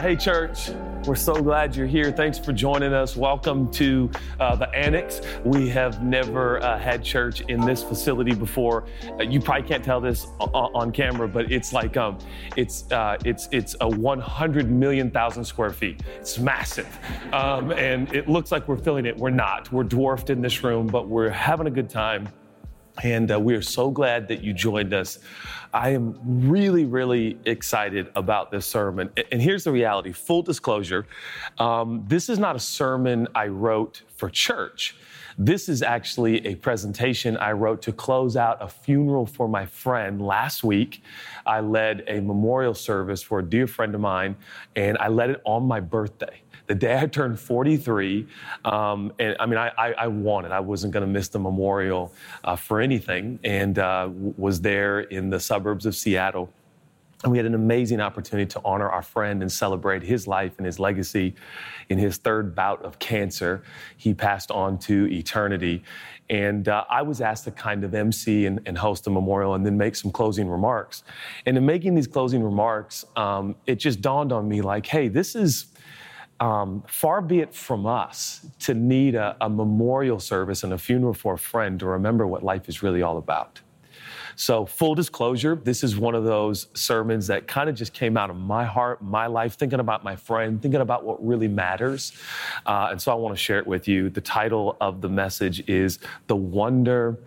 Hey, 0.00 0.16
church. 0.16 0.70
We're 1.04 1.14
so 1.14 1.34
glad 1.34 1.76
you're 1.76 1.86
here. 1.86 2.10
Thanks 2.10 2.38
for 2.38 2.54
joining 2.54 2.94
us. 2.94 3.16
Welcome 3.16 3.70
to 3.72 4.10
uh, 4.38 4.56
the 4.56 4.66
Annex. 4.74 5.20
We 5.44 5.68
have 5.68 6.02
never 6.02 6.58
uh, 6.62 6.78
had 6.78 7.04
church 7.04 7.42
in 7.42 7.60
this 7.60 7.82
facility 7.82 8.34
before. 8.34 8.86
Uh, 9.18 9.24
you 9.24 9.42
probably 9.42 9.68
can't 9.68 9.84
tell 9.84 10.00
this 10.00 10.28
on, 10.40 10.74
on 10.74 10.90
camera, 10.90 11.28
but 11.28 11.52
it's 11.52 11.74
like 11.74 11.98
um, 11.98 12.16
it's 12.56 12.90
uh, 12.90 13.18
it's 13.26 13.50
it's 13.52 13.76
a 13.82 13.88
100 13.88 14.70
million 14.70 15.10
thousand 15.10 15.44
square 15.44 15.70
feet. 15.70 16.00
It's 16.18 16.38
massive, 16.38 16.98
um, 17.34 17.70
and 17.72 18.10
it 18.14 18.26
looks 18.26 18.50
like 18.50 18.68
we're 18.68 18.78
filling 18.78 19.04
it. 19.04 19.14
We're 19.18 19.28
not. 19.28 19.70
We're 19.70 19.84
dwarfed 19.84 20.30
in 20.30 20.40
this 20.40 20.64
room, 20.64 20.86
but 20.86 21.08
we're 21.08 21.28
having 21.28 21.66
a 21.66 21.70
good 21.70 21.90
time. 21.90 22.26
And 23.02 23.30
uh, 23.30 23.40
we 23.40 23.54
are 23.54 23.62
so 23.62 23.90
glad 23.90 24.28
that 24.28 24.42
you 24.42 24.52
joined 24.52 24.92
us. 24.92 25.18
I 25.72 25.90
am 25.90 26.18
really, 26.24 26.84
really 26.84 27.38
excited 27.44 28.10
about 28.16 28.50
this 28.50 28.66
sermon. 28.66 29.10
And 29.30 29.40
here's 29.40 29.64
the 29.64 29.72
reality 29.72 30.12
full 30.12 30.42
disclosure 30.42 31.06
um, 31.58 32.04
this 32.06 32.28
is 32.28 32.38
not 32.38 32.56
a 32.56 32.60
sermon 32.60 33.28
I 33.34 33.46
wrote 33.46 34.02
for 34.16 34.28
church. 34.28 34.96
This 35.38 35.68
is 35.68 35.82
actually 35.82 36.44
a 36.46 36.54
presentation 36.56 37.36
I 37.38 37.52
wrote 37.52 37.80
to 37.82 37.92
close 37.92 38.36
out 38.36 38.58
a 38.60 38.68
funeral 38.68 39.24
for 39.24 39.48
my 39.48 39.64
friend 39.64 40.20
last 40.20 40.64
week. 40.64 41.02
I 41.46 41.60
led 41.60 42.04
a 42.08 42.20
memorial 42.20 42.74
service 42.74 43.22
for 43.22 43.38
a 43.38 43.42
dear 43.42 43.66
friend 43.66 43.94
of 43.94 44.00
mine, 44.02 44.36
and 44.76 44.98
I 44.98 45.08
led 45.08 45.30
it 45.30 45.40
on 45.46 45.62
my 45.64 45.80
birthday 45.80 46.42
the 46.70 46.76
day 46.76 46.96
I 46.96 47.06
turned 47.06 47.40
43, 47.40 48.28
um, 48.64 49.12
and 49.18 49.34
I 49.40 49.46
mean, 49.46 49.58
I, 49.58 49.72
I, 49.76 49.92
I, 49.92 50.06
wanted, 50.06 50.52
I 50.52 50.60
wasn't 50.60 50.92
going 50.92 51.04
to 51.04 51.12
miss 51.12 51.26
the 51.26 51.40
memorial 51.40 52.14
uh, 52.44 52.54
for 52.54 52.80
anything, 52.80 53.40
and 53.42 53.76
uh, 53.76 54.08
was 54.36 54.60
there 54.60 55.00
in 55.00 55.30
the 55.30 55.40
suburbs 55.40 55.84
of 55.84 55.96
Seattle. 55.96 56.48
And 57.24 57.32
we 57.32 57.38
had 57.38 57.44
an 57.44 57.56
amazing 57.56 58.00
opportunity 58.00 58.48
to 58.52 58.60
honor 58.64 58.88
our 58.88 59.02
friend 59.02 59.42
and 59.42 59.50
celebrate 59.50 60.04
his 60.04 60.28
life 60.28 60.52
and 60.58 60.64
his 60.64 60.78
legacy 60.78 61.34
in 61.88 61.98
his 61.98 62.18
third 62.18 62.54
bout 62.54 62.84
of 62.84 63.00
cancer. 63.00 63.64
He 63.96 64.14
passed 64.14 64.52
on 64.52 64.78
to 64.78 65.12
eternity. 65.12 65.82
And 66.30 66.68
uh, 66.68 66.84
I 66.88 67.02
was 67.02 67.20
asked 67.20 67.44
to 67.44 67.50
kind 67.50 67.82
of 67.82 67.94
MC 67.96 68.46
and, 68.46 68.60
and, 68.64 68.78
host 68.78 69.08
a 69.08 69.10
memorial 69.10 69.54
and 69.54 69.66
then 69.66 69.76
make 69.76 69.96
some 69.96 70.12
closing 70.12 70.48
remarks. 70.48 71.02
And 71.44 71.58
in 71.58 71.66
making 71.66 71.96
these 71.96 72.06
closing 72.06 72.44
remarks, 72.44 73.04
um, 73.16 73.56
it 73.66 73.74
just 73.80 74.00
dawned 74.00 74.30
on 74.30 74.48
me 74.48 74.62
like, 74.62 74.86
hey, 74.86 75.08
this 75.08 75.34
is 75.34 75.66
um, 76.40 76.82
far 76.88 77.20
be 77.20 77.40
it 77.40 77.54
from 77.54 77.86
us 77.86 78.46
to 78.60 78.74
need 78.74 79.14
a, 79.14 79.36
a 79.40 79.48
memorial 79.48 80.18
service 80.18 80.64
and 80.64 80.72
a 80.72 80.78
funeral 80.78 81.14
for 81.14 81.34
a 81.34 81.38
friend 81.38 81.78
to 81.80 81.86
remember 81.86 82.26
what 82.26 82.42
life 82.42 82.68
is 82.68 82.82
really 82.82 83.02
all 83.02 83.18
about. 83.18 83.60
So, 84.36 84.64
full 84.64 84.94
disclosure, 84.94 85.54
this 85.54 85.84
is 85.84 85.98
one 85.98 86.14
of 86.14 86.24
those 86.24 86.68
sermons 86.72 87.26
that 87.26 87.46
kind 87.46 87.68
of 87.68 87.76
just 87.76 87.92
came 87.92 88.16
out 88.16 88.30
of 88.30 88.36
my 88.36 88.64
heart, 88.64 89.02
my 89.02 89.26
life, 89.26 89.54
thinking 89.54 89.80
about 89.80 90.02
my 90.02 90.16
friend, 90.16 90.62
thinking 90.62 90.80
about 90.80 91.04
what 91.04 91.24
really 91.24 91.48
matters. 91.48 92.12
Uh, 92.64 92.88
and 92.90 93.02
so, 93.02 93.12
I 93.12 93.16
want 93.16 93.36
to 93.36 93.42
share 93.42 93.58
it 93.58 93.66
with 93.66 93.86
you. 93.86 94.08
The 94.08 94.22
title 94.22 94.78
of 94.80 95.02
the 95.02 95.10
message 95.10 95.68
is 95.68 95.98
The 96.26 96.36
Wonder 96.36 97.18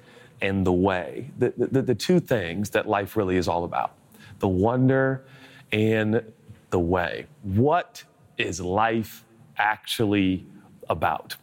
and 0.41 0.65
the 0.65 0.73
Way, 0.73 1.29
the, 1.37 1.53
the, 1.55 1.83
the 1.83 1.95
two 1.95 2.19
things 2.19 2.71
that 2.71 2.87
life 2.87 3.15
really 3.15 3.37
is 3.37 3.47
all 3.47 3.63
about 3.63 3.93
the 4.39 4.47
wonder 4.47 5.23
and 5.71 6.21
the 6.69 6.79
way. 6.79 7.25
What 7.43 8.03
is 8.37 8.59
life 8.59 9.23
actually 9.57 10.45
about? 10.89 11.35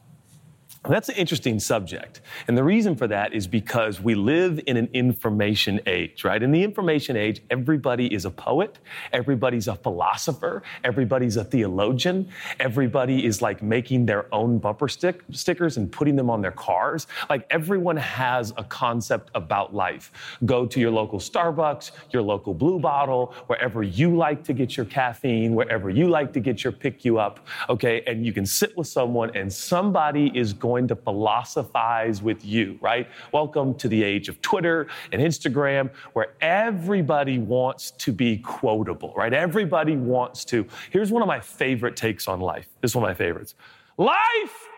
That's 0.89 1.11
an 1.11 1.17
interesting 1.17 1.61
subject. 1.61 2.23
And 2.49 2.57
the 2.57 2.65
reason 2.65 2.97
for 2.97 3.07
that 3.07 3.35
is 3.35 3.47
because 3.47 4.01
we 4.01 4.15
live 4.15 4.59
in 4.67 4.79
an 4.79 4.89
information 4.95 5.79
age, 5.85 6.25
right? 6.25 6.43
In 6.43 6.53
the 6.53 6.63
information 6.63 7.19
age, 7.19 7.43
everybody 7.51 8.13
is 8.13 8.25
a 8.25 8.31
poet, 8.31 8.79
everybody's 9.13 9.69
a 9.69 9.75
philosopher, 9.75 10.63
everybody's 10.83 11.37
a 11.37 11.45
theologian, 11.45 12.31
everybody 12.59 13.27
is 13.27 13.43
like 13.43 13.63
making 13.63 14.07
their 14.07 14.35
own 14.35 14.57
bumper 14.57 14.89
stick, 14.89 15.21
stickers 15.33 15.77
and 15.77 15.93
putting 15.93 16.17
them 16.17 16.31
on 16.31 16.41
their 16.41 16.51
cars. 16.51 17.07
Like 17.29 17.47
everyone 17.51 17.99
has 17.99 18.55
a 18.57 18.65
concept 18.65 19.31
about 19.35 19.75
life. 19.75 20.39
Go 20.47 20.65
to 20.65 20.81
your 20.81 20.93
local 20.93 21.19
Starbucks, 21.19 21.91
your 22.11 22.23
local 22.23 22.55
Blue 22.55 22.79
Bottle, 22.79 23.35
wherever 23.49 23.83
you 23.83 24.17
like 24.17 24.43
to 24.45 24.55
get 24.55 24.79
your 24.79 24.87
caffeine, 24.87 25.55
wherever 25.55 25.91
you 25.91 26.09
like 26.09 26.33
to 26.33 26.41
get 26.41 26.65
your 26.65 26.73
pick 26.73 27.05
you 27.05 27.19
up, 27.19 27.47
okay? 27.69 28.03
And 28.07 28.25
you 28.25 28.33
can 28.33 28.47
sit 28.47 28.75
with 28.79 28.87
someone 28.87 29.37
and 29.37 29.53
somebody 29.53 30.33
is 30.35 30.55
going 30.55 30.70
going 30.71 30.87
to 30.87 30.95
philosophize 30.95 32.23
with 32.23 32.45
you, 32.45 32.79
right? 32.81 33.09
Welcome 33.33 33.75
to 33.75 33.89
the 33.89 34.05
age 34.05 34.29
of 34.29 34.41
Twitter 34.41 34.87
and 35.11 35.21
Instagram 35.21 35.91
where 36.13 36.35
everybody 36.41 37.41
wants 37.41 37.91
to 37.91 38.13
be 38.13 38.39
quotable, 38.39 39.13
right? 39.17 39.35
Everybody 39.35 39.97
wants 39.97 40.45
to. 40.45 40.65
Here's 40.91 41.11
one 41.11 41.23
of 41.23 41.27
my 41.27 41.41
favorite 41.41 41.97
takes 41.97 42.29
on 42.29 42.39
life. 42.39 42.69
This 42.81 42.93
is 42.93 42.95
one 42.95 43.03
of 43.03 43.09
my 43.11 43.15
favorites. 43.15 43.57
Life 43.97 44.69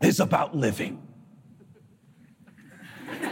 is 0.00 0.20
about 0.20 0.56
living. 0.56 1.06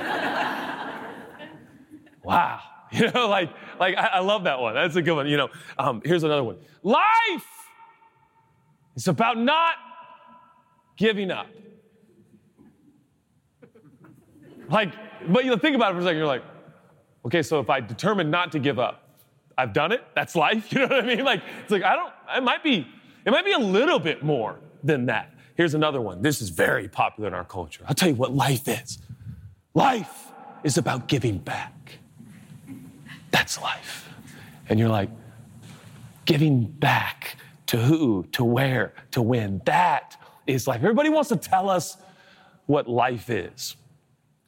wow. 2.23 2.61
You 2.93 3.11
know, 3.11 3.27
like, 3.29 3.51
like 3.81 3.97
I, 3.97 4.07
I, 4.07 4.21
love 4.21 4.45
that 4.45 4.61
one. 4.61 4.75
That's 4.75 4.95
a 4.95 5.03
good 5.03 5.17
one. 5.17 5.27
You 5.27 5.37
know, 5.37 5.49
um, 5.77 6.01
here's 6.05 6.23
another 6.23 6.45
one. 6.45 6.59
Life 6.85 7.45
is 8.95 9.09
about 9.09 9.39
not 9.39 9.75
giving 10.97 11.31
up. 11.31 11.47
Like, 14.69 14.93
but 15.29 15.45
you 15.45 15.57
think 15.57 15.77
about 15.77 15.93
it 15.93 15.95
for 15.95 16.01
a 16.01 16.05
second, 16.05 16.19
you're 16.19 16.27
like, 16.27 16.43
okay, 17.25 17.43
so 17.43 17.61
if 17.61 17.71
I 17.71 17.81
determine 17.81 18.31
not 18.31 18.53
to 18.53 18.59
give 18.59 18.79
up, 18.79 19.03
I've 19.59 19.73
done 19.73 19.93
it. 19.93 20.05
That's 20.15 20.37
life. 20.37 20.73
You 20.73 20.81
know 20.81 20.89
what 20.89 21.05
I 21.05 21.07
mean? 21.07 21.25
Like, 21.25 21.43
it's 21.63 21.71
like 21.71 21.83
I 21.83 21.95
don't. 21.97 22.13
It 22.37 22.43
might 22.43 22.63
be. 22.63 22.87
It 23.25 23.31
might 23.31 23.45
be 23.45 23.53
a 23.53 23.59
little 23.59 23.99
bit 23.99 24.23
more 24.23 24.59
than 24.85 25.07
that. 25.07 25.33
Here's 25.57 25.75
another 25.75 26.01
one. 26.01 26.23
This 26.23 26.43
is 26.43 26.51
very 26.51 26.87
popular 26.87 27.29
in 27.29 27.35
our 27.35 27.45
culture. 27.45 27.83
I'll 27.89 27.95
tell 27.95 28.09
you 28.09 28.15
what 28.15 28.33
life 28.33 28.69
is. 28.69 28.99
Life 29.75 30.29
is 30.63 30.79
about 30.79 31.09
giving 31.09 31.39
back. 31.39 31.99
That's 33.31 33.61
life. 33.61 34.09
And 34.69 34.79
you're 34.79 34.89
like, 34.89 35.11
giving 36.25 36.65
back 36.65 37.37
to 37.67 37.79
who? 37.79 38.27
To 38.33 38.45
where? 38.45 38.93
To 39.13 39.23
when? 39.23 39.63
That 39.65 40.17
is 40.47 40.67
life. 40.67 40.79
Everybody 40.79 41.09
wants 41.09 41.29
to 41.31 41.37
tell 41.37 41.69
us 41.69 41.97
what 42.67 42.89
life 42.89 43.31
is. 43.31 43.77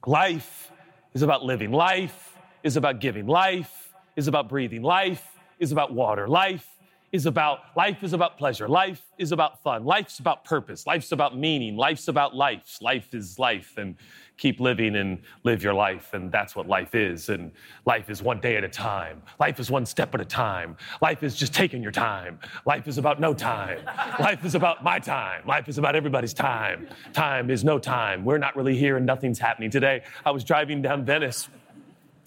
Life 0.06 0.70
is 1.14 1.22
about 1.22 1.44
living. 1.44 1.72
Life 1.72 2.36
is 2.62 2.76
about 2.76 3.00
giving. 3.00 3.26
Life 3.26 3.92
is 4.16 4.28
about 4.28 4.48
breathing. 4.48 4.82
Life 4.82 5.26
is 5.58 5.72
about 5.72 5.92
water. 5.92 6.28
Life 6.28 6.66
is 7.10 7.26
about 7.26 7.60
life 7.76 8.02
is 8.02 8.12
about 8.12 8.36
pleasure. 8.36 8.68
Life 8.68 9.02
is 9.16 9.32
about 9.32 9.62
fun. 9.62 9.84
Life's 9.84 10.18
about 10.18 10.44
purpose. 10.44 10.86
Life's 10.86 11.12
about 11.12 11.36
meaning. 11.36 11.76
Life's 11.76 12.08
about 12.08 12.34
life. 12.34 12.78
Life 12.82 13.14
is 13.14 13.38
life 13.38 13.74
and 13.78 13.96
keep 14.38 14.60
living 14.60 14.96
and 14.96 15.18
live 15.42 15.62
your 15.62 15.74
life 15.74 16.14
and 16.14 16.32
that's 16.32 16.56
what 16.56 16.66
life 16.66 16.94
is 16.94 17.28
and 17.28 17.50
life 17.84 18.08
is 18.08 18.22
one 18.22 18.40
day 18.40 18.56
at 18.56 18.64
a 18.64 18.68
time. 18.68 19.20
Life 19.38 19.60
is 19.60 19.70
one 19.70 19.84
step 19.84 20.14
at 20.14 20.20
a 20.20 20.24
time. 20.24 20.76
Life 21.02 21.22
is 21.22 21.36
just 21.36 21.52
taking 21.52 21.82
your 21.82 21.92
time. 21.92 22.38
Life 22.64 22.86
is 22.88 22.96
about 22.98 23.20
no 23.20 23.34
time. 23.34 23.80
life 24.20 24.44
is 24.44 24.54
about 24.54 24.82
my 24.82 24.98
time. 25.00 25.42
Life 25.46 25.68
is 25.68 25.76
about 25.76 25.96
everybody's 25.96 26.32
time. 26.32 26.88
Time 27.12 27.50
is 27.50 27.64
no 27.64 27.78
time. 27.78 28.24
We're 28.24 28.38
not 28.38 28.56
really 28.56 28.78
here 28.78 28.96
and 28.96 29.04
nothing's 29.04 29.40
happening 29.40 29.70
today. 29.70 30.02
I 30.24 30.30
was 30.30 30.44
driving 30.44 30.80
down 30.80 31.04
Venice 31.04 31.48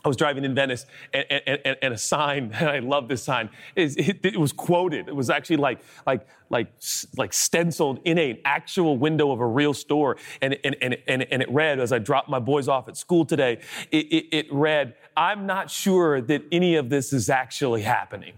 I 0.03 0.07
was 0.07 0.17
driving 0.17 0.43
in 0.45 0.55
Venice, 0.55 0.87
and, 1.13 1.25
and, 1.29 1.77
and, 1.81 1.93
a 1.93 1.97
sign, 1.97 2.51
and 2.55 2.69
I 2.75 2.79
love 2.79 3.07
this 3.07 3.21
sign. 3.21 3.49
Is 3.75 3.95
it, 3.97 4.19
it, 4.23 4.39
was 4.39 4.51
quoted. 4.51 5.07
It 5.07 5.15
was 5.15 5.29
actually 5.29 5.57
like 5.57 5.81
like 6.07 6.27
like 6.49 6.71
like 7.17 7.33
stenciled 7.33 7.99
in 8.03 8.17
an 8.17 8.39
actual 8.43 8.97
window 8.97 9.31
of 9.31 9.39
a 9.39 9.45
real 9.45 9.75
store, 9.75 10.17
and 10.41 10.57
and 10.63 10.75
and, 10.81 10.97
and, 11.07 11.23
and 11.23 11.41
it 11.43 11.51
read 11.51 11.79
as 11.79 11.91
I 11.91 11.99
dropped 11.99 12.29
my 12.29 12.39
boys 12.39 12.67
off 12.67 12.87
at 12.87 12.97
school 12.97 13.25
today. 13.25 13.59
It, 13.91 14.07
it, 14.07 14.25
it 14.31 14.51
read, 14.51 14.95
"I'm 15.15 15.45
not 15.45 15.69
sure 15.69 16.19
that 16.21 16.43
any 16.51 16.75
of 16.75 16.89
this 16.89 17.13
is 17.13 17.29
actually 17.29 17.83
happening." 17.83 18.33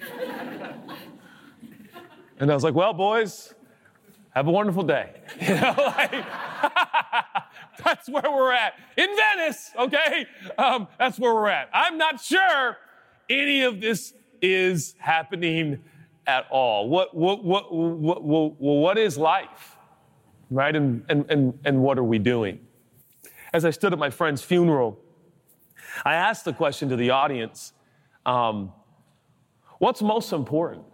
and 2.38 2.50
I 2.50 2.54
was 2.54 2.64
like, 2.64 2.74
"Well, 2.74 2.94
boys, 2.94 3.52
have 4.30 4.46
a 4.46 4.52
wonderful 4.52 4.82
day." 4.82 5.10
You 5.40 5.54
know, 5.56 5.74
like. 5.76 6.24
That's 7.84 8.08
where 8.08 8.22
we're 8.24 8.52
at. 8.52 8.74
In 8.96 9.08
Venice, 9.16 9.70
okay? 9.78 10.26
Um, 10.58 10.88
that's 10.98 11.18
where 11.18 11.34
we're 11.34 11.48
at. 11.48 11.68
I'm 11.72 11.98
not 11.98 12.20
sure 12.20 12.76
any 13.28 13.62
of 13.62 13.80
this 13.80 14.14
is 14.40 14.94
happening 14.98 15.82
at 16.26 16.46
all. 16.50 16.88
What, 16.88 17.14
what, 17.14 17.44
what, 17.44 17.72
what, 17.72 18.22
what, 18.22 18.60
what 18.60 18.98
is 18.98 19.18
life? 19.18 19.76
Right? 20.50 20.74
And, 20.74 21.04
and, 21.08 21.30
and, 21.30 21.58
and 21.64 21.82
what 21.82 21.98
are 21.98 22.04
we 22.04 22.18
doing? 22.18 22.60
As 23.52 23.64
I 23.64 23.70
stood 23.70 23.92
at 23.92 23.98
my 23.98 24.10
friend's 24.10 24.42
funeral, 24.42 24.98
I 26.04 26.14
asked 26.14 26.44
the 26.44 26.52
question 26.52 26.88
to 26.90 26.96
the 26.96 27.10
audience 27.10 27.72
um, 28.24 28.72
what's 29.78 30.02
most 30.02 30.32
important? 30.32 30.84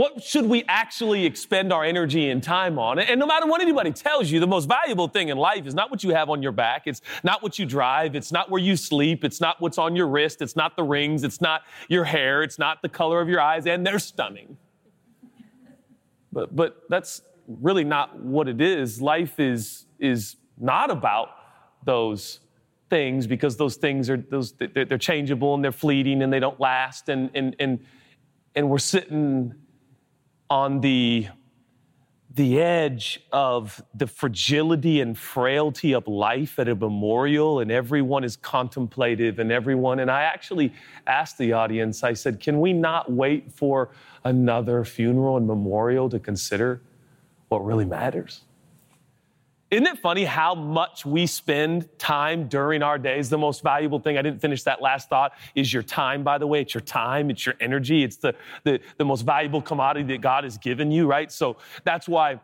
What 0.00 0.22
should 0.22 0.46
we 0.46 0.64
actually 0.66 1.26
expend 1.26 1.74
our 1.74 1.84
energy 1.84 2.30
and 2.30 2.42
time 2.42 2.78
on? 2.78 2.98
And 2.98 3.20
no 3.20 3.26
matter 3.26 3.46
what 3.46 3.60
anybody 3.60 3.92
tells 3.92 4.30
you, 4.30 4.40
the 4.40 4.46
most 4.46 4.66
valuable 4.66 5.08
thing 5.08 5.28
in 5.28 5.36
life 5.36 5.66
is 5.66 5.74
not 5.74 5.90
what 5.90 6.02
you 6.02 6.14
have 6.14 6.30
on 6.30 6.42
your 6.42 6.52
back. 6.52 6.84
It's 6.86 7.02
not 7.22 7.42
what 7.42 7.58
you 7.58 7.66
drive. 7.66 8.16
It's 8.16 8.32
not 8.32 8.48
where 8.48 8.62
you 8.62 8.76
sleep. 8.76 9.24
It's 9.24 9.42
not 9.42 9.60
what's 9.60 9.76
on 9.76 9.94
your 9.94 10.08
wrist. 10.08 10.40
It's 10.40 10.56
not 10.56 10.74
the 10.74 10.84
rings. 10.84 11.22
It's 11.22 11.42
not 11.42 11.64
your 11.90 12.04
hair. 12.04 12.42
It's 12.42 12.58
not 12.58 12.80
the 12.80 12.88
color 12.88 13.20
of 13.20 13.28
your 13.28 13.42
eyes. 13.42 13.66
And 13.66 13.86
they're 13.86 13.98
stunning. 13.98 14.56
But, 16.32 16.56
but 16.56 16.82
that's 16.88 17.20
really 17.46 17.84
not 17.84 18.18
what 18.18 18.48
it 18.48 18.62
is. 18.62 19.02
Life 19.02 19.38
is, 19.38 19.84
is 19.98 20.36
not 20.58 20.90
about 20.90 21.28
those 21.84 22.40
things 22.88 23.26
because 23.26 23.58
those 23.58 23.76
things 23.76 24.08
are 24.08 24.16
those 24.16 24.54
they're, 24.54 24.96
changeable 24.96 25.54
and 25.54 25.62
they're 25.62 25.70
fleeting 25.70 26.22
and 26.22 26.32
they 26.32 26.40
don't 26.40 26.58
last 26.58 27.10
and 27.10 27.30
and 27.34 27.54
and 27.60 27.78
and 28.56 28.68
we're 28.68 28.78
sitting 28.78 29.54
on 30.50 30.80
the, 30.80 31.28
the 32.34 32.60
edge 32.60 33.20
of 33.32 33.82
the 33.94 34.06
fragility 34.06 35.00
and 35.00 35.16
frailty 35.16 35.94
of 35.94 36.06
life 36.08 36.58
at 36.58 36.68
a 36.68 36.74
memorial, 36.74 37.60
and 37.60 37.70
everyone 37.70 38.24
is 38.24 38.36
contemplative 38.36 39.38
and 39.38 39.52
everyone. 39.52 40.00
And 40.00 40.10
I 40.10 40.24
actually 40.24 40.74
asked 41.06 41.38
the 41.38 41.52
audience, 41.52 42.02
I 42.02 42.12
said, 42.12 42.40
Can 42.40 42.60
we 42.60 42.72
not 42.72 43.10
wait 43.10 43.52
for 43.52 43.90
another 44.24 44.84
funeral 44.84 45.36
and 45.36 45.46
memorial 45.46 46.10
to 46.10 46.18
consider 46.18 46.82
what 47.48 47.64
really 47.64 47.86
matters? 47.86 48.42
Isn't 49.70 49.86
it 49.86 49.98
funny 49.98 50.24
how 50.24 50.56
much 50.56 51.06
we 51.06 51.26
spend 51.26 51.88
time 51.96 52.48
during 52.48 52.82
our 52.82 52.98
days? 52.98 53.30
The 53.30 53.38
most 53.38 53.62
valuable 53.62 54.00
thing, 54.00 54.18
I 54.18 54.22
didn't 54.22 54.40
finish 54.40 54.64
that 54.64 54.82
last 54.82 55.08
thought, 55.08 55.32
is 55.54 55.72
your 55.72 55.84
time, 55.84 56.24
by 56.24 56.38
the 56.38 56.46
way. 56.46 56.62
It's 56.62 56.74
your 56.74 56.80
time, 56.80 57.30
it's 57.30 57.46
your 57.46 57.54
energy, 57.60 58.02
it's 58.02 58.16
the, 58.16 58.34
the, 58.64 58.80
the 58.98 59.04
most 59.04 59.22
valuable 59.22 59.62
commodity 59.62 60.12
that 60.12 60.20
God 60.20 60.42
has 60.42 60.58
given 60.58 60.90
you, 60.90 61.06
right? 61.06 61.30
So 61.30 61.56
that's 61.84 62.08
why 62.08 62.40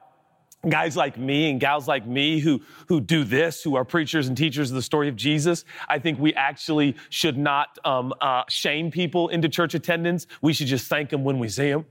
guys 0.68 0.96
like 0.96 1.18
me 1.18 1.50
and 1.50 1.58
gals 1.58 1.88
like 1.88 2.06
me 2.06 2.38
who, 2.38 2.62
who 2.86 3.00
do 3.00 3.24
this, 3.24 3.60
who 3.60 3.74
are 3.74 3.84
preachers 3.84 4.28
and 4.28 4.36
teachers 4.36 4.70
of 4.70 4.76
the 4.76 4.82
story 4.82 5.08
of 5.08 5.16
Jesus, 5.16 5.64
I 5.88 5.98
think 5.98 6.20
we 6.20 6.32
actually 6.34 6.94
should 7.10 7.36
not 7.36 7.76
um, 7.84 8.14
uh, 8.20 8.44
shame 8.48 8.92
people 8.92 9.30
into 9.30 9.48
church 9.48 9.74
attendance. 9.74 10.28
We 10.42 10.52
should 10.52 10.68
just 10.68 10.86
thank 10.86 11.10
them 11.10 11.24
when 11.24 11.40
we 11.40 11.48
see 11.48 11.70
them. 11.70 11.86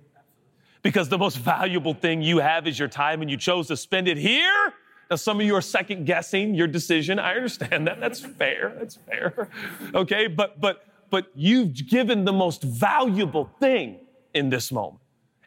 Because 0.81 1.09
the 1.09 1.17
most 1.17 1.37
valuable 1.37 1.93
thing 1.93 2.21
you 2.21 2.37
have 2.37 2.67
is 2.67 2.79
your 2.79 2.87
time 2.87 3.21
and 3.21 3.29
you 3.29 3.35
chose 3.35 3.67
to 3.67 3.75
spend 3.75 4.07
it 4.07 4.17
here 4.17 4.73
now, 5.09 5.15
some 5.17 5.39
of 5.39 5.45
you 5.45 5.55
are 5.55 5.61
second 5.61 6.05
guessing 6.05 6.55
your 6.55 6.67
decision. 6.67 7.19
I 7.19 7.35
understand 7.35 7.87
that. 7.87 7.99
That's 7.99 8.19
fair. 8.19 8.73
That's 8.77 8.95
fair. 8.95 9.49
Okay, 9.93 10.27
but 10.27 10.59
but 10.59 10.85
but 11.11 11.27
you've 11.35 11.73
given 11.73 12.25
the 12.25 12.33
most 12.33 12.63
valuable 12.63 13.51
thing 13.59 13.99
in 14.33 14.49
this 14.49 14.71
moment. 14.71 15.01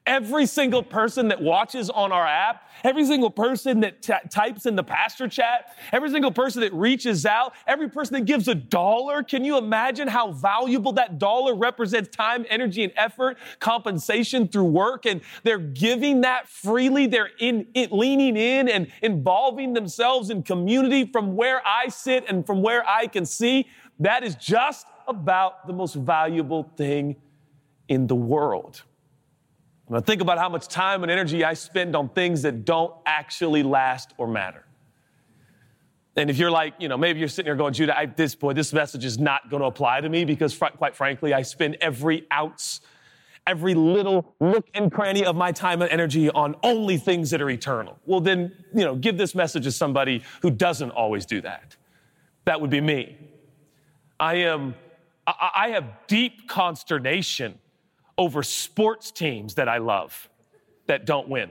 Every 0.08 0.46
single 0.46 0.82
person 0.82 1.28
that 1.28 1.42
watches 1.42 1.90
on 1.90 2.12
our 2.12 2.26
app, 2.26 2.62
every 2.82 3.04
single 3.04 3.28
person 3.28 3.80
that 3.80 4.00
t- 4.00 4.14
types 4.30 4.64
in 4.64 4.74
the 4.74 4.82
pastor 4.82 5.28
chat, 5.28 5.76
every 5.92 6.08
single 6.08 6.30
person 6.30 6.62
that 6.62 6.72
reaches 6.72 7.26
out, 7.26 7.52
every 7.66 7.90
person 7.90 8.14
that 8.14 8.24
gives 8.24 8.48
a 8.48 8.54
dollar, 8.54 9.22
can 9.22 9.44
you 9.44 9.58
imagine 9.58 10.08
how 10.08 10.32
valuable 10.32 10.92
that 10.94 11.18
dollar 11.18 11.54
represents 11.54 12.08
time, 12.08 12.46
energy, 12.48 12.82
and 12.84 12.92
effort, 12.96 13.36
compensation 13.60 14.48
through 14.48 14.64
work? 14.64 15.04
And 15.04 15.20
they're 15.42 15.58
giving 15.58 16.22
that 16.22 16.48
freely. 16.48 17.06
They're 17.06 17.28
in, 17.38 17.66
in 17.74 17.90
leaning 17.90 18.38
in 18.38 18.70
and 18.70 18.90
involving 19.02 19.74
themselves 19.74 20.30
in 20.30 20.42
community 20.42 21.04
from 21.04 21.36
where 21.36 21.60
I 21.66 21.88
sit 21.88 22.24
and 22.28 22.46
from 22.46 22.62
where 22.62 22.82
I 22.88 23.08
can 23.08 23.26
see. 23.26 23.68
That 24.00 24.24
is 24.24 24.36
just 24.36 24.86
about 25.06 25.66
the 25.66 25.74
most 25.74 25.96
valuable 25.96 26.72
thing 26.78 27.16
in 27.88 28.06
the 28.06 28.16
world. 28.16 28.84
And 29.88 29.96
I 29.96 30.00
think 30.00 30.20
about 30.20 30.38
how 30.38 30.48
much 30.50 30.68
time 30.68 31.02
and 31.02 31.10
energy 31.10 31.44
I 31.44 31.54
spend 31.54 31.96
on 31.96 32.10
things 32.10 32.42
that 32.42 32.64
don't 32.64 32.94
actually 33.06 33.62
last 33.62 34.12
or 34.18 34.28
matter. 34.28 34.64
And 36.14 36.30
if 36.30 36.36
you're 36.36 36.50
like, 36.50 36.74
you 36.78 36.88
know, 36.88 36.98
maybe 36.98 37.20
you're 37.20 37.28
sitting 37.28 37.46
here 37.46 37.56
going, 37.56 37.72
Judah, 37.72 37.96
I, 37.96 38.06
this 38.06 38.34
boy, 38.34 38.52
this 38.52 38.72
message 38.72 39.04
is 39.04 39.18
not 39.18 39.48
going 39.50 39.60
to 39.60 39.66
apply 39.66 40.00
to 40.00 40.08
me 40.08 40.24
because, 40.24 40.52
fr- 40.52 40.66
quite 40.76 40.96
frankly, 40.96 41.32
I 41.32 41.42
spend 41.42 41.76
every 41.80 42.26
ounce, 42.32 42.80
every 43.46 43.74
little 43.74 44.34
nook 44.40 44.66
and 44.74 44.90
cranny 44.90 45.24
of 45.24 45.36
my 45.36 45.52
time 45.52 45.80
and 45.80 45.90
energy 45.90 46.28
on 46.28 46.56
only 46.64 46.98
things 46.98 47.30
that 47.30 47.40
are 47.40 47.48
eternal. 47.48 47.98
Well, 48.04 48.20
then, 48.20 48.52
you 48.74 48.84
know, 48.84 48.96
give 48.96 49.16
this 49.16 49.34
message 49.34 49.62
to 49.64 49.72
somebody 49.72 50.22
who 50.42 50.50
doesn't 50.50 50.90
always 50.90 51.24
do 51.24 51.40
that. 51.42 51.76
That 52.44 52.60
would 52.60 52.70
be 52.70 52.80
me. 52.80 53.16
I 54.18 54.34
am, 54.36 54.74
I, 55.26 55.50
I 55.54 55.68
have 55.68 55.84
deep 56.08 56.48
consternation 56.48 57.60
over 58.18 58.42
sports 58.42 59.12
teams 59.12 59.54
that 59.54 59.68
I 59.68 59.78
love 59.78 60.28
that 60.86 61.06
don't 61.06 61.28
win. 61.28 61.50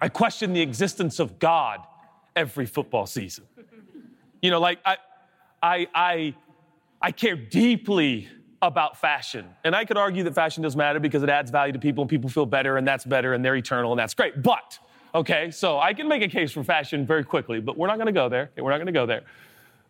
I 0.00 0.10
question 0.10 0.52
the 0.52 0.60
existence 0.60 1.18
of 1.18 1.38
God 1.38 1.80
every 2.36 2.66
football 2.66 3.06
season. 3.06 3.44
You 4.42 4.50
know, 4.50 4.60
like 4.60 4.78
I, 4.84 4.98
I, 5.62 5.86
I, 5.94 6.34
I 7.00 7.12
care 7.12 7.34
deeply 7.34 8.28
about 8.60 8.98
fashion. 8.98 9.46
And 9.64 9.74
I 9.74 9.86
could 9.86 9.96
argue 9.96 10.22
that 10.24 10.34
fashion 10.34 10.62
does 10.62 10.76
matter 10.76 11.00
because 11.00 11.22
it 11.22 11.30
adds 11.30 11.50
value 11.50 11.72
to 11.72 11.78
people 11.78 12.02
and 12.02 12.10
people 12.10 12.28
feel 12.28 12.46
better 12.46 12.76
and 12.76 12.86
that's 12.86 13.04
better 13.04 13.32
and 13.32 13.42
they're 13.44 13.56
eternal 13.56 13.92
and 13.92 13.98
that's 13.98 14.12
great. 14.12 14.42
But, 14.42 14.78
okay, 15.14 15.50
so 15.50 15.78
I 15.78 15.94
can 15.94 16.08
make 16.08 16.22
a 16.22 16.28
case 16.28 16.52
for 16.52 16.62
fashion 16.62 17.06
very 17.06 17.24
quickly, 17.24 17.60
but 17.60 17.78
we're 17.78 17.86
not 17.86 17.96
gonna 17.96 18.12
go 18.12 18.28
there. 18.28 18.50
We're 18.56 18.70
not 18.70 18.78
gonna 18.78 18.92
go 18.92 19.06
there. 19.06 19.22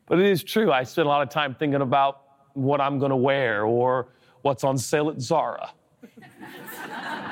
But 0.06 0.20
it 0.20 0.26
is 0.26 0.44
true, 0.44 0.70
I 0.70 0.84
spend 0.84 1.06
a 1.06 1.08
lot 1.08 1.22
of 1.22 1.30
time 1.30 1.54
thinking 1.54 1.80
about 1.80 2.22
what 2.54 2.80
I'm 2.80 2.98
gonna 3.00 3.16
wear 3.16 3.64
or 3.64 4.08
what's 4.46 4.62
on 4.62 4.78
sale 4.78 5.10
at 5.10 5.20
Zara. 5.20 5.70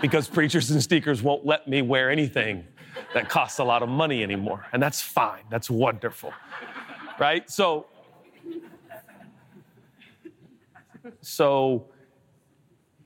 because 0.03 0.27
preachers 0.27 0.69
and 0.73 0.83
speakers 0.83 1.23
won't 1.23 1.47
let 1.47 1.69
me 1.69 1.81
wear 1.81 2.11
anything 2.11 2.65
that 3.15 3.29
costs 3.29 3.61
a 3.61 3.65
lot 3.65 3.85
of 3.85 3.89
money 3.89 4.25
anymore. 4.25 4.67
And 4.73 4.83
that's 4.83 5.01
fine, 5.01 5.45
that's 5.49 5.71
wonderful. 5.71 6.33
Right? 7.21 7.49
So, 7.49 7.87
so 11.21 11.87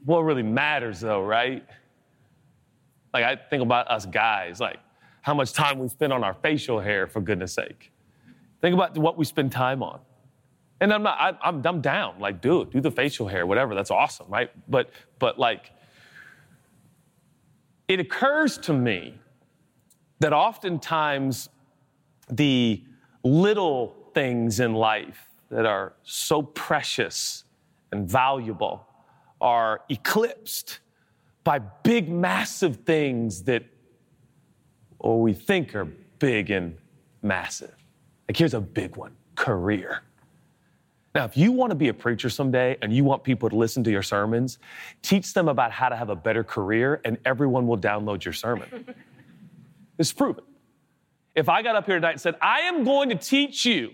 what 0.06 0.20
really 0.20 0.42
matters 0.42 1.00
though, 1.00 1.22
right? 1.22 1.66
Like 3.12 3.24
I 3.24 3.36
think 3.36 3.62
about 3.62 3.90
us 3.90 4.06
guys, 4.06 4.58
like 4.58 4.78
how 5.20 5.34
much 5.34 5.52
time 5.52 5.78
we 5.78 5.88
spend 5.88 6.14
on 6.14 6.24
our 6.24 6.34
facial 6.34 6.80
hair, 6.80 7.06
for 7.06 7.20
goodness 7.20 7.52
sake. 7.52 7.92
Think 8.62 8.72
about 8.72 8.96
what 8.96 9.18
we 9.18 9.26
spend 9.26 9.52
time 9.52 9.82
on. 9.82 10.00
And 10.80 10.92
I'm 10.92 11.02
not, 11.02 11.18
I, 11.18 11.48
I'm, 11.48 11.66
I'm 11.66 11.80
down. 11.80 12.20
Like, 12.20 12.40
do 12.40 12.62
it, 12.62 12.70
do 12.70 12.80
the 12.80 12.90
facial 12.90 13.26
hair, 13.26 13.46
whatever. 13.46 13.74
That's 13.74 13.90
awesome, 13.90 14.28
right? 14.28 14.50
But, 14.68 14.90
but 15.18 15.38
like, 15.38 15.72
it 17.88 18.00
occurs 18.00 18.58
to 18.58 18.72
me 18.72 19.14
that 20.20 20.32
oftentimes 20.32 21.48
the 22.30 22.84
little 23.24 24.10
things 24.14 24.60
in 24.60 24.74
life 24.74 25.24
that 25.50 25.66
are 25.66 25.94
so 26.02 26.42
precious 26.42 27.44
and 27.90 28.08
valuable 28.08 28.86
are 29.40 29.80
eclipsed 29.88 30.80
by 31.44 31.58
big, 31.58 32.10
massive 32.10 32.76
things 32.84 33.42
that, 33.44 33.64
or 34.98 35.22
we 35.22 35.32
think 35.32 35.74
are 35.74 35.86
big 36.18 36.50
and 36.50 36.76
massive. 37.22 37.74
Like, 38.28 38.36
here's 38.36 38.54
a 38.54 38.60
big 38.60 38.96
one 38.96 39.16
career. 39.34 40.02
Now, 41.18 41.24
if 41.24 41.36
you 41.36 41.50
want 41.50 41.70
to 41.70 41.74
be 41.74 41.88
a 41.88 41.94
preacher 41.94 42.30
someday 42.30 42.76
and 42.80 42.92
you 42.92 43.02
want 43.02 43.24
people 43.24 43.50
to 43.50 43.56
listen 43.56 43.82
to 43.82 43.90
your 43.90 44.04
sermons, 44.04 44.60
teach 45.02 45.34
them 45.34 45.48
about 45.48 45.72
how 45.72 45.88
to 45.88 45.96
have 45.96 46.10
a 46.10 46.14
better 46.14 46.44
career, 46.44 47.00
and 47.04 47.18
everyone 47.24 47.66
will 47.66 47.76
download 47.76 48.24
your 48.24 48.32
sermon. 48.32 48.94
it's 49.98 50.12
proven. 50.12 50.44
If 51.34 51.48
I 51.48 51.62
got 51.62 51.74
up 51.74 51.86
here 51.86 51.96
tonight 51.96 52.12
and 52.12 52.20
said, 52.20 52.36
I 52.40 52.60
am 52.60 52.84
going 52.84 53.08
to 53.08 53.16
teach 53.16 53.66
you 53.66 53.90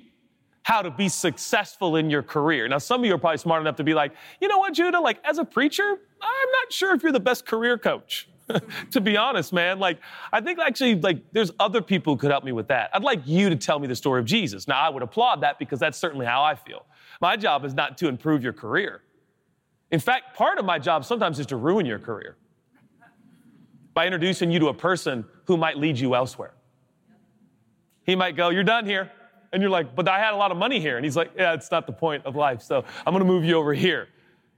how 0.64 0.82
to 0.82 0.90
be 0.90 1.08
successful 1.08 1.96
in 1.96 2.10
your 2.10 2.22
career. 2.22 2.68
Now, 2.68 2.76
some 2.76 3.00
of 3.00 3.06
you 3.06 3.14
are 3.14 3.18
probably 3.18 3.38
smart 3.38 3.62
enough 3.62 3.76
to 3.76 3.84
be 3.84 3.94
like, 3.94 4.12
you 4.42 4.46
know 4.46 4.58
what, 4.58 4.74
Judah, 4.74 5.00
like 5.00 5.16
as 5.24 5.38
a 5.38 5.46
preacher, 5.46 5.82
I'm 5.82 6.50
not 6.50 6.72
sure 6.74 6.94
if 6.94 7.02
you're 7.02 7.10
the 7.10 7.20
best 7.20 7.46
career 7.46 7.78
coach. 7.78 8.28
to 8.90 9.00
be 9.00 9.16
honest, 9.16 9.50
man. 9.54 9.78
Like, 9.78 9.98
I 10.30 10.42
think 10.42 10.58
actually, 10.58 10.96
like, 10.96 11.22
there's 11.32 11.52
other 11.58 11.80
people 11.80 12.12
who 12.12 12.18
could 12.18 12.30
help 12.30 12.44
me 12.44 12.52
with 12.52 12.68
that. 12.68 12.90
I'd 12.92 13.02
like 13.02 13.22
you 13.24 13.48
to 13.48 13.56
tell 13.56 13.78
me 13.78 13.86
the 13.86 13.96
story 13.96 14.20
of 14.20 14.26
Jesus. 14.26 14.68
Now, 14.68 14.78
I 14.78 14.90
would 14.90 15.02
applaud 15.02 15.40
that 15.40 15.58
because 15.58 15.80
that's 15.80 15.96
certainly 15.96 16.26
how 16.26 16.42
I 16.42 16.54
feel. 16.54 16.84
My 17.20 17.36
job 17.36 17.64
is 17.64 17.74
not 17.74 17.98
to 17.98 18.08
improve 18.08 18.42
your 18.42 18.52
career. 18.52 19.02
In 19.90 20.00
fact, 20.00 20.36
part 20.36 20.58
of 20.58 20.64
my 20.64 20.78
job 20.78 21.04
sometimes 21.04 21.38
is 21.38 21.46
to 21.46 21.56
ruin 21.56 21.86
your 21.86 21.98
career 21.98 22.36
by 23.92 24.06
introducing 24.06 24.50
you 24.50 24.58
to 24.58 24.68
a 24.68 24.74
person 24.74 25.24
who 25.46 25.56
might 25.56 25.78
lead 25.78 25.98
you 25.98 26.14
elsewhere. 26.14 26.54
He 28.04 28.16
might 28.16 28.36
go, 28.36 28.50
You're 28.50 28.64
done 28.64 28.86
here. 28.86 29.10
And 29.52 29.62
you're 29.62 29.70
like, 29.70 29.94
But 29.94 30.08
I 30.08 30.18
had 30.18 30.34
a 30.34 30.36
lot 30.36 30.50
of 30.50 30.56
money 30.56 30.80
here. 30.80 30.96
And 30.96 31.04
he's 31.04 31.16
like, 31.16 31.30
Yeah, 31.36 31.54
it's 31.54 31.70
not 31.70 31.86
the 31.86 31.92
point 31.92 32.26
of 32.26 32.36
life. 32.36 32.62
So 32.62 32.84
I'm 33.06 33.12
going 33.12 33.24
to 33.24 33.28
move 33.28 33.44
you 33.44 33.56
over 33.56 33.72
here. 33.72 34.08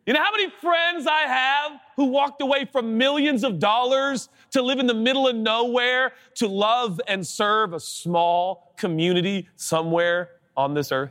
You 0.06 0.12
know 0.12 0.22
how 0.22 0.30
many 0.30 0.50
friends 0.60 1.06
I 1.08 1.22
have 1.22 1.72
who 1.96 2.04
walked 2.04 2.40
away 2.40 2.64
from 2.64 2.96
millions 2.96 3.42
of 3.42 3.58
dollars 3.58 4.28
to 4.52 4.62
live 4.62 4.78
in 4.78 4.86
the 4.86 4.94
middle 4.94 5.26
of 5.26 5.34
nowhere 5.34 6.12
to 6.36 6.46
love 6.46 7.00
and 7.08 7.26
serve 7.26 7.72
a 7.72 7.80
small 7.80 8.72
community 8.76 9.48
somewhere 9.56 10.30
on 10.56 10.74
this 10.74 10.92
earth? 10.92 11.10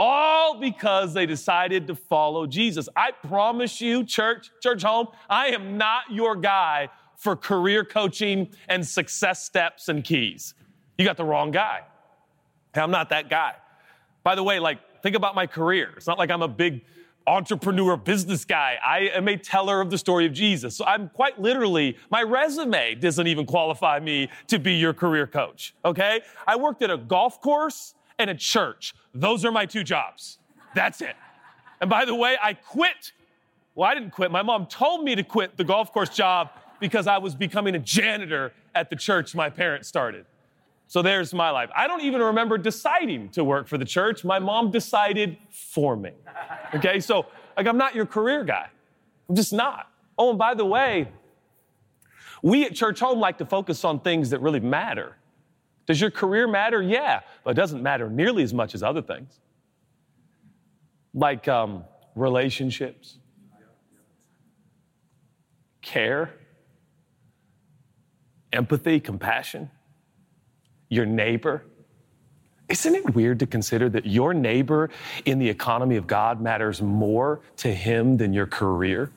All 0.00 0.60
because 0.60 1.12
they 1.12 1.26
decided 1.26 1.88
to 1.88 1.96
follow 1.96 2.46
Jesus. 2.46 2.88
I 2.94 3.10
promise 3.10 3.80
you, 3.80 4.04
church, 4.04 4.50
church 4.62 4.84
home, 4.84 5.08
I 5.28 5.48
am 5.48 5.76
not 5.76 6.04
your 6.08 6.36
guy 6.36 6.88
for 7.16 7.34
career 7.34 7.84
coaching 7.84 8.48
and 8.68 8.86
success 8.86 9.44
steps 9.44 9.88
and 9.88 10.04
keys. 10.04 10.54
You 10.98 11.04
got 11.04 11.16
the 11.16 11.24
wrong 11.24 11.50
guy. 11.50 11.80
I'm 12.74 12.92
not 12.92 13.08
that 13.08 13.28
guy. 13.28 13.54
By 14.22 14.36
the 14.36 14.42
way, 14.44 14.60
like, 14.60 14.78
think 15.02 15.16
about 15.16 15.34
my 15.34 15.48
career. 15.48 15.92
It's 15.96 16.06
not 16.06 16.16
like 16.16 16.30
I'm 16.30 16.42
a 16.42 16.48
big 16.48 16.84
entrepreneur 17.26 17.96
business 17.96 18.44
guy. 18.44 18.78
I 18.84 19.10
am 19.14 19.26
a 19.26 19.36
teller 19.36 19.80
of 19.80 19.90
the 19.90 19.98
story 19.98 20.26
of 20.26 20.32
Jesus. 20.32 20.76
So 20.76 20.84
I'm 20.84 21.08
quite 21.08 21.40
literally, 21.40 21.96
my 22.08 22.22
resume 22.22 22.94
doesn't 22.94 23.26
even 23.26 23.46
qualify 23.46 23.98
me 23.98 24.28
to 24.46 24.60
be 24.60 24.74
your 24.74 24.94
career 24.94 25.26
coach. 25.26 25.74
Okay? 25.84 26.20
I 26.46 26.54
worked 26.54 26.82
at 26.82 26.90
a 26.90 26.96
golf 26.96 27.40
course 27.40 27.94
and 28.18 28.30
a 28.30 28.34
church. 28.34 28.94
Those 29.14 29.44
are 29.44 29.52
my 29.52 29.66
two 29.66 29.84
jobs. 29.84 30.38
That's 30.74 31.00
it. 31.00 31.16
And 31.80 31.88
by 31.88 32.04
the 32.04 32.14
way, 32.14 32.36
I 32.42 32.54
quit. 32.54 33.12
Well, 33.74 33.88
I 33.88 33.94
didn't 33.94 34.10
quit. 34.10 34.30
My 34.30 34.42
mom 34.42 34.66
told 34.66 35.04
me 35.04 35.14
to 35.14 35.22
quit 35.22 35.56
the 35.56 35.64
golf 35.64 35.92
course 35.92 36.10
job 36.10 36.50
because 36.80 37.06
I 37.06 37.18
was 37.18 37.34
becoming 37.34 37.74
a 37.74 37.78
janitor 37.78 38.52
at 38.74 38.90
the 38.90 38.96
church 38.96 39.34
my 39.34 39.50
parents 39.50 39.88
started. 39.88 40.26
So 40.86 41.02
there's 41.02 41.34
my 41.34 41.50
life. 41.50 41.68
I 41.76 41.86
don't 41.86 42.00
even 42.02 42.20
remember 42.22 42.56
deciding 42.56 43.28
to 43.30 43.44
work 43.44 43.68
for 43.68 43.76
the 43.76 43.84
church. 43.84 44.24
My 44.24 44.38
mom 44.38 44.70
decided 44.70 45.36
for 45.50 45.96
me. 45.96 46.12
Okay, 46.74 46.98
so 46.98 47.26
like 47.56 47.66
I'm 47.66 47.76
not 47.76 47.94
your 47.94 48.06
career 48.06 48.42
guy. 48.42 48.68
I'm 49.28 49.36
just 49.36 49.52
not. 49.52 49.90
Oh, 50.16 50.30
and 50.30 50.38
by 50.38 50.54
the 50.54 50.64
way, 50.64 51.08
we 52.42 52.64
at 52.64 52.72
Churchome 52.72 53.18
like 53.18 53.36
to 53.38 53.46
focus 53.46 53.84
on 53.84 54.00
things 54.00 54.30
that 54.30 54.40
really 54.40 54.60
matter. 54.60 55.16
Does 55.88 56.00
your 56.00 56.10
career 56.10 56.46
matter? 56.46 56.80
Yeah, 56.82 57.22
but 57.42 57.50
it 57.50 57.54
doesn't 57.54 57.82
matter 57.82 58.08
nearly 58.08 58.42
as 58.42 58.54
much 58.54 58.74
as 58.74 58.82
other 58.82 59.02
things. 59.02 59.40
Like 61.14 61.48
um, 61.48 61.82
relationships, 62.14 63.16
care, 65.80 66.34
empathy, 68.52 69.00
compassion 69.00 69.70
your 70.90 71.06
neighbor. 71.06 71.64
Isn't 72.68 72.94
it 72.94 73.14
weird 73.14 73.38
to 73.40 73.46
consider 73.46 73.88
that 73.90 74.06
your 74.06 74.34
neighbor 74.34 74.90
in 75.24 75.38
the 75.38 75.48
economy 75.48 75.96
of 75.96 76.06
God 76.06 76.40
matters 76.40 76.82
more 76.82 77.40
to 77.58 77.74
him 77.74 78.16
than 78.18 78.32
your 78.32 78.46
career? 78.46 79.10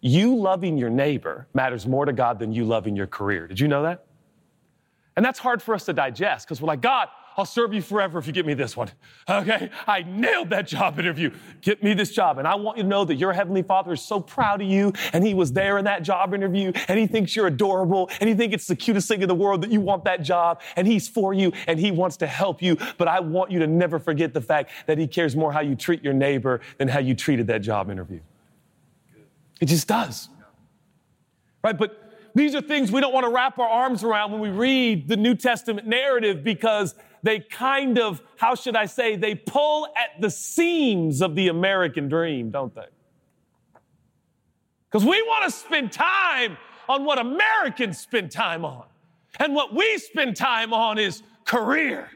You 0.00 0.36
loving 0.36 0.76
your 0.76 0.90
neighbor 0.90 1.46
matters 1.54 1.86
more 1.86 2.04
to 2.04 2.12
God 2.12 2.38
than 2.38 2.52
you 2.52 2.64
loving 2.64 2.94
your 2.94 3.06
career. 3.06 3.46
Did 3.46 3.58
you 3.58 3.68
know 3.68 3.82
that? 3.82 4.04
And 5.18 5.24
that's 5.24 5.40
hard 5.40 5.60
for 5.60 5.74
us 5.74 5.84
to 5.86 5.92
digest 5.92 6.46
because 6.46 6.62
we're 6.62 6.68
like, 6.68 6.80
God, 6.80 7.08
I'll 7.36 7.44
serve 7.44 7.74
you 7.74 7.82
forever 7.82 8.20
if 8.20 8.28
you 8.28 8.32
get 8.32 8.46
me 8.46 8.54
this 8.54 8.76
one. 8.76 8.88
Okay? 9.28 9.68
I 9.84 10.02
nailed 10.02 10.50
that 10.50 10.68
job 10.68 11.00
interview. 11.00 11.32
Get 11.60 11.82
me 11.82 11.92
this 11.92 12.12
job. 12.12 12.38
And 12.38 12.46
I 12.46 12.54
want 12.54 12.76
you 12.76 12.84
to 12.84 12.88
know 12.88 13.04
that 13.04 13.16
your 13.16 13.32
Heavenly 13.32 13.64
Father 13.64 13.92
is 13.92 14.00
so 14.00 14.20
proud 14.20 14.62
of 14.62 14.68
you 14.68 14.92
and 15.12 15.26
He 15.26 15.34
was 15.34 15.52
there 15.52 15.76
in 15.76 15.86
that 15.86 16.04
job 16.04 16.34
interview 16.34 16.70
and 16.86 17.00
He 17.00 17.08
thinks 17.08 17.34
you're 17.34 17.48
adorable 17.48 18.08
and 18.20 18.28
He 18.28 18.36
thinks 18.36 18.54
it's 18.54 18.66
the 18.68 18.76
cutest 18.76 19.08
thing 19.08 19.20
in 19.20 19.26
the 19.26 19.34
world 19.34 19.62
that 19.62 19.72
you 19.72 19.80
want 19.80 20.04
that 20.04 20.22
job 20.22 20.60
and 20.76 20.86
He's 20.86 21.08
for 21.08 21.34
you 21.34 21.52
and 21.66 21.80
He 21.80 21.90
wants 21.90 22.16
to 22.18 22.28
help 22.28 22.62
you. 22.62 22.76
But 22.96 23.08
I 23.08 23.18
want 23.18 23.50
you 23.50 23.58
to 23.58 23.66
never 23.66 23.98
forget 23.98 24.32
the 24.32 24.40
fact 24.40 24.70
that 24.86 24.98
He 24.98 25.08
cares 25.08 25.34
more 25.34 25.52
how 25.52 25.62
you 25.62 25.74
treat 25.74 26.04
your 26.04 26.14
neighbor 26.14 26.60
than 26.76 26.86
how 26.86 27.00
you 27.00 27.16
treated 27.16 27.48
that 27.48 27.62
job 27.62 27.90
interview. 27.90 28.20
It 29.60 29.66
just 29.66 29.88
does. 29.88 30.28
Right? 31.64 31.76
But 31.76 32.07
these 32.38 32.54
are 32.54 32.60
things 32.60 32.92
we 32.92 33.00
don't 33.00 33.12
want 33.12 33.24
to 33.24 33.32
wrap 33.32 33.58
our 33.58 33.68
arms 33.68 34.04
around 34.04 34.32
when 34.32 34.40
we 34.40 34.50
read 34.50 35.08
the 35.08 35.16
New 35.16 35.34
Testament 35.34 35.86
narrative 35.86 36.44
because 36.44 36.94
they 37.22 37.40
kind 37.40 37.98
of, 37.98 38.22
how 38.36 38.54
should 38.54 38.76
I 38.76 38.86
say, 38.86 39.16
they 39.16 39.34
pull 39.34 39.86
at 39.96 40.20
the 40.20 40.30
seams 40.30 41.20
of 41.20 41.34
the 41.34 41.48
American 41.48 42.08
dream, 42.08 42.50
don't 42.50 42.74
they? 42.74 42.86
Because 44.90 45.04
we 45.04 45.20
want 45.22 45.44
to 45.44 45.50
spend 45.50 45.92
time 45.92 46.56
on 46.88 47.04
what 47.04 47.18
Americans 47.18 47.98
spend 47.98 48.30
time 48.30 48.64
on. 48.64 48.84
And 49.40 49.54
what 49.54 49.74
we 49.74 49.98
spend 49.98 50.36
time 50.36 50.72
on 50.72 50.98
is 50.98 51.22
career, 51.44 52.08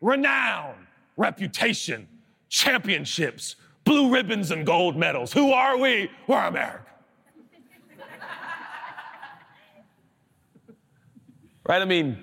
renown, 0.00 0.74
reputation, 1.16 2.08
championships, 2.48 3.56
blue 3.84 4.12
ribbons, 4.12 4.50
and 4.50 4.66
gold 4.66 4.96
medals. 4.96 5.32
Who 5.32 5.52
are 5.52 5.76
we? 5.76 6.10
We're 6.26 6.46
America. 6.46 6.85
Right? 11.68 11.82
I 11.82 11.84
mean, 11.84 12.18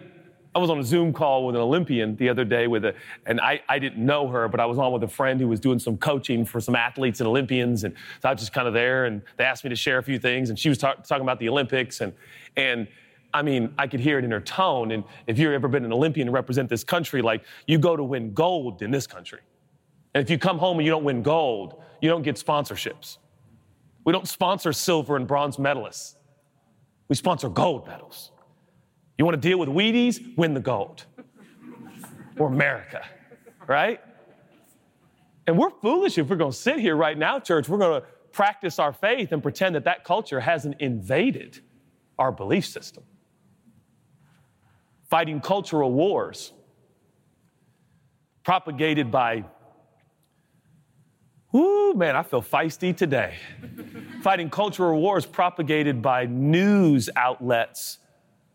I 0.55 0.59
was 0.59 0.69
on 0.69 0.79
a 0.79 0.83
Zoom 0.83 1.13
call 1.13 1.47
with 1.47 1.55
an 1.55 1.61
Olympian 1.61 2.15
the 2.15 2.29
other 2.29 2.45
day 2.45 2.67
with 2.67 2.85
a, 2.85 2.93
and 3.25 3.41
I, 3.41 3.61
I 3.67 3.79
didn't 3.79 4.05
know 4.05 4.27
her, 4.27 4.47
but 4.47 4.59
I 4.59 4.65
was 4.65 4.77
on 4.77 4.91
with 4.91 5.03
a 5.03 5.07
friend 5.07 5.39
who 5.39 5.47
was 5.47 5.59
doing 5.59 5.79
some 5.79 5.97
coaching 5.97 6.45
for 6.45 6.61
some 6.61 6.75
athletes 6.75 7.19
and 7.19 7.27
Olympians. 7.27 7.83
And 7.83 7.95
so 8.21 8.29
I 8.29 8.33
was 8.33 8.41
just 8.41 8.53
kind 8.53 8.67
of 8.67 8.73
there 8.73 9.05
and 9.05 9.23
they 9.37 9.43
asked 9.43 9.63
me 9.63 9.71
to 9.71 9.75
share 9.75 9.97
a 9.97 10.03
few 10.03 10.19
things 10.19 10.49
and 10.49 10.59
she 10.59 10.69
was 10.69 10.77
talk, 10.77 11.03
talking 11.07 11.23
about 11.23 11.39
the 11.39 11.49
Olympics 11.49 12.01
and, 12.01 12.13
and 12.55 12.87
I 13.33 13.41
mean, 13.41 13.73
I 13.79 13.87
could 13.87 13.99
hear 13.99 14.19
it 14.19 14.25
in 14.25 14.29
her 14.29 14.39
tone. 14.39 14.91
And 14.91 15.03
if 15.25 15.39
you've 15.39 15.53
ever 15.53 15.67
been 15.67 15.85
an 15.85 15.91
Olympian 15.91 16.27
and 16.27 16.35
represent 16.35 16.69
this 16.69 16.83
country, 16.83 17.23
like 17.23 17.43
you 17.65 17.79
go 17.79 17.95
to 17.95 18.03
win 18.03 18.31
gold 18.33 18.83
in 18.83 18.91
this 18.91 19.07
country. 19.07 19.39
And 20.13 20.23
if 20.23 20.29
you 20.29 20.37
come 20.37 20.59
home 20.59 20.77
and 20.77 20.85
you 20.85 20.91
don't 20.91 21.03
win 21.03 21.23
gold, 21.23 21.81
you 21.99 22.09
don't 22.09 22.21
get 22.21 22.35
sponsorships. 22.35 23.17
We 24.05 24.13
don't 24.13 24.27
sponsor 24.27 24.71
silver 24.71 25.15
and 25.15 25.25
bronze 25.25 25.57
medalists. 25.57 26.15
We 27.07 27.15
sponsor 27.15 27.49
gold 27.49 27.87
medals. 27.87 28.32
You 29.17 29.25
want 29.25 29.41
to 29.41 29.47
deal 29.47 29.59
with 29.59 29.69
Wheaties? 29.69 30.35
Win 30.37 30.53
the 30.53 30.59
gold. 30.59 31.05
or 32.37 32.47
America, 32.47 33.05
right? 33.67 34.01
And 35.45 35.57
we're 35.57 35.69
foolish 35.81 36.17
if 36.17 36.29
we're 36.29 36.35
going 36.35 36.51
to 36.51 36.57
sit 36.57 36.79
here 36.79 36.95
right 36.95 37.17
now, 37.17 37.39
church. 37.39 37.69
We're 37.69 37.77
going 37.77 38.01
to 38.01 38.07
practice 38.31 38.79
our 38.79 38.93
faith 38.93 39.31
and 39.31 39.43
pretend 39.43 39.75
that 39.75 39.83
that 39.83 40.03
culture 40.03 40.39
hasn't 40.39 40.81
invaded 40.81 41.59
our 42.17 42.31
belief 42.31 42.65
system. 42.65 43.03
Fighting 45.09 45.41
cultural 45.41 45.91
wars 45.91 46.53
propagated 48.43 49.11
by, 49.11 49.43
ooh, 51.55 51.93
man, 51.93 52.15
I 52.15 52.23
feel 52.23 52.41
feisty 52.41 52.95
today. 52.95 53.35
Fighting 54.23 54.49
cultural 54.49 54.99
wars 54.99 55.25
propagated 55.25 56.01
by 56.01 56.25
news 56.25 57.09
outlets 57.15 57.99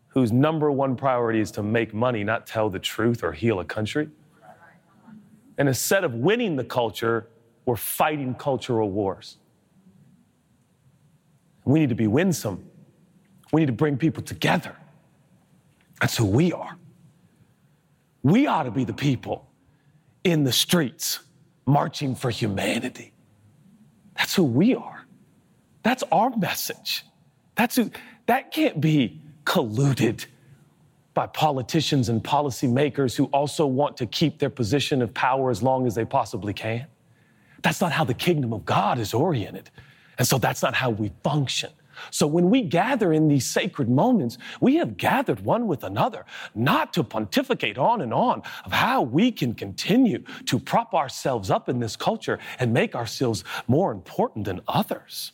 whose 0.09 0.31
number 0.31 0.71
one 0.71 0.95
priority 0.95 1.39
is 1.39 1.51
to 1.51 1.63
make 1.63 1.93
money, 1.93 2.23
not 2.23 2.45
tell 2.45 2.69
the 2.69 2.79
truth 2.79 3.23
or 3.23 3.31
heal 3.31 3.59
a 3.59 3.65
country. 3.65 4.09
And 5.57 5.67
instead 5.67 6.03
of 6.03 6.13
winning 6.13 6.55
the 6.55 6.63
culture, 6.63 7.27
we're 7.65 7.75
fighting 7.75 8.33
cultural 8.33 8.89
wars. 8.89 9.37
We 11.65 11.79
need 11.79 11.89
to 11.89 11.95
be 11.95 12.07
winsome. 12.07 12.65
We 13.51 13.61
need 13.61 13.67
to 13.67 13.73
bring 13.73 13.97
people 13.97 14.23
together. 14.23 14.75
That's 16.01 16.17
who 16.17 16.25
we 16.25 16.53
are. 16.53 16.77
We 18.23 18.47
ought 18.47 18.63
to 18.63 18.71
be 18.71 18.85
the 18.85 18.93
people 18.93 19.47
in 20.23 20.43
the 20.43 20.51
streets 20.51 21.19
marching 21.65 22.15
for 22.15 22.29
humanity. 22.29 23.13
That's 24.17 24.33
who 24.35 24.43
we 24.43 24.75
are. 24.75 25.05
That's 25.83 26.03
our 26.11 26.35
message. 26.35 27.05
That's 27.55 27.75
who, 27.75 27.91
that 28.25 28.51
can't 28.51 28.81
be 28.81 29.21
colluded 29.49 30.27
by 31.15 31.25
politicians 31.25 32.07
and 32.07 32.23
policymakers 32.23 33.15
who 33.15 33.25
also 33.25 33.65
want 33.65 33.97
to 33.97 34.05
keep 34.05 34.37
their 34.37 34.49
position 34.49 35.01
of 35.01 35.11
power 35.15 35.49
as 35.49 35.63
long 35.63 35.87
as 35.87 35.95
they 35.95 36.05
possibly 36.05 36.53
can. 36.53 36.85
That's 37.63 37.81
not 37.81 37.91
how 37.91 38.03
the 38.03 38.13
kingdom 38.13 38.53
of 38.53 38.63
God 38.63 38.99
is 38.99 39.11
oriented. 39.11 39.71
And 40.19 40.27
so 40.27 40.37
that's 40.37 40.61
not 40.61 40.75
how 40.75 40.91
we 40.91 41.11
function. 41.23 41.71
So 42.11 42.27
when 42.27 42.51
we 42.51 42.61
gather 42.61 43.11
in 43.11 43.27
these 43.27 43.45
sacred 43.49 43.89
moments, 43.89 44.37
we 44.61 44.75
have 44.75 44.97
gathered 44.97 45.39
one 45.39 45.65
with 45.65 45.83
another, 45.83 46.25
not 46.53 46.93
to 46.93 47.03
pontificate 47.03 47.77
on 47.79 48.01
and 48.01 48.13
on 48.13 48.43
of 48.65 48.71
how 48.71 49.01
we 49.01 49.31
can 49.31 49.55
continue 49.55 50.23
to 50.45 50.59
prop 50.59 50.93
ourselves 50.93 51.49
up 51.49 51.67
in 51.67 51.79
this 51.79 51.95
culture 51.95 52.37
and 52.59 52.71
make 52.71 52.95
ourselves 52.95 53.43
more 53.67 53.91
important 53.91 54.45
than 54.45 54.61
others. 54.67 55.33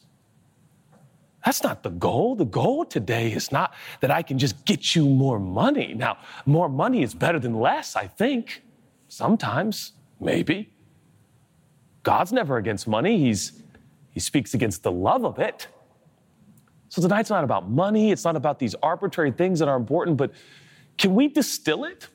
That's 1.45 1.61
not 1.61 1.83
the 1.83 1.91
goal. 1.91 2.35
The 2.35 2.45
goal 2.45 2.85
today 2.85 3.31
is 3.31 3.51
not 3.51 3.75
that 3.99 4.09
I 4.09 4.23
can 4.23 4.39
just 4.39 4.65
get 4.65 4.95
you 4.95 5.07
more 5.07 5.39
money. 5.39 5.93
Now, 5.93 6.17
more 6.47 6.67
money 6.67 7.03
is 7.03 7.13
better 7.13 7.39
than 7.39 7.59
less, 7.59 7.95
I 7.95 8.07
think. 8.07 8.63
Sometimes, 9.09 9.93
maybe. 10.19 10.73
God's 12.01 12.33
never 12.33 12.57
against 12.57 12.87
money. 12.87 13.19
He's, 13.19 13.61
he 14.09 14.19
speaks 14.19 14.55
against 14.55 14.81
the 14.81 14.91
love 14.91 15.23
of 15.23 15.37
it. 15.37 15.67
So 16.89 16.99
tonight's 16.99 17.29
not 17.29 17.43
about 17.43 17.69
money. 17.69 18.11
It's 18.11 18.23
not 18.23 18.35
about 18.35 18.57
these 18.57 18.73
arbitrary 18.81 19.31
things 19.31 19.59
that 19.59 19.67
are 19.67 19.77
important, 19.77 20.17
but 20.17 20.31
can 20.97 21.13
we 21.13 21.27
distill 21.27 21.83
it? 21.83 22.07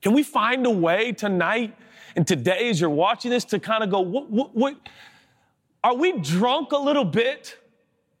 Can 0.00 0.14
we 0.14 0.22
find 0.22 0.64
a 0.64 0.70
way 0.70 1.12
tonight 1.12 1.76
and 2.16 2.26
today 2.26 2.70
as 2.70 2.80
you're 2.80 2.88
watching 2.88 3.30
this 3.30 3.44
to 3.46 3.58
kind 3.58 3.84
of 3.84 3.90
go, 3.90 4.00
what, 4.00 4.30
what, 4.30 4.54
what, 4.54 4.76
are 5.82 5.94
we 5.94 6.18
drunk 6.20 6.72
a 6.72 6.78
little 6.78 7.04
bit? 7.04 7.58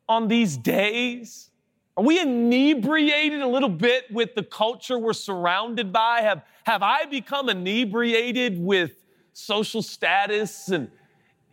On 0.08 0.28
these 0.28 0.56
days 0.56 1.50
Are 1.96 2.02
we 2.02 2.20
inebriated 2.20 3.40
a 3.40 3.46
little 3.46 3.68
bit 3.68 4.10
with 4.10 4.34
the 4.34 4.42
culture 4.42 4.98
we're 4.98 5.12
surrounded 5.12 5.92
by? 5.92 6.22
Have, 6.22 6.42
have 6.64 6.82
I 6.82 7.04
become 7.04 7.48
inebriated 7.48 8.58
with 8.58 9.04
social 9.32 9.80
status 9.80 10.68
and 10.70 10.90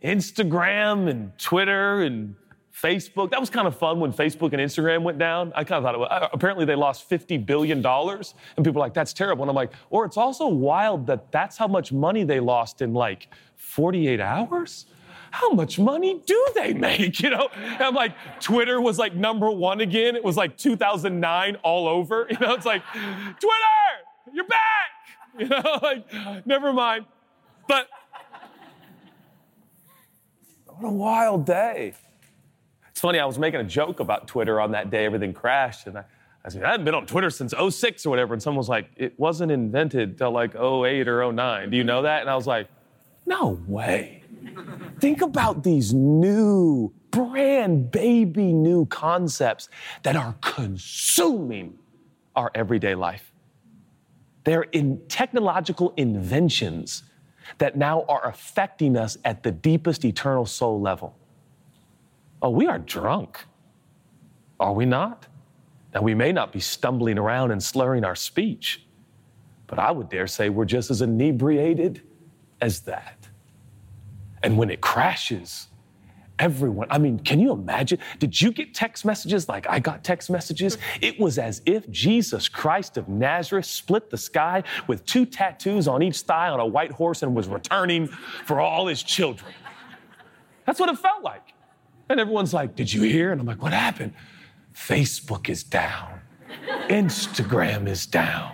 Instagram 0.02 1.08
and 1.08 1.38
Twitter 1.38 2.02
and 2.02 2.34
Facebook? 2.74 3.30
That 3.30 3.38
was 3.38 3.50
kind 3.50 3.68
of 3.68 3.78
fun 3.78 4.00
when 4.00 4.12
Facebook 4.12 4.52
and 4.52 4.60
Instagram 4.60 5.04
went 5.04 5.18
down. 5.18 5.52
I 5.54 5.62
kind 5.62 5.78
of 5.78 5.84
thought 5.84 5.94
it 5.94 5.98
was, 5.98 6.08
uh, 6.10 6.28
apparently 6.32 6.64
they 6.64 6.74
lost 6.74 7.08
$50 7.08 7.46
billion. 7.46 7.78
And 7.86 8.64
people 8.64 8.78
are 8.82 8.86
like, 8.86 8.94
that's 8.94 9.12
terrible. 9.12 9.44
And 9.44 9.50
I'm 9.50 9.54
like, 9.54 9.72
or 9.90 10.04
it's 10.04 10.16
also 10.16 10.48
wild 10.48 11.06
that 11.06 11.30
that's 11.30 11.56
how 11.56 11.68
much 11.68 11.92
money 11.92 12.24
they 12.24 12.40
lost 12.40 12.82
in 12.82 12.94
like 12.94 13.28
48 13.54 14.18
hours? 14.18 14.86
How 15.32 15.50
much 15.50 15.78
money 15.78 16.22
do 16.26 16.46
they 16.54 16.74
make? 16.74 17.20
You 17.22 17.30
know, 17.30 17.48
and 17.54 17.82
I'm 17.82 17.94
like, 17.94 18.14
Twitter 18.40 18.80
was 18.80 18.98
like 18.98 19.14
number 19.14 19.50
one 19.50 19.80
again. 19.80 20.16
It 20.16 20.24
was 20.24 20.36
like 20.36 20.56
2009 20.56 21.56
all 21.62 21.88
over. 21.88 22.28
You 22.30 22.38
know, 22.38 22.54
it's 22.54 22.66
like, 22.66 22.82
Twitter, 22.92 24.32
you're 24.32 24.46
back. 24.46 24.60
You 25.38 25.48
know, 25.48 25.78
like, 25.82 26.46
never 26.46 26.74
mind. 26.74 27.06
But 27.66 27.88
what 30.66 30.86
a 30.86 30.92
wild 30.92 31.46
day. 31.46 31.94
It's 32.90 33.00
funny, 33.00 33.18
I 33.18 33.24
was 33.24 33.38
making 33.38 33.60
a 33.60 33.64
joke 33.64 34.00
about 34.00 34.28
Twitter 34.28 34.60
on 34.60 34.72
that 34.72 34.90
day 34.90 35.06
everything 35.06 35.32
crashed. 35.32 35.86
And 35.86 35.96
I, 35.96 36.04
I 36.44 36.50
said, 36.50 36.64
I 36.64 36.72
hadn't 36.72 36.84
been 36.84 36.94
on 36.94 37.06
Twitter 37.06 37.30
since 37.30 37.54
06 37.56 38.04
or 38.04 38.10
whatever. 38.10 38.34
And 38.34 38.42
someone 38.42 38.58
was 38.58 38.68
like, 38.68 38.90
it 38.96 39.18
wasn't 39.18 39.52
invented 39.52 40.18
till 40.18 40.32
like 40.32 40.54
08 40.54 41.08
or 41.08 41.32
09. 41.32 41.70
Do 41.70 41.76
you 41.78 41.84
know 41.84 42.02
that? 42.02 42.20
And 42.20 42.28
I 42.28 42.34
was 42.36 42.46
like, 42.46 42.68
no 43.24 43.58
way. 43.66 44.21
Think 45.00 45.22
about 45.22 45.62
these 45.62 45.92
new, 45.92 46.92
brand 47.10 47.90
baby 47.90 48.52
new 48.52 48.86
concepts 48.86 49.68
that 50.02 50.16
are 50.16 50.34
consuming 50.40 51.78
our 52.34 52.50
everyday 52.54 52.94
life. 52.94 53.32
They're 54.44 54.62
in 54.62 55.02
technological 55.08 55.92
inventions 55.96 57.04
that 57.58 57.76
now 57.76 58.04
are 58.08 58.26
affecting 58.26 58.96
us 58.96 59.16
at 59.24 59.42
the 59.42 59.52
deepest 59.52 60.04
eternal 60.04 60.46
soul 60.46 60.80
level. 60.80 61.16
Oh, 62.40 62.50
we 62.50 62.66
are 62.66 62.78
drunk. 62.78 63.44
Are 64.58 64.72
we 64.72 64.86
not? 64.86 65.26
Now, 65.94 66.02
we 66.02 66.14
may 66.14 66.32
not 66.32 66.52
be 66.52 66.60
stumbling 66.60 67.18
around 67.18 67.50
and 67.50 67.62
slurring 67.62 68.04
our 68.04 68.16
speech, 68.16 68.86
but 69.66 69.78
I 69.78 69.90
would 69.90 70.08
dare 70.08 70.26
say 70.26 70.48
we're 70.48 70.64
just 70.64 70.90
as 70.90 71.02
inebriated 71.02 72.02
as 72.60 72.80
that. 72.80 73.21
And 74.42 74.56
when 74.56 74.70
it 74.70 74.80
crashes, 74.80 75.68
everyone, 76.38 76.88
I 76.90 76.98
mean, 76.98 77.18
can 77.20 77.38
you 77.38 77.52
imagine? 77.52 77.98
Did 78.18 78.40
you 78.40 78.50
get 78.50 78.74
text 78.74 79.04
messages 79.04 79.48
like 79.48 79.68
I 79.68 79.78
got 79.78 80.02
text 80.02 80.30
messages? 80.30 80.76
Mm-hmm. 80.76 81.04
It 81.04 81.20
was 81.20 81.38
as 81.38 81.62
if 81.66 81.88
Jesus 81.90 82.48
Christ 82.48 82.96
of 82.96 83.08
Nazareth 83.08 83.66
split 83.66 84.10
the 84.10 84.18
sky 84.18 84.64
with 84.86 85.04
two 85.06 85.24
tattoos 85.24 85.86
on 85.86 86.02
each 86.02 86.20
thigh 86.20 86.48
on 86.48 86.60
a 86.60 86.66
white 86.66 86.90
horse 86.90 87.22
and 87.22 87.34
was 87.34 87.48
returning 87.48 88.08
for 88.44 88.60
all 88.60 88.86
his 88.86 89.02
children. 89.02 89.52
That's 90.66 90.80
what 90.80 90.88
it 90.88 90.98
felt 90.98 91.22
like. 91.22 91.52
And 92.08 92.20
everyone's 92.20 92.52
like, 92.52 92.74
Did 92.74 92.92
you 92.92 93.02
hear? 93.02 93.32
And 93.32 93.40
I'm 93.40 93.46
like, 93.46 93.62
What 93.62 93.72
happened? 93.72 94.12
Facebook 94.74 95.48
is 95.48 95.62
down, 95.62 96.20
Instagram 96.88 97.86
is 97.86 98.06
down, 98.06 98.52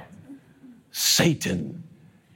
Satan 0.90 1.82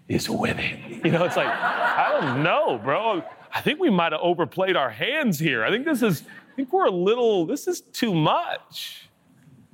is 0.08 0.30
winning. 0.30 1.00
You 1.04 1.10
know, 1.10 1.24
it's 1.24 1.36
like, 1.36 1.48
I 1.48 2.20
don't 2.20 2.42
know, 2.42 2.78
bro. 2.78 3.22
I 3.52 3.60
think 3.60 3.78
we 3.78 3.90
might 3.90 4.12
have 4.12 4.22
overplayed 4.22 4.76
our 4.76 4.90
hands 4.90 5.38
here. 5.38 5.62
I 5.62 5.70
think 5.70 5.84
this 5.84 6.02
is, 6.02 6.22
I 6.22 6.56
think 6.56 6.72
we're 6.72 6.86
a 6.86 6.90
little, 6.90 7.44
this 7.44 7.68
is 7.68 7.82
too 7.82 8.14
much. 8.14 9.08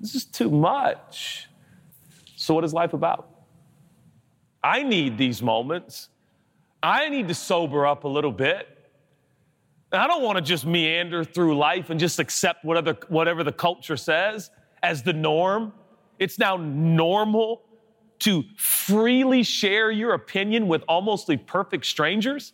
This 0.01 0.15
is 0.15 0.25
too 0.25 0.51
much. 0.51 1.49
So, 2.37 2.55
what 2.55 2.65
is 2.65 2.75
life 2.75 2.93
about? 2.93 3.29
I 4.63 4.83
need 4.83 5.17
these 5.17 5.43
moments. 5.43 6.09
I 6.83 7.09
need 7.09 7.29
to 7.29 7.35
sober 7.35 7.87
up 7.87 8.05
a 8.05 8.09
little 8.09 8.33
bit. 8.33 8.69
I 9.91 10.07
don't 10.07 10.23
want 10.23 10.37
to 10.37 10.43
just 10.43 10.67
meander 10.67 11.25
through 11.25 11.57
life 11.57 11.91
and 11.91 11.99
just 11.99 12.19
accept 12.19 12.65
whatever, 12.65 12.97
whatever 13.09 13.43
the 13.43 13.53
culture 13.53 13.97
says 13.97 14.51
as 14.83 15.03
the 15.03 15.13
norm. 15.13 15.73
It's 16.19 16.39
now 16.39 16.57
normal 16.57 17.63
to 18.21 18.45
freely 18.57 19.43
share 19.43 19.91
your 19.91 20.13
opinion 20.15 20.69
with 20.69 20.83
almost 20.89 21.31
perfect 21.47 21.87
strangers. 21.87 22.53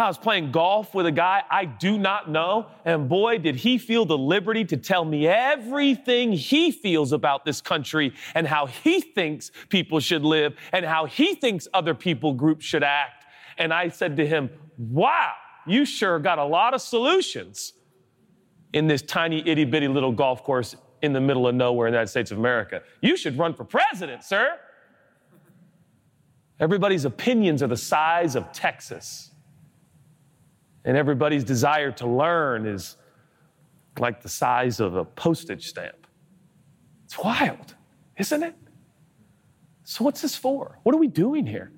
I 0.00 0.06
was 0.06 0.16
playing 0.16 0.52
golf 0.52 0.94
with 0.94 1.06
a 1.06 1.10
guy 1.10 1.42
I 1.50 1.64
do 1.64 1.98
not 1.98 2.30
know, 2.30 2.68
and 2.84 3.08
boy, 3.08 3.38
did 3.38 3.56
he 3.56 3.78
feel 3.78 4.04
the 4.04 4.16
liberty 4.16 4.64
to 4.66 4.76
tell 4.76 5.04
me 5.04 5.26
everything 5.26 6.30
he 6.30 6.70
feels 6.70 7.10
about 7.10 7.44
this 7.44 7.60
country 7.60 8.14
and 8.36 8.46
how 8.46 8.66
he 8.66 9.00
thinks 9.00 9.50
people 9.70 9.98
should 9.98 10.22
live 10.22 10.54
and 10.72 10.86
how 10.86 11.06
he 11.06 11.34
thinks 11.34 11.66
other 11.74 11.94
people 11.94 12.32
groups 12.32 12.64
should 12.64 12.84
act. 12.84 13.26
And 13.58 13.74
I 13.74 13.88
said 13.88 14.16
to 14.18 14.26
him, 14.26 14.50
Wow, 14.78 15.32
you 15.66 15.84
sure 15.84 16.20
got 16.20 16.38
a 16.38 16.44
lot 16.44 16.74
of 16.74 16.80
solutions 16.80 17.72
in 18.72 18.86
this 18.86 19.02
tiny 19.02 19.42
itty 19.48 19.64
bitty 19.64 19.88
little 19.88 20.12
golf 20.12 20.44
course 20.44 20.76
in 21.02 21.12
the 21.12 21.20
middle 21.20 21.48
of 21.48 21.56
nowhere 21.56 21.88
in 21.88 21.92
the 21.92 21.96
United 21.96 22.10
States 22.10 22.30
of 22.30 22.38
America. 22.38 22.84
You 23.00 23.16
should 23.16 23.36
run 23.36 23.52
for 23.52 23.64
president, 23.64 24.22
sir. 24.22 24.60
Everybody's 26.60 27.04
opinions 27.04 27.64
are 27.64 27.68
the 27.68 27.76
size 27.76 28.36
of 28.36 28.52
Texas 28.52 29.32
and 30.88 30.96
everybody's 30.96 31.44
desire 31.44 31.92
to 31.92 32.06
learn 32.06 32.64
is 32.66 32.96
like 33.98 34.22
the 34.22 34.28
size 34.28 34.80
of 34.80 34.96
a 34.96 35.04
postage 35.04 35.66
stamp. 35.66 36.06
It's 37.04 37.18
wild, 37.18 37.74
isn't 38.16 38.42
it? 38.42 38.54
So, 39.84 40.02
what's 40.02 40.22
this 40.22 40.34
for? 40.34 40.78
What 40.84 40.94
are 40.94 40.98
we 40.98 41.06
doing 41.06 41.46
here? 41.46 41.72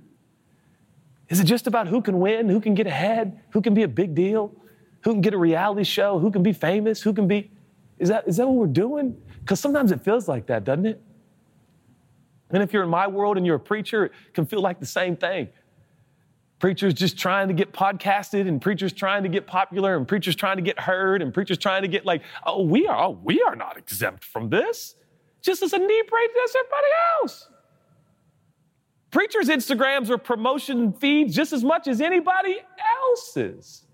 Is 1.29 1.41
it 1.41 1.45
just 1.45 1.67
about 1.67 1.89
who 1.89 2.01
can 2.01 2.21
win, 2.21 2.49
who 2.49 2.61
can 2.61 2.75
get 2.75 2.87
ahead, 2.87 3.41
who 3.51 3.61
can 3.61 3.75
be 3.75 3.83
a 3.83 3.89
big 3.89 4.15
deal, 4.15 4.55
who 5.01 5.13
can 5.13 5.21
get 5.21 5.35
a 5.35 5.39
reality 5.39 5.83
show, 5.83 6.21
who 6.21 6.31
can 6.31 6.45
be 6.45 6.53
famous, 6.53 7.03
who 7.03 7.13
can 7.13 7.27
be. 7.27 7.51
Is 7.99 8.09
that, 8.11 8.29
is 8.29 8.37
that 8.37 8.47
what 8.47 8.55
we're 8.55 8.67
doing? 8.69 9.21
Because 9.41 9.59
sometimes 9.59 9.91
it 9.91 10.05
feels 10.05 10.29
like 10.29 10.47
that, 10.47 10.63
doesn't 10.63 10.87
it? 10.87 11.03
And 12.51 12.63
if 12.63 12.73
you're 12.73 12.85
in 12.85 12.89
my 12.89 13.09
world 13.09 13.37
and 13.37 13.45
you're 13.45 13.57
a 13.57 13.61
preacher, 13.61 14.05
it 14.05 14.35
can 14.35 14.47
feel 14.47 14.61
like 14.61 14.79
the 14.79 14.87
same 14.87 15.17
thing 15.17 15.49
preachers 16.61 16.95
just 16.95 17.19
trying 17.19 17.49
to 17.49 17.55
get 17.55 17.73
podcasted 17.73 18.47
and 18.47 18.63
preachers 18.63 18.93
trying 18.93 19.25
to 19.25 19.29
get 19.29 19.47
popular 19.47 19.97
and 19.97 20.07
preachers 20.07 20.37
trying 20.37 20.57
to 20.57 20.63
get 20.63 20.79
heard 20.79 21.23
and 21.23 21.35
preachers 21.35 21.59
trying 21.59 21.83
to 21.83 21.89
get 21.89 22.07
like 22.07 22.23
oh 22.47 22.63
we 22.63 22.87
are 22.87 23.07
oh, 23.07 23.19
we 23.25 23.43
are 23.43 23.57
not 23.57 23.77
exempt 23.77 24.23
from 24.23 24.49
this. 24.49 24.95
Just 25.43 25.63
as 25.63 25.73
inebriated 25.73 26.37
as 26.45 26.55
everybody 26.55 26.87
else. 27.23 27.49
Preachers 29.11 29.49
instagrams 29.49 30.11
are 30.11 30.19
promotion 30.19 30.93
feeds 30.93 31.35
just 31.35 31.53
as 31.53 31.65
much 31.65 31.89
as 31.89 32.01
anybody 32.01 32.59
else's. 33.03 33.87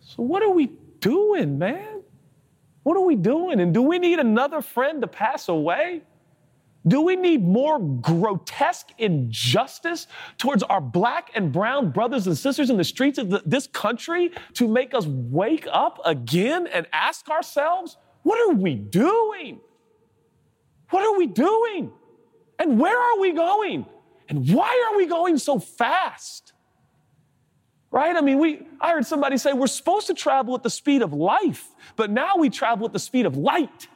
So 0.00 0.22
what 0.22 0.42
are 0.42 0.50
we 0.50 0.72
doing 0.98 1.56
man? 1.56 2.02
What 2.82 2.96
are 2.96 3.04
we 3.04 3.14
doing? 3.14 3.60
And 3.60 3.72
do 3.72 3.80
we 3.80 3.98
need 3.98 4.18
another 4.18 4.60
friend 4.60 5.00
to 5.00 5.06
pass 5.06 5.48
away 5.48 6.02
do 6.86 7.00
we 7.00 7.16
need 7.16 7.42
more 7.42 7.78
grotesque 7.78 8.88
injustice 8.98 10.06
towards 10.36 10.62
our 10.64 10.80
black 10.80 11.30
and 11.34 11.50
brown 11.50 11.90
brothers 11.90 12.26
and 12.26 12.36
sisters 12.36 12.68
in 12.68 12.76
the 12.76 12.84
streets 12.84 13.18
of 13.18 13.30
the, 13.30 13.42
this 13.46 13.66
country 13.66 14.32
to 14.54 14.68
make 14.68 14.92
us 14.92 15.06
wake 15.06 15.66
up 15.72 15.98
again 16.04 16.66
and 16.66 16.86
ask 16.92 17.28
ourselves, 17.30 17.96
what 18.22 18.38
are 18.38 18.54
we 18.54 18.74
doing? 18.74 19.60
What 20.90 21.04
are 21.04 21.16
we 21.16 21.26
doing? 21.26 21.90
And 22.58 22.78
where 22.78 22.98
are 22.98 23.18
we 23.18 23.32
going? 23.32 23.86
And 24.28 24.52
why 24.52 24.90
are 24.90 24.96
we 24.96 25.06
going 25.06 25.38
so 25.38 25.58
fast? 25.58 26.52
Right? 27.90 28.14
I 28.14 28.20
mean, 28.20 28.38
we 28.38 28.66
I 28.80 28.90
heard 28.92 29.06
somebody 29.06 29.38
say 29.38 29.52
we're 29.52 29.68
supposed 29.68 30.08
to 30.08 30.14
travel 30.14 30.54
at 30.54 30.62
the 30.62 30.70
speed 30.70 31.00
of 31.00 31.12
life, 31.12 31.68
but 31.96 32.10
now 32.10 32.36
we 32.36 32.50
travel 32.50 32.86
at 32.86 32.92
the 32.92 32.98
speed 32.98 33.24
of 33.24 33.36
light. 33.36 33.88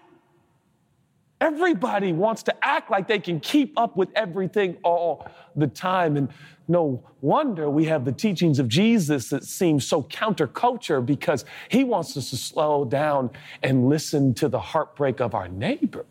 Everybody 1.41 2.13
wants 2.13 2.43
to 2.45 2.65
act 2.65 2.91
like 2.91 3.07
they 3.07 3.21
can 3.21 3.39
keep 3.39 3.79
up 3.79 3.97
with 3.97 4.09
everything 4.17 4.77
all 4.83 5.29
the 5.55 5.69
time. 5.69 6.17
And 6.17 6.29
no 6.67 7.03
wonder 7.21 7.71
we 7.71 7.85
have 7.85 8.05
the 8.05 8.13
teachings 8.13 8.59
of 8.59 8.69
Jesus 8.69 9.31
that 9.31 9.45
seem 9.45 9.79
so 9.79 10.03
counterculture 10.03 11.05
because 11.05 11.45
he 11.69 11.85
wants 11.85 12.17
us 12.17 12.31
to 12.31 12.37
slow 12.37 12.85
down 12.85 13.31
and 13.63 13.89
listen 13.89 14.35
to 14.35 14.49
the 14.49 14.59
heartbreak 14.59 15.21
of 15.21 15.35
our 15.35 15.49
neighbor. 15.49 16.07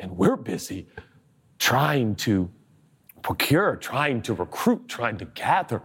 And 0.00 0.16
we're 0.16 0.36
busy 0.36 0.88
trying 1.58 2.16
to 2.16 2.50
procure, 3.22 3.76
trying 3.76 4.20
to 4.22 4.34
recruit, 4.34 4.88
trying 4.88 5.16
to 5.18 5.24
gather 5.26 5.80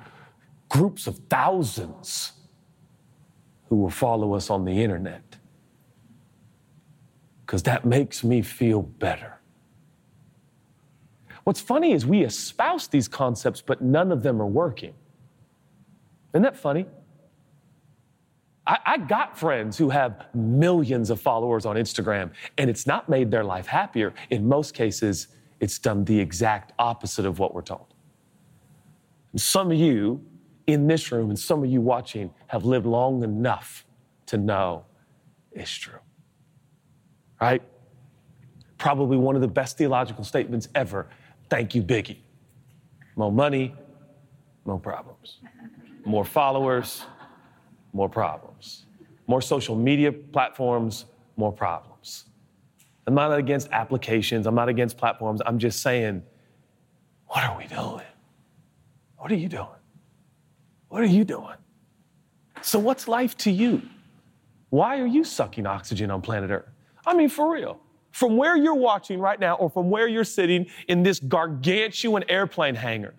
groups 0.69 1.05
of 1.07 1.19
thousands 1.29 2.33
who 3.69 3.75
will 3.75 3.91
follow 3.91 4.33
us 4.33 4.49
on 4.49 4.65
the 4.65 4.83
internet 4.83 5.28
because 7.49 7.63
that 7.63 7.83
makes 7.83 8.23
me 8.23 8.43
feel 8.43 8.83
better. 8.83 9.39
What's 11.45 11.59
funny 11.59 11.93
is 11.93 12.05
we 12.05 12.21
espouse 12.21 12.87
these 12.87 13.07
concepts, 13.07 13.59
but 13.59 13.81
none 13.81 14.11
of 14.11 14.21
them 14.21 14.39
are 14.39 14.45
working. 14.45 14.93
Isn't 16.31 16.43
that 16.43 16.55
funny? 16.55 16.85
I, 18.67 18.77
I, 18.85 18.97
got 18.99 19.35
friends 19.35 19.79
who 19.79 19.89
have 19.89 20.27
millions 20.35 21.09
of 21.09 21.19
followers 21.19 21.65
on 21.65 21.75
Instagram, 21.75 22.33
and 22.59 22.69
it's 22.69 22.85
not 22.85 23.09
made 23.09 23.31
their 23.31 23.43
life 23.43 23.65
happier. 23.65 24.13
In 24.29 24.47
most 24.47 24.75
cases, 24.75 25.29
it's 25.59 25.79
done 25.79 26.05
the 26.05 26.19
exact 26.19 26.73
opposite 26.77 27.25
of 27.25 27.39
what 27.39 27.55
we're 27.55 27.63
told. 27.63 27.95
And 29.31 29.41
some 29.41 29.71
of 29.71 29.77
you 29.79 30.23
in 30.67 30.85
this 30.85 31.11
room 31.11 31.31
and 31.31 31.39
some 31.39 31.63
of 31.63 31.71
you 31.71 31.81
watching 31.81 32.29
have 32.45 32.63
lived 32.63 32.85
long 32.85 33.23
enough 33.23 33.87
to 34.27 34.37
know 34.37 34.85
it's 35.51 35.71
true. 35.71 35.97
Right? 37.41 37.61
Probably 38.77 39.17
one 39.17 39.35
of 39.35 39.41
the 39.41 39.47
best 39.47 39.77
theological 39.77 40.23
statements 40.23 40.69
ever. 40.75 41.07
Thank 41.49 41.75
you, 41.75 41.81
Biggie. 41.81 42.17
More 43.15 43.31
money, 43.31 43.75
more 44.65 44.79
problems. 44.79 45.39
More 46.05 46.25
followers, 46.25 47.05
more 47.93 48.09
problems. 48.09 48.85
More 49.27 49.41
social 49.41 49.75
media 49.75 50.11
platforms, 50.11 51.05
more 51.37 51.51
problems. 51.51 52.25
I'm 53.07 53.15
not 53.15 53.35
against 53.35 53.69
applications, 53.71 54.45
I'm 54.45 54.55
not 54.55 54.69
against 54.69 54.97
platforms. 54.97 55.41
I'm 55.45 55.57
just 55.57 55.81
saying, 55.81 56.23
what 57.25 57.43
are 57.43 57.57
we 57.57 57.65
doing? 57.65 58.05
What 59.17 59.31
are 59.31 59.35
you 59.35 59.49
doing? 59.49 59.67
What 60.89 61.01
are 61.01 61.07
you 61.07 61.23
doing? 61.23 61.55
So, 62.61 62.79
what's 62.79 63.07
life 63.07 63.37
to 63.37 63.51
you? 63.51 63.81
Why 64.69 64.99
are 64.99 65.05
you 65.07 65.23
sucking 65.23 65.65
oxygen 65.65 66.11
on 66.11 66.21
planet 66.21 66.51
Earth? 66.51 66.69
I 67.09 67.15
mean, 67.15 67.29
for 67.29 67.51
real. 67.51 67.79
From 68.11 68.37
where 68.37 68.55
you're 68.55 68.75
watching 68.75 69.19
right 69.19 69.39
now, 69.39 69.55
or 69.55 69.69
from 69.69 69.89
where 69.89 70.07
you're 70.07 70.23
sitting 70.23 70.67
in 70.87 71.01
this 71.01 71.19
gargantuan 71.19 72.23
airplane 72.29 72.75
hangar 72.75 73.15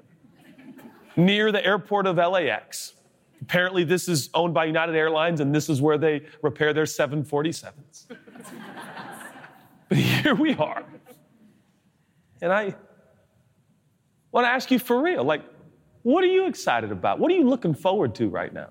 near 1.16 1.50
the 1.50 1.64
airport 1.64 2.06
of 2.06 2.16
LAX. 2.16 2.94
Apparently, 3.42 3.82
this 3.82 4.08
is 4.08 4.30
owned 4.32 4.54
by 4.54 4.64
United 4.64 4.94
Airlines, 4.94 5.40
and 5.40 5.52
this 5.52 5.68
is 5.68 5.82
where 5.82 5.98
they 5.98 6.22
repair 6.42 6.72
their 6.72 6.84
747s. 6.84 8.06
but 9.88 9.98
here 9.98 10.34
we 10.36 10.54
are. 10.54 10.84
And 12.40 12.52
I 12.52 12.74
want 14.30 14.44
to 14.44 14.50
ask 14.50 14.70
you 14.70 14.78
for 14.78 15.02
real 15.02 15.24
like, 15.24 15.42
what 16.02 16.22
are 16.22 16.28
you 16.28 16.46
excited 16.46 16.92
about? 16.92 17.18
What 17.18 17.30
are 17.32 17.34
you 17.34 17.48
looking 17.48 17.74
forward 17.74 18.14
to 18.16 18.28
right 18.28 18.52
now? 18.52 18.68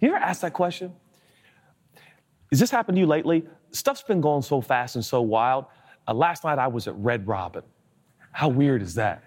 You 0.00 0.08
ever 0.08 0.18
ask 0.18 0.42
that 0.42 0.52
question? 0.52 0.92
Has 2.50 2.60
this 2.60 2.70
happened 2.70 2.96
to 2.96 3.00
you 3.00 3.06
lately? 3.06 3.44
Stuff's 3.74 4.02
been 4.02 4.20
going 4.20 4.42
so 4.42 4.60
fast 4.60 4.94
and 4.94 5.04
so 5.04 5.20
wild. 5.20 5.66
Uh, 6.06 6.14
last 6.14 6.44
night 6.44 6.58
I 6.58 6.68
was 6.68 6.86
at 6.86 6.94
Red 6.96 7.26
Robin. 7.26 7.62
How 8.32 8.48
weird 8.48 8.82
is 8.82 8.94
that? 8.94 9.22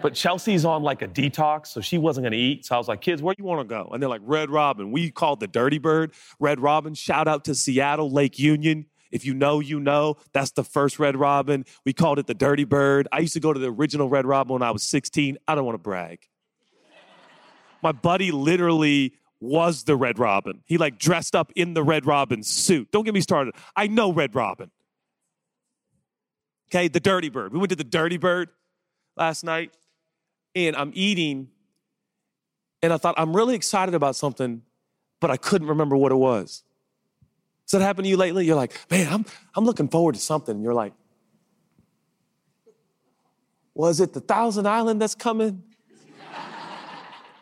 But 0.00 0.14
Chelsea's 0.14 0.64
on 0.64 0.82
like 0.82 1.02
a 1.02 1.08
detox, 1.08 1.68
so 1.68 1.80
she 1.80 1.96
wasn't 1.98 2.24
gonna 2.24 2.36
eat. 2.36 2.66
So 2.66 2.74
I 2.74 2.78
was 2.78 2.88
like, 2.88 3.00
kids, 3.00 3.22
where 3.22 3.34
you 3.38 3.44
wanna 3.44 3.64
go? 3.64 3.88
And 3.92 4.02
they're 4.02 4.10
like, 4.10 4.20
Red 4.24 4.50
Robin. 4.50 4.90
We 4.90 5.10
called 5.10 5.40
the 5.40 5.46
Dirty 5.46 5.78
Bird 5.78 6.12
Red 6.40 6.60
Robin. 6.60 6.94
Shout 6.94 7.28
out 7.28 7.44
to 7.44 7.54
Seattle, 7.54 8.10
Lake 8.10 8.38
Union. 8.38 8.86
If 9.10 9.24
you 9.24 9.34
know, 9.34 9.60
you 9.60 9.78
know. 9.78 10.16
That's 10.32 10.52
the 10.52 10.64
first 10.64 10.98
Red 10.98 11.16
Robin. 11.16 11.64
We 11.84 11.92
called 11.92 12.18
it 12.18 12.26
the 12.26 12.34
Dirty 12.34 12.64
Bird. 12.64 13.08
I 13.12 13.20
used 13.20 13.34
to 13.34 13.40
go 13.40 13.52
to 13.52 13.60
the 13.60 13.70
original 13.70 14.08
Red 14.08 14.26
Robin 14.26 14.54
when 14.54 14.62
I 14.62 14.70
was 14.70 14.82
16. 14.88 15.38
I 15.46 15.54
don't 15.54 15.64
wanna 15.64 15.78
brag. 15.78 16.20
My 17.82 17.92
buddy 17.92 18.32
literally 18.32 19.14
was 19.42 19.84
the 19.84 19.96
Red 19.96 20.18
Robin. 20.18 20.62
He 20.64 20.78
like 20.78 20.98
dressed 20.98 21.34
up 21.34 21.52
in 21.56 21.74
the 21.74 21.82
Red 21.82 22.06
Robin 22.06 22.42
suit. 22.42 22.90
Don't 22.92 23.04
get 23.04 23.12
me 23.12 23.20
started. 23.20 23.54
I 23.74 23.88
know 23.88 24.12
Red 24.12 24.34
Robin. 24.34 24.70
Okay, 26.70 26.88
the 26.88 27.00
Dirty 27.00 27.28
Bird. 27.28 27.52
We 27.52 27.58
went 27.58 27.70
to 27.70 27.76
the 27.76 27.84
Dirty 27.84 28.16
Bird 28.16 28.50
last 29.16 29.42
night 29.42 29.76
and 30.54 30.76
I'm 30.76 30.92
eating 30.94 31.48
and 32.82 32.92
I 32.92 32.96
thought, 32.96 33.14
I'm 33.18 33.36
really 33.36 33.54
excited 33.54 33.94
about 33.94 34.16
something, 34.16 34.62
but 35.20 35.30
I 35.30 35.36
couldn't 35.36 35.68
remember 35.68 35.96
what 35.96 36.12
it 36.12 36.16
was. 36.16 36.62
Has 37.64 37.78
that 37.78 37.84
happened 37.84 38.04
to 38.04 38.10
you 38.10 38.16
lately? 38.16 38.44
You're 38.44 38.56
like, 38.56 38.72
man, 38.90 39.12
I'm, 39.12 39.26
I'm 39.54 39.64
looking 39.64 39.88
forward 39.88 40.14
to 40.14 40.20
something. 40.20 40.54
And 40.54 40.64
You're 40.64 40.74
like, 40.74 40.92
was 43.74 44.00
it 44.00 44.12
the 44.12 44.20
Thousand 44.20 44.66
Island 44.66 45.00
that's 45.00 45.14
coming? 45.14 45.62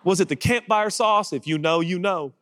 Was 0.05 0.21
it 0.21 0.29
the 0.29 0.37
campfire 0.37 0.91
sauce? 0.91 1.33
If 1.33 1.47
you 1.47 1.59
know, 1.59 1.81
you 1.81 1.99
know. 1.99 2.33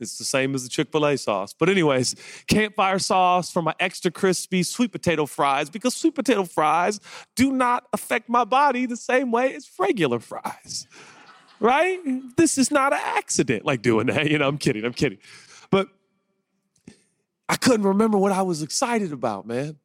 It's 0.00 0.18
the 0.18 0.24
same 0.24 0.54
as 0.56 0.64
the 0.64 0.68
Chick 0.68 0.90
fil 0.90 1.06
A 1.06 1.16
sauce. 1.16 1.54
But, 1.56 1.68
anyways, 1.68 2.16
campfire 2.48 2.98
sauce 2.98 3.52
for 3.52 3.62
my 3.62 3.72
extra 3.78 4.10
crispy 4.10 4.64
sweet 4.64 4.90
potato 4.90 5.26
fries 5.26 5.70
because 5.70 5.94
sweet 5.94 6.16
potato 6.16 6.42
fries 6.42 6.98
do 7.36 7.52
not 7.52 7.84
affect 7.92 8.28
my 8.28 8.42
body 8.44 8.86
the 8.86 8.96
same 8.96 9.30
way 9.30 9.54
as 9.54 9.70
regular 9.78 10.18
fries, 10.18 10.88
right? 11.60 12.00
This 12.36 12.58
is 12.58 12.72
not 12.72 12.92
an 12.92 12.98
accident, 13.00 13.64
like 13.64 13.80
doing 13.80 14.08
that. 14.08 14.28
You 14.28 14.38
know, 14.38 14.48
I'm 14.48 14.58
kidding, 14.58 14.84
I'm 14.84 14.92
kidding. 14.92 15.18
But 15.70 15.86
I 17.48 17.54
couldn't 17.54 17.86
remember 17.86 18.18
what 18.18 18.32
I 18.32 18.42
was 18.42 18.60
excited 18.60 19.12
about, 19.12 19.46
man. 19.46 19.78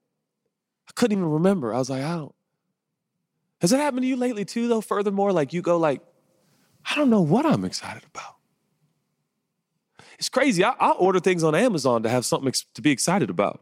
I 0.89 0.93
couldn't 0.95 1.15
even 1.15 1.29
remember. 1.29 1.75
I 1.75 1.77
was 1.77 1.91
like, 1.91 2.01
I 2.03 2.15
don't. 2.15 2.35
Has 3.61 3.69
that 3.69 3.77
happened 3.77 4.01
to 4.01 4.07
you 4.07 4.15
lately 4.15 4.45
too, 4.45 4.67
though? 4.67 4.81
Furthermore, 4.81 5.31
like 5.31 5.53
you 5.53 5.61
go 5.61 5.77
like, 5.77 6.01
I 6.89 6.95
don't 6.95 7.09
know 7.09 7.21
what 7.21 7.45
I'm 7.45 7.65
excited 7.65 8.03
about. 8.13 8.35
It's 10.17 10.29
crazy. 10.29 10.63
I, 10.63 10.71
I 10.71 10.91
order 10.91 11.19
things 11.19 11.43
on 11.43 11.53
Amazon 11.53 12.03
to 12.03 12.09
have 12.09 12.25
something 12.25 12.47
ex- 12.47 12.65
to 12.73 12.81
be 12.81 12.91
excited 12.91 13.29
about. 13.29 13.61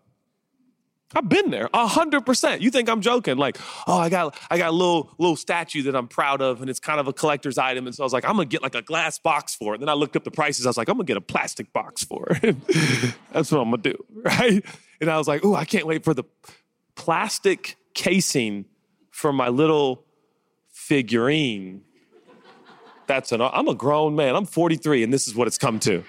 I've 1.13 1.29
been 1.29 1.49
there 1.49 1.69
hundred 1.73 2.25
percent. 2.25 2.61
You 2.61 2.71
think 2.71 2.89
I'm 2.89 2.99
joking? 2.99 3.38
Like, 3.38 3.57
oh, 3.88 3.97
I 3.97 4.09
got 4.09 4.35
I 4.49 4.57
got 4.57 4.69
a 4.69 4.71
little 4.71 5.11
little 5.17 5.35
statue 5.35 5.83
that 5.83 5.95
I'm 5.95 6.07
proud 6.07 6.41
of, 6.41 6.61
and 6.61 6.69
it's 6.69 6.79
kind 6.79 6.99
of 6.99 7.07
a 7.07 7.13
collector's 7.13 7.57
item. 7.57 7.85
And 7.85 7.95
so 7.95 8.03
I 8.03 8.05
was 8.05 8.11
like, 8.11 8.25
I'm 8.25 8.35
gonna 8.35 8.45
get 8.45 8.61
like 8.61 8.75
a 8.75 8.81
glass 8.81 9.17
box 9.17 9.55
for 9.55 9.73
it. 9.73 9.75
And 9.75 9.83
then 9.83 9.89
I 9.89 9.93
looked 9.93 10.15
up 10.15 10.23
the 10.23 10.31
prices. 10.31 10.65
I 10.65 10.69
was 10.69 10.77
like, 10.77 10.89
I'm 10.89 10.95
gonna 10.95 11.05
get 11.05 11.17
a 11.17 11.21
plastic 11.21 11.71
box 11.71 12.03
for 12.03 12.27
it. 12.43 12.55
That's 13.31 13.51
what 13.51 13.59
I'm 13.61 13.71
gonna 13.71 13.77
do, 13.77 13.95
right? 14.23 14.65
And 14.99 15.09
I 15.09 15.17
was 15.17 15.27
like, 15.27 15.45
oh, 15.45 15.55
I 15.55 15.63
can't 15.63 15.85
wait 15.85 16.03
for 16.03 16.13
the 16.13 16.23
plastic 16.95 17.77
casing 17.93 18.65
for 19.11 19.31
my 19.31 19.47
little 19.47 20.03
figurine. 20.69 21.83
That's 23.07 23.31
an. 23.31 23.41
I'm 23.41 23.67
a 23.67 23.75
grown 23.75 24.15
man. 24.15 24.35
I'm 24.35 24.45
43, 24.45 25.03
and 25.03 25.13
this 25.13 25.27
is 25.27 25.35
what 25.35 25.47
it's 25.47 25.57
come 25.57 25.79
to. 25.81 26.03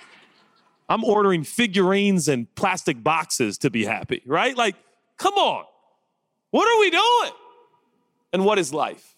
I'm 0.88 1.04
ordering 1.04 1.42
figurines 1.42 2.28
and 2.28 2.52
plastic 2.54 3.02
boxes 3.02 3.58
to 3.58 3.70
be 3.70 3.84
happy, 3.84 4.22
right? 4.24 4.56
Like, 4.56 4.76
come 5.16 5.34
on. 5.34 5.64
What 6.50 6.68
are 6.68 6.80
we 6.80 6.90
doing? 6.90 7.32
And 8.32 8.44
what 8.44 8.58
is 8.58 8.72
life? 8.72 9.14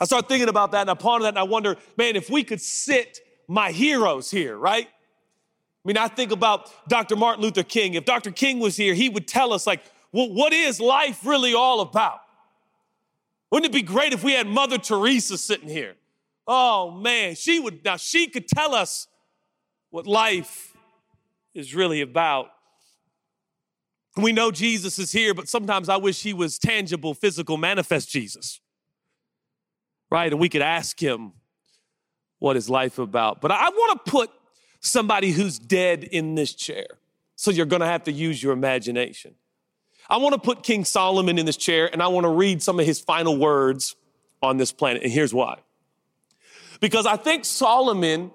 I 0.00 0.04
start 0.04 0.28
thinking 0.28 0.48
about 0.48 0.72
that 0.72 0.82
and 0.82 0.90
I 0.90 0.94
ponder 0.94 1.24
that 1.24 1.30
and 1.30 1.38
I 1.38 1.44
wonder, 1.44 1.76
man, 1.96 2.16
if 2.16 2.28
we 2.28 2.44
could 2.44 2.60
sit 2.60 3.20
my 3.48 3.70
heroes 3.70 4.30
here, 4.30 4.56
right? 4.56 4.86
I 4.86 5.84
mean, 5.84 5.96
I 5.96 6.08
think 6.08 6.32
about 6.32 6.70
Dr. 6.88 7.16
Martin 7.16 7.42
Luther 7.42 7.62
King. 7.62 7.94
If 7.94 8.04
Dr. 8.04 8.30
King 8.30 8.58
was 8.58 8.76
here, 8.76 8.92
he 8.92 9.08
would 9.08 9.28
tell 9.28 9.52
us, 9.52 9.66
like, 9.66 9.82
well, 10.12 10.32
what 10.32 10.52
is 10.52 10.80
life 10.80 11.24
really 11.24 11.54
all 11.54 11.80
about? 11.80 12.20
Wouldn't 13.50 13.72
it 13.72 13.76
be 13.76 13.82
great 13.82 14.12
if 14.12 14.24
we 14.24 14.32
had 14.32 14.46
Mother 14.46 14.78
Teresa 14.78 15.38
sitting 15.38 15.68
here? 15.68 15.94
Oh 16.46 16.90
man, 16.90 17.34
she 17.34 17.58
would 17.58 17.84
now 17.84 17.96
she 17.96 18.28
could 18.28 18.48
tell 18.48 18.74
us 18.74 19.08
what 19.90 20.06
life 20.06 20.74
is 21.54 21.74
really 21.74 22.00
about. 22.00 22.50
We 24.16 24.32
know 24.32 24.50
Jesus 24.50 24.98
is 24.98 25.12
here, 25.12 25.34
but 25.34 25.48
sometimes 25.48 25.88
I 25.88 25.96
wish 25.96 26.22
he 26.22 26.32
was 26.32 26.58
tangible, 26.58 27.14
physical, 27.14 27.56
manifest 27.56 28.10
Jesus. 28.10 28.60
Right? 30.10 30.32
And 30.32 30.40
we 30.40 30.48
could 30.48 30.62
ask 30.62 30.98
him, 31.00 31.32
what 32.38 32.56
is 32.56 32.70
life 32.70 32.98
about? 32.98 33.40
But 33.40 33.50
I 33.50 33.68
want 33.68 34.04
to 34.04 34.10
put 34.10 34.30
somebody 34.80 35.32
who's 35.32 35.58
dead 35.58 36.04
in 36.04 36.34
this 36.34 36.54
chair. 36.54 36.86
So 37.34 37.50
you're 37.50 37.66
going 37.66 37.80
to 37.80 37.86
have 37.86 38.04
to 38.04 38.12
use 38.12 38.42
your 38.42 38.52
imagination. 38.52 39.34
I 40.08 40.18
want 40.18 40.34
to 40.34 40.40
put 40.40 40.62
King 40.62 40.84
Solomon 40.84 41.38
in 41.38 41.46
this 41.46 41.56
chair 41.56 41.88
and 41.92 42.02
I 42.02 42.08
want 42.08 42.24
to 42.24 42.30
read 42.30 42.62
some 42.62 42.78
of 42.78 42.86
his 42.86 43.00
final 43.00 43.36
words 43.36 43.96
on 44.42 44.56
this 44.56 44.72
planet. 44.72 45.02
And 45.02 45.12
here's 45.12 45.34
why. 45.34 45.58
Because 46.80 47.06
I 47.06 47.16
think 47.16 47.44
Solomon 47.44 48.30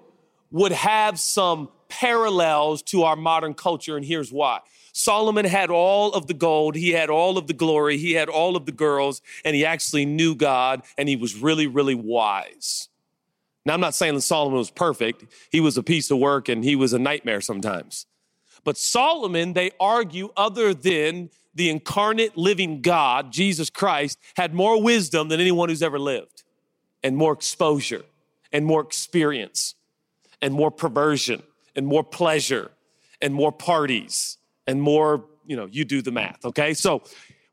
would 0.50 0.72
have 0.72 1.18
some 1.18 1.68
parallels 1.88 2.82
to 2.82 3.04
our 3.04 3.16
modern 3.16 3.54
culture, 3.54 3.96
and 3.96 4.04
here's 4.04 4.32
why. 4.32 4.60
Solomon 4.92 5.44
had 5.44 5.70
all 5.70 6.12
of 6.12 6.26
the 6.26 6.34
gold, 6.34 6.74
he 6.74 6.90
had 6.90 7.08
all 7.08 7.38
of 7.38 7.46
the 7.46 7.54
glory, 7.54 7.96
he 7.96 8.12
had 8.12 8.28
all 8.28 8.56
of 8.56 8.66
the 8.66 8.72
girls, 8.72 9.22
and 9.44 9.56
he 9.56 9.64
actually 9.64 10.04
knew 10.04 10.34
God, 10.34 10.82
and 10.98 11.08
he 11.08 11.16
was 11.16 11.34
really, 11.34 11.66
really 11.66 11.94
wise. 11.94 12.88
Now, 13.64 13.74
I'm 13.74 13.80
not 13.80 13.94
saying 13.94 14.14
that 14.14 14.22
Solomon 14.22 14.58
was 14.58 14.70
perfect. 14.70 15.24
He 15.50 15.60
was 15.60 15.76
a 15.76 15.82
piece 15.82 16.10
of 16.10 16.18
work 16.18 16.48
and 16.48 16.64
he 16.64 16.74
was 16.74 16.92
a 16.92 16.98
nightmare 16.98 17.40
sometimes. 17.40 18.06
But 18.64 18.76
Solomon, 18.76 19.52
they 19.52 19.70
argue, 19.78 20.30
other 20.36 20.74
than 20.74 21.30
the 21.54 21.70
incarnate 21.70 22.36
living 22.36 22.80
God, 22.80 23.32
Jesus 23.32 23.70
Christ, 23.70 24.18
had 24.36 24.54
more 24.54 24.82
wisdom 24.82 25.28
than 25.28 25.40
anyone 25.40 25.68
who's 25.68 25.82
ever 25.82 25.98
lived, 25.98 26.44
and 27.02 27.16
more 27.16 27.32
exposure, 27.32 28.04
and 28.52 28.64
more 28.64 28.80
experience 28.80 29.74
and 30.40 30.52
more 30.52 30.70
perversion 30.70 31.42
and 31.74 31.86
more 31.86 32.04
pleasure 32.04 32.70
and 33.20 33.32
more 33.32 33.52
parties 33.52 34.36
and 34.66 34.82
more, 34.82 35.24
you 35.46 35.56
know, 35.56 35.66
you 35.66 35.84
do 35.84 36.02
the 36.02 36.10
math, 36.10 36.44
okay? 36.44 36.74
So, 36.74 37.02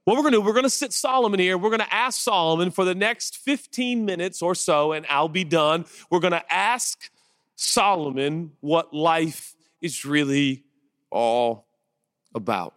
what 0.05 0.17
we're 0.17 0.23
gonna 0.23 0.37
do, 0.37 0.41
we're 0.41 0.53
gonna 0.53 0.69
sit 0.71 0.91
Solomon 0.91 1.39
here. 1.39 1.55
We're 1.57 1.69
gonna 1.69 1.87
ask 1.91 2.19
Solomon 2.19 2.71
for 2.71 2.83
the 2.83 2.95
next 2.95 3.37
15 3.37 4.05
minutes 4.05 4.41
or 4.41 4.55
so, 4.55 4.91
and 4.91 5.05
I'll 5.07 5.29
be 5.29 5.43
done. 5.43 5.85
We're 6.09 6.19
gonna 6.19 6.43
ask 6.49 7.11
Solomon 7.55 8.53
what 8.59 8.91
life 8.91 9.55
is 9.81 10.05
really 10.05 10.63
all 11.11 11.67
about. 12.33 12.73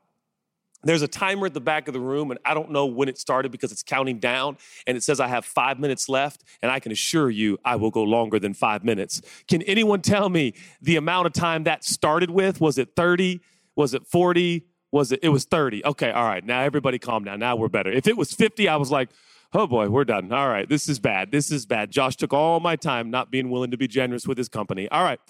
There's 0.85 1.03
a 1.03 1.09
timer 1.09 1.47
at 1.47 1.55
the 1.55 1.61
back 1.61 1.87
of 1.89 1.95
the 1.95 2.01
room, 2.01 2.31
and 2.31 2.41
I 2.45 2.55
don't 2.55 2.71
know 2.71 2.87
when 2.87 3.09
it 3.09 3.19
started 3.19 3.53
because 3.53 3.71
it's 3.71 3.83
counting 3.83 4.19
down, 4.19 4.57
and 4.87 4.97
it 4.97 5.03
says 5.03 5.21
I 5.21 5.29
have 5.29 5.45
five 5.45 5.79
minutes 5.79 6.09
left, 6.09 6.43
and 6.61 6.71
I 6.71 6.81
can 6.81 6.91
assure 6.91 7.31
you 7.31 7.59
I 7.65 7.77
will 7.77 7.91
go 7.91 8.03
longer 8.03 8.39
than 8.39 8.55
five 8.55 8.83
minutes. 8.83 9.23
Can 9.47 9.63
anyone 9.63 10.01
tell 10.03 10.29
me 10.29 10.55
the 10.81 10.97
amount 10.97 11.27
of 11.27 11.33
time 11.33 11.65
that 11.65 11.85
started 11.85 12.31
with? 12.31 12.61
Was 12.61 12.79
it 12.79 12.97
30? 12.97 13.41
Was 13.77 13.95
it 13.95 14.07
40? 14.07 14.67
Was 14.91 15.13
it? 15.13 15.21
It 15.23 15.29
was 15.29 15.45
30. 15.45 15.85
Okay, 15.85 16.11
all 16.11 16.27
right. 16.27 16.45
Now 16.45 16.61
everybody 16.63 16.99
calm 16.99 17.25
down. 17.25 17.39
Now 17.39 17.57
we're 17.57 17.69
better. 17.69 17.91
If 17.91 18.07
it 18.07 18.17
was 18.17 18.33
50, 18.33 18.69
I 18.69 18.77
was 18.77 18.91
like, 18.91 19.09
oh 19.55 19.67
boy, 19.67 19.89
we're 19.89 20.05
done. 20.05 20.33
All 20.33 20.49
right, 20.49 20.69
this 20.69 20.89
is 20.89 20.99
bad. 20.99 21.31
This 21.31 21.51
is 21.51 21.65
bad. 21.67 21.91
Josh 21.91 22.17
took 22.17 22.33
all 22.33 22.61
my 22.61 22.77
time 22.77 23.11
not 23.11 23.31
being 23.31 23.51
willing 23.51 23.71
to 23.71 23.77
be 23.77 23.89
generous 23.89 24.27
with 24.27 24.39
his 24.39 24.49
company. 24.49 24.89
All 24.91 25.05
right, 25.05 25.21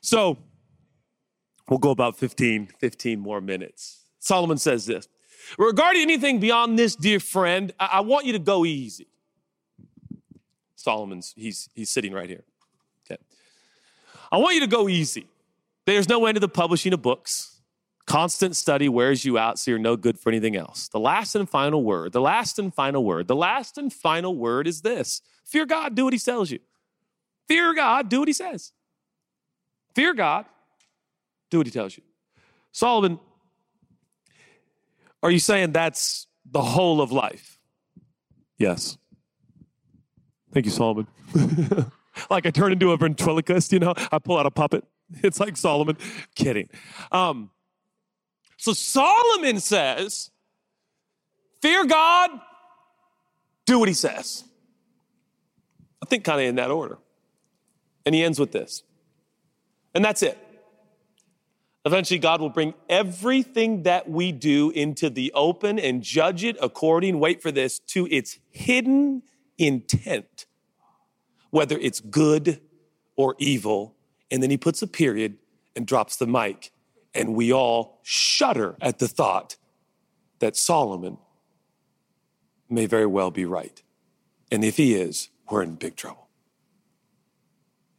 so 0.00 0.38
we'll 1.68 1.78
go 1.78 1.90
about 1.90 2.16
15, 2.16 2.68
15 2.78 3.20
more 3.20 3.40
minutes. 3.40 4.03
Solomon 4.24 4.56
says 4.56 4.86
this 4.86 5.06
Regarding 5.58 6.00
anything 6.02 6.40
beyond 6.40 6.78
this, 6.78 6.96
dear 6.96 7.20
friend, 7.20 7.72
I, 7.78 7.88
I 7.92 8.00
want 8.00 8.24
you 8.24 8.32
to 8.32 8.38
go 8.38 8.64
easy. 8.64 9.06
Solomon's, 10.76 11.34
he's, 11.36 11.68
he's 11.74 11.90
sitting 11.90 12.12
right 12.12 12.28
here. 12.28 12.44
Okay. 13.06 13.20
I 14.32 14.38
want 14.38 14.54
you 14.54 14.60
to 14.60 14.66
go 14.66 14.88
easy. 14.88 15.26
There's 15.86 16.08
no 16.08 16.24
end 16.24 16.36
to 16.36 16.40
the 16.40 16.48
publishing 16.48 16.94
of 16.94 17.02
books. 17.02 17.60
Constant 18.06 18.56
study 18.56 18.88
wears 18.88 19.24
you 19.24 19.38
out, 19.38 19.58
so 19.58 19.70
you're 19.70 19.78
no 19.78 19.96
good 19.96 20.18
for 20.18 20.30
anything 20.30 20.56
else. 20.56 20.88
The 20.88 21.00
last 21.00 21.34
and 21.34 21.48
final 21.48 21.82
word, 21.82 22.12
the 22.12 22.20
last 22.20 22.58
and 22.58 22.72
final 22.72 23.04
word, 23.04 23.28
the 23.28 23.36
last 23.36 23.76
and 23.76 23.92
final 23.92 24.34
word 24.34 24.66
is 24.66 24.80
this 24.80 25.20
Fear 25.44 25.66
God, 25.66 25.94
do 25.94 26.04
what 26.04 26.12
he 26.14 26.18
tells 26.18 26.50
you. 26.50 26.60
Fear 27.46 27.74
God, 27.74 28.08
do 28.08 28.20
what 28.20 28.28
he 28.28 28.34
says. 28.34 28.72
Fear 29.94 30.14
God, 30.14 30.46
do 31.50 31.58
what 31.58 31.66
he 31.66 31.70
tells 31.70 31.96
you. 31.96 32.02
Solomon, 32.72 33.18
are 35.24 35.30
you 35.30 35.38
saying 35.38 35.72
that's 35.72 36.26
the 36.44 36.60
whole 36.60 37.00
of 37.00 37.10
life? 37.10 37.58
Yes. 38.58 38.98
Thank 40.52 40.66
you, 40.66 40.70
Solomon. 40.70 41.06
like 42.30 42.46
I 42.46 42.50
turn 42.50 42.72
into 42.72 42.92
a 42.92 42.96
ventriloquist, 42.98 43.72
you 43.72 43.78
know, 43.78 43.94
I 44.12 44.18
pull 44.18 44.38
out 44.38 44.46
a 44.46 44.50
puppet. 44.50 44.84
It's 45.22 45.38
like 45.38 45.56
Solomon. 45.56 45.96
Kidding. 46.34 46.68
Um, 47.12 47.50
so 48.56 48.72
Solomon 48.72 49.60
says, 49.60 50.30
Fear 51.60 51.86
God, 51.86 52.30
do 53.66 53.78
what 53.78 53.88
he 53.88 53.94
says. 53.94 54.44
I 56.02 56.06
think 56.06 56.24
kind 56.24 56.40
of 56.40 56.46
in 56.46 56.56
that 56.56 56.70
order. 56.70 56.98
And 58.04 58.14
he 58.14 58.24
ends 58.24 58.40
with 58.40 58.52
this. 58.52 58.82
And 59.94 60.04
that's 60.04 60.22
it. 60.22 60.38
Eventually, 61.86 62.18
God 62.18 62.40
will 62.40 62.50
bring 62.50 62.72
everything 62.88 63.82
that 63.82 64.08
we 64.08 64.32
do 64.32 64.70
into 64.70 65.10
the 65.10 65.30
open 65.34 65.78
and 65.78 66.02
judge 66.02 66.42
it 66.42 66.56
according, 66.62 67.20
wait 67.20 67.42
for 67.42 67.52
this, 67.52 67.78
to 67.78 68.08
its 68.10 68.38
hidden 68.50 69.22
intent, 69.58 70.46
whether 71.50 71.76
it's 71.78 72.00
good 72.00 72.60
or 73.16 73.36
evil. 73.38 73.94
And 74.30 74.42
then 74.42 74.50
he 74.50 74.56
puts 74.56 74.80
a 74.80 74.86
period 74.86 75.36
and 75.76 75.86
drops 75.86 76.16
the 76.16 76.26
mic. 76.26 76.72
And 77.12 77.34
we 77.34 77.52
all 77.52 78.00
shudder 78.02 78.76
at 78.80 78.98
the 78.98 79.06
thought 79.06 79.56
that 80.38 80.56
Solomon 80.56 81.18
may 82.68 82.86
very 82.86 83.06
well 83.06 83.30
be 83.30 83.44
right. 83.44 83.82
And 84.50 84.64
if 84.64 84.78
he 84.78 84.94
is, 84.94 85.28
we're 85.50 85.62
in 85.62 85.74
big 85.74 85.96
trouble. 85.96 86.28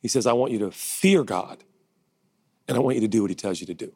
He 0.01 0.07
says, 0.07 0.25
I 0.25 0.33
want 0.33 0.51
you 0.51 0.59
to 0.59 0.71
fear 0.71 1.23
God 1.23 1.63
and 2.67 2.77
I 2.77 2.79
want 2.79 2.95
you 2.95 3.01
to 3.01 3.07
do 3.07 3.21
what 3.21 3.31
he 3.31 3.35
tells 3.35 3.59
you 3.59 3.67
to 3.67 3.73
do. 3.73 3.93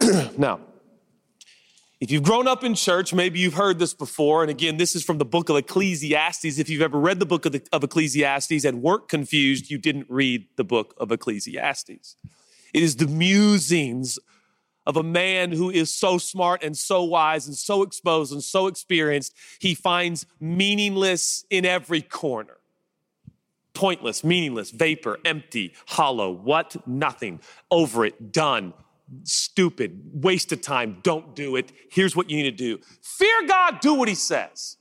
now, 0.38 0.60
if 2.00 2.12
you've 2.12 2.22
grown 2.22 2.46
up 2.46 2.62
in 2.62 2.74
church, 2.74 3.12
maybe 3.12 3.40
you've 3.40 3.54
heard 3.54 3.78
this 3.78 3.92
before. 3.92 4.42
And 4.42 4.50
again, 4.50 4.76
this 4.76 4.94
is 4.94 5.02
from 5.02 5.18
the 5.18 5.24
book 5.24 5.48
of 5.48 5.56
Ecclesiastes. 5.56 6.58
If 6.58 6.68
you've 6.68 6.82
ever 6.82 6.98
read 6.98 7.18
the 7.18 7.26
book 7.26 7.44
of, 7.44 7.52
the, 7.52 7.62
of 7.72 7.82
Ecclesiastes 7.82 8.64
and 8.64 8.82
weren't 8.82 9.08
confused, 9.08 9.70
you 9.70 9.78
didn't 9.78 10.06
read 10.08 10.46
the 10.56 10.64
book 10.64 10.94
of 10.98 11.10
Ecclesiastes. 11.10 12.16
It 12.72 12.82
is 12.82 12.96
the 12.96 13.08
musings 13.08 14.18
of 14.86 14.96
a 14.96 15.02
man 15.02 15.52
who 15.52 15.70
is 15.70 15.92
so 15.92 16.18
smart 16.18 16.62
and 16.62 16.76
so 16.76 17.02
wise 17.02 17.46
and 17.46 17.56
so 17.56 17.82
exposed 17.82 18.32
and 18.32 18.42
so 18.42 18.68
experienced, 18.68 19.34
he 19.58 19.74
finds 19.74 20.24
meaningless 20.40 21.44
in 21.50 21.66
every 21.66 22.00
corner 22.00 22.57
pointless, 23.78 24.24
meaningless, 24.24 24.72
vapor, 24.72 25.18
empty, 25.24 25.72
hollow, 25.86 26.32
what? 26.32 26.76
Nothing. 26.84 27.40
Over 27.70 28.04
it, 28.04 28.32
done, 28.32 28.74
stupid, 29.22 30.00
waste 30.12 30.50
of 30.50 30.60
time, 30.60 30.98
don't 31.04 31.36
do 31.36 31.54
it. 31.54 31.70
Here's 31.88 32.16
what 32.16 32.28
you 32.28 32.38
need 32.38 32.50
to 32.50 32.50
do 32.50 32.80
fear 33.02 33.46
God, 33.46 33.78
do 33.78 33.94
what 33.94 34.08
He 34.08 34.16
says. 34.16 34.78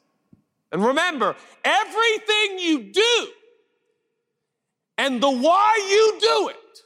And 0.72 0.84
remember, 0.84 1.36
everything 1.64 2.58
you 2.58 2.92
do 2.92 3.28
and 4.98 5.22
the 5.22 5.30
why 5.30 5.78
you 5.92 6.20
do 6.20 6.50
it 6.50 6.82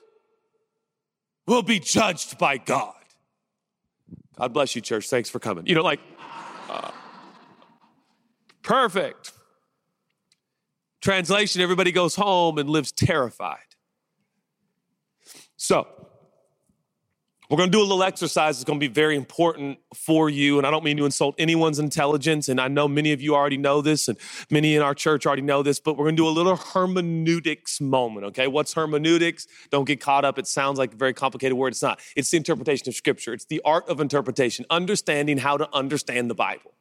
will 1.48 1.64
be 1.64 1.80
judged 1.80 2.38
by 2.38 2.58
God. 2.58 2.94
God 4.36 4.52
bless 4.52 4.76
you, 4.76 4.82
church. 4.82 5.10
Thanks 5.10 5.30
for 5.30 5.40
coming. 5.40 5.66
You 5.66 5.76
know, 5.76 5.82
like, 5.82 6.02
uh, 6.70 6.92
perfect. 8.64 9.32
Translation 11.02 11.62
everybody 11.62 11.92
goes 11.92 12.16
home 12.16 12.58
and 12.58 12.70
lives 12.70 12.92
terrified. 12.92 13.60
So, 15.58 15.88
we're 17.52 17.58
going 17.58 17.70
to 17.70 17.78
do 17.78 17.82
a 17.82 17.84
little 17.84 18.04
exercise. 18.04 18.56
It's 18.56 18.64
going 18.64 18.80
to 18.80 18.88
be 18.88 18.94
very 18.94 19.18
important 19.18 19.78
for 19.94 20.30
you. 20.30 20.58
And 20.58 20.66
I 20.66 20.72
don't 20.72 20.86
mean 20.86 20.96
to 20.96 21.04
insult 21.04 21.36
anyone's 21.38 21.80
intelligence. 21.80 22.48
And 22.48 22.62
I 22.62 22.70
know 22.70 22.88
many 22.88 23.12
of 23.12 23.22
you 23.22 23.36
already 23.36 23.58
know 23.58 23.82
this, 23.82 24.08
and 24.08 24.18
many 24.50 24.74
in 24.74 24.82
our 24.82 24.96
church 24.96 25.26
already 25.26 25.42
know 25.42 25.62
this, 25.62 25.78
but 25.78 25.98
we're 25.98 26.06
going 26.06 26.16
to 26.16 26.22
do 26.22 26.28
a 26.28 26.30
little 26.30 26.56
hermeneutics 26.56 27.82
moment, 27.82 28.26
okay? 28.28 28.48
What's 28.48 28.74
hermeneutics? 28.74 29.48
Don't 29.70 29.84
get 29.84 30.00
caught 30.00 30.24
up. 30.24 30.40
It 30.40 30.48
sounds 30.48 30.80
like 30.80 30.94
a 30.94 30.96
very 30.96 31.14
complicated 31.14 31.58
word. 31.58 31.74
It's 31.74 31.84
not. 31.84 32.00
It's 32.16 32.32
the 32.32 32.38
interpretation 32.38 32.88
of 32.88 32.96
Scripture, 32.96 33.34
it's 33.34 33.46
the 33.46 33.62
art 33.66 33.90
of 33.90 34.00
interpretation, 34.00 34.66
understanding 34.70 35.38
how 35.38 35.58
to 35.58 35.68
understand 35.74 36.30
the 36.30 36.36
Bible. 36.36 36.72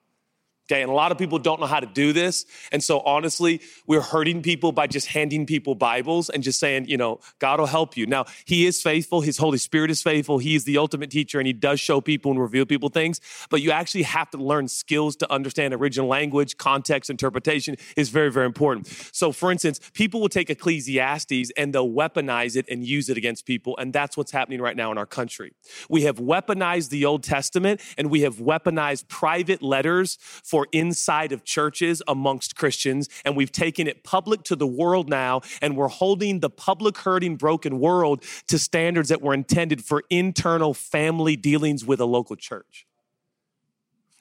And 0.71 0.91
a 0.91 0.95
lot 0.95 1.13
of 1.13 1.19
people 1.19 1.39
don't 1.39 1.61
know 1.61 1.67
how 1.67 1.81
to 1.81 1.87
do 1.87 2.13
this. 2.13 2.47
And 2.73 2.83
so 2.83 3.01
honestly, 3.01 3.61
we're 3.87 4.01
hurting 4.01 4.43
people 4.43 4.73
by 4.73 4.87
just 4.87 5.09
handing 5.09 5.47
people 5.47 5.75
Bibles 5.75 6.31
and 6.31 6.43
just 6.43 6.61
saying, 6.61 6.87
you 6.89 6.97
know, 6.97 7.21
God 7.39 7.61
will 7.61 7.67
help 7.67 7.97
you. 7.97 8.07
Now, 8.07 8.27
He 8.45 8.67
is 8.67 8.83
faithful, 8.83 9.21
His 9.21 9.39
Holy 9.39 9.59
Spirit 9.59 9.91
is 9.91 10.03
faithful, 10.03 10.39
He 10.39 10.55
is 10.55 10.65
the 10.65 10.79
ultimate 10.79 11.11
teacher, 11.11 11.39
and 11.39 11.47
He 11.47 11.53
does 11.53 11.81
show 11.81 12.01
people 12.01 12.31
and 12.31 12.41
reveal 12.41 12.67
people 12.67 12.89
things. 12.89 13.21
But 13.51 13.63
you 13.63 13.71
actually 13.71 14.05
have 14.05 14.31
to 14.31 14.39
learn 14.39 14.69
skills 14.69 15.17
to 15.17 15.33
understand 15.33 15.75
original 15.75 16.09
language, 16.09 16.57
context, 16.57 17.11
interpretation 17.11 17.77
is 17.97 18.09
very, 18.09 18.31
very 18.31 18.47
important. 18.47 18.87
So, 19.13 19.33
for 19.33 19.51
instance, 19.51 19.81
people 19.95 20.21
will 20.21 20.29
take 20.29 20.51
Ecclesiastes 20.51 21.51
and 21.57 21.75
they'll 21.75 21.89
weaponize 21.89 22.57
it 22.57 22.67
and 22.69 22.85
use 22.85 23.09
it 23.09 23.17
against 23.17 23.47
people. 23.47 23.77
And 23.79 23.93
that's 23.93 24.17
what's 24.17 24.31
happening 24.31 24.61
right 24.61 24.77
now 24.77 24.93
in 24.93 24.99
our 24.99 25.07
country. 25.07 25.53
We 25.89 26.03
have 26.03 26.17
weaponized 26.17 26.91
the 26.91 27.05
Old 27.05 27.23
Testament 27.23 27.81
and 27.97 28.11
we 28.11 28.21
have 28.23 28.37
weaponized 28.37 29.09
private 29.09 29.63
letters 29.63 30.19
for 30.21 30.60
for 30.61 30.67
inside 30.73 31.33
of 31.33 31.43
churches 31.43 32.03
amongst 32.07 32.55
Christians, 32.55 33.09
and 33.25 33.35
we've 33.35 33.51
taken 33.51 33.87
it 33.87 34.05
public 34.05 34.43
to 34.43 34.55
the 34.55 34.67
world 34.67 35.09
now, 35.09 35.41
and 35.63 35.75
we're 35.75 35.89
holding 35.89 36.41
the 36.41 36.51
public 36.51 36.99
hurting, 36.99 37.37
broken 37.37 37.81
world 37.81 38.23
to 38.49 38.59
standards 38.59 39.09
that 39.09 39.23
were 39.23 39.33
intended 39.33 39.83
for 39.83 40.03
internal 40.11 40.75
family 40.75 41.35
dealings 41.35 41.87
with 41.87 41.99
a 41.99 42.05
local 42.05 42.37
church. 42.37 42.87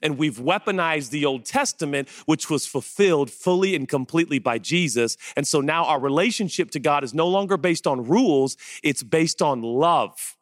And 0.02 0.18
we've 0.18 0.38
weaponized 0.38 1.10
the 1.10 1.26
Old 1.26 1.44
Testament, 1.44 2.08
which 2.26 2.50
was 2.50 2.66
fulfilled 2.66 3.30
fully 3.30 3.76
and 3.76 3.86
completely 3.86 4.40
by 4.40 4.60
Jesus. 4.60 5.18
And 5.36 5.46
so 5.46 5.60
now 5.60 5.84
our 5.84 6.00
relationship 6.00 6.72
to 6.72 6.80
God 6.80 7.04
is 7.04 7.14
no 7.14 7.28
longer 7.28 7.58
based 7.58 7.86
on 7.86 8.08
rules, 8.08 8.56
it's 8.82 9.04
based 9.04 9.42
on 9.42 9.62
love 9.62 10.38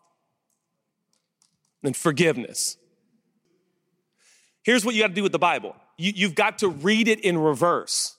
and 1.82 1.98
forgiveness. 1.98 2.78
Here's 4.62 4.86
what 4.86 4.94
you 4.94 5.02
got 5.02 5.08
to 5.08 5.14
do 5.16 5.24
with 5.24 5.32
the 5.32 5.40
Bible 5.40 5.76
you, 5.98 6.14
you've 6.16 6.36
got 6.36 6.60
to 6.60 6.70
read 6.70 7.08
it 7.08 7.20
in 7.22 7.38
reverse. 7.38 8.16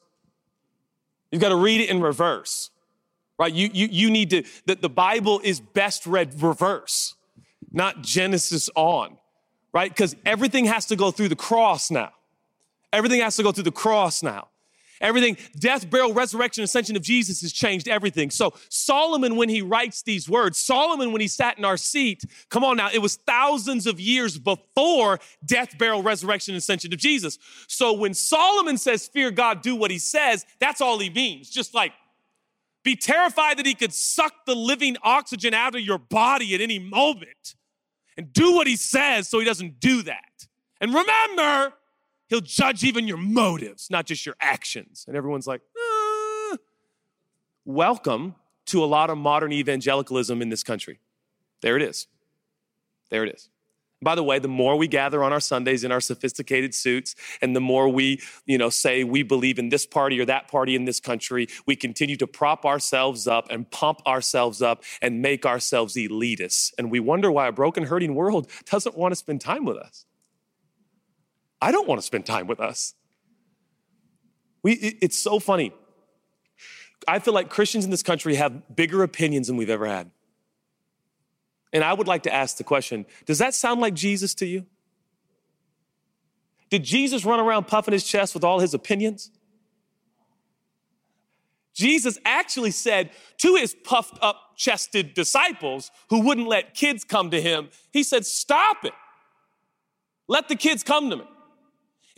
You've 1.31 1.43
got 1.43 1.51
to 1.51 1.57
read 1.57 1.81
it 1.81 1.91
in 1.91 2.01
reverse, 2.01 2.71
right? 3.39 3.53
You, 3.53 3.71
you, 3.73 3.89
you 3.91 4.11
need 4.11 4.31
to, 4.31 4.45
that 4.67 4.81
the 4.81 4.89
Bible 4.89 5.41
is 5.45 5.61
best 5.61 6.07
read 6.07 6.41
reverse, 6.43 7.15
not 7.71 8.03
Genesis 8.03 8.71
on, 8.75 9.19
right? 9.73 9.91
Because 9.91 10.17
everything 10.25 10.65
has 10.65 10.87
to 10.87 10.97
go 10.97 11.11
through 11.11 11.29
the 11.29 11.37
cross 11.37 11.91
now. 11.91 12.13
Everything 12.93 13.21
has 13.21 13.37
to 13.37 13.43
go 13.43 13.53
through 13.53 13.65
the 13.65 13.71
cross 13.71 14.23
now. 14.23 14.49
Everything, 15.01 15.37
death, 15.59 15.89
burial, 15.89 16.13
resurrection, 16.13 16.65
ascension 16.65 16.97
of 16.97 17.03
Jesus 17.03 17.41
has 17.43 17.53
changed 17.53 17.89
everything. 17.89 18.31
So, 18.31 18.55
Solomon, 18.69 19.37
when 19.37 19.49
he 19.49 19.63
writes 19.63 20.03
these 20.03 20.29
words, 20.29 20.59
Solomon, 20.59 21.13
when 21.13 21.21
he 21.21 21.29
sat 21.29 21.57
in 21.57 21.65
our 21.65 21.77
seat, 21.77 22.25
come 22.51 22.65
on 22.65 22.77
now, 22.77 22.89
it 22.93 22.99
was 22.99 23.17
thousands 23.27 23.87
of 23.87 24.01
years 24.01 24.39
before 24.39 25.21
death, 25.45 25.79
burial, 25.79 26.03
resurrection, 26.03 26.55
ascension 26.57 26.93
of 26.93 26.99
Jesus. 26.99 27.39
So, 27.69 27.93
when 27.93 28.13
Solomon 28.15 28.77
says, 28.77 29.07
Fear 29.07 29.31
God, 29.33 29.63
do 29.63 29.77
what 29.77 29.91
he 29.91 29.99
says, 29.99 30.45
that's 30.59 30.81
all 30.81 30.99
he 30.99 31.11
means. 31.11 31.49
Just 31.49 31.75
like 31.75 31.93
Be 32.83 32.97
terrified 32.97 33.59
that 33.59 33.67
he 33.67 33.75
could 33.75 33.93
suck 33.93 34.33
the 34.47 34.55
living 34.55 34.97
oxygen 35.03 35.55
out 35.55 35.75
of 35.75 35.83
your 35.83 35.99
body 35.99 36.55
at 36.55 36.61
any 36.61 36.79
moment. 36.79 37.55
And 38.17 38.33
do 38.33 38.55
what 38.55 38.67
he 38.67 38.77
says 38.77 39.29
so 39.29 39.39
he 39.39 39.45
doesn't 39.45 39.79
do 39.79 40.03
that. 40.03 40.49
And 40.81 40.93
remember, 40.95 41.73
he'll 42.29 42.41
judge 42.41 42.85
even 42.85 43.09
your 43.09 43.17
motives, 43.17 43.91
not 43.91 44.07
just 44.07 44.25
your 44.25 44.37
actions. 44.41 45.05
And 45.07 45.17
everyone's 45.17 45.47
like, 45.47 45.63
uh. 46.53 46.57
welcome 47.65 48.35
to 48.67 48.85
a 48.85 48.87
lot 48.87 49.11
of 49.11 49.19
modern 49.19 49.53
evangelicalism 49.53 50.43
in 50.43 50.49
this 50.49 50.63
country. 50.63 51.01
There 51.63 51.77
it 51.77 51.83
is. 51.83 52.07
There 53.11 53.25
it 53.25 53.35
is. 53.35 53.49
By 54.01 54.15
the 54.15 54.23
way, 54.23 54.39
the 54.39 54.47
more 54.47 54.77
we 54.77 54.87
gather 54.87 55.25
on 55.25 55.33
our 55.33 55.41
Sundays 55.41 55.83
in 55.83 55.91
our 55.91 56.01
sophisticated 56.01 56.73
suits, 56.73 57.17
and 57.43 57.57
the 57.57 57.61
more 57.61 57.89
we, 57.89 58.21
you 58.47 58.57
know, 58.57 58.71
say 58.71 59.03
we 59.03 59.25
believe 59.25 59.59
in 59.59 59.71
this 59.71 59.87
party 59.87 60.21
or 60.21 60.25
that 60.27 60.49
party 60.49 60.77
in 60.77 60.85
this 60.85 61.01
country, 61.01 61.49
we 61.67 61.75
continue 61.75 62.17
to 62.17 62.27
prop 62.27 62.65
ourselves 62.65 63.27
up 63.27 63.51
and 63.51 63.69
pump 63.71 64.01
ourselves 64.07 64.63
up 64.63 64.85
and 65.03 65.21
make 65.21 65.45
ourselves 65.45 65.97
elitists. 65.97 66.73
And 66.79 66.93
we 66.93 67.01
wonder 67.01 67.33
why 67.33 67.49
a 67.49 67.53
broken, 67.53 67.85
hurting 67.85 68.15
world 68.15 68.49
doesn't 68.71 68.97
want 68.97 69.13
to 69.13 69.17
spend 69.17 69.41
time 69.41 69.65
with 69.65 69.79
us. 69.79 70.05
I 71.61 71.73
don't 71.73 71.89
want 71.89 72.01
to 72.01 72.07
spend 72.07 72.27
time 72.27 72.47
with 72.47 72.61
us. 72.61 72.95
We, 74.63 74.73
it's 74.73 75.19
so 75.19 75.39
funny. 75.39 75.73
I 77.07 77.19
feel 77.21 77.35
like 77.35 77.49
Christians 77.49 77.85
in 77.85 77.91
this 77.91 78.03
country 78.03 78.35
have 78.35 78.75
bigger 78.75 79.03
opinions 79.03 79.47
than 79.47 79.57
we've 79.57 79.71
ever 79.71 79.87
had. 79.87 80.11
And 81.73 81.85
I 81.85 81.93
would 81.93 82.07
like 82.07 82.23
to 82.25 82.33
ask 82.33 82.57
the 82.57 82.65
question 82.65 83.07
Does 83.27 83.39
that 83.39 83.55
sound 83.55 83.81
like 83.81 83.95
Jesus 83.95 84.35
to 84.35 84.47
you? 84.47 84.67
Did 86.71 86.85
Jesus 86.85 87.25
run 87.25 87.41
around 87.41 87.67
puffing 87.67 87.93
his 87.93 88.05
chest 88.05 88.35
with 88.35 88.45
all 88.45 88.61
his 88.61 88.75
opinions? 88.75 89.31
Jesus 91.75 92.19
actually 92.25 92.73
said 92.73 93.11
to 93.39 93.55
his 93.55 93.75
puffed 93.85 94.19
up 94.21 94.57
chested 94.57 95.15
disciples 95.15 95.91
who 96.11 96.21
wouldn't 96.21 96.49
let 96.49 96.75
kids 96.75 97.05
come 97.05 97.31
to 97.31 97.41
him, 97.41 97.69
He 97.93 98.03
said, 98.03 98.27
Stop 98.27 98.85
it. 98.85 98.93
Let 100.27 100.49
the 100.49 100.57
kids 100.57 100.83
come 100.83 101.09
to 101.11 101.17
me. 101.19 101.25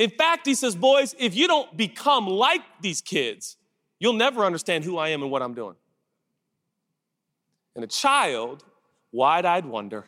In 0.00 0.08
fact, 0.08 0.46
He 0.46 0.54
says, 0.54 0.74
Boys, 0.74 1.14
if 1.18 1.36
you 1.36 1.46
don't 1.46 1.76
become 1.76 2.26
like 2.26 2.62
these 2.80 3.02
kids, 3.02 3.58
you'll 3.98 4.14
never 4.14 4.46
understand 4.46 4.82
who 4.82 4.96
I 4.96 5.10
am 5.10 5.22
and 5.22 5.30
what 5.30 5.42
I'm 5.42 5.52
doing. 5.52 5.76
And 7.76 7.84
a 7.84 7.86
child 7.86 8.64
wide 9.12 9.44
eyed 9.44 9.66
wonder, 9.66 10.06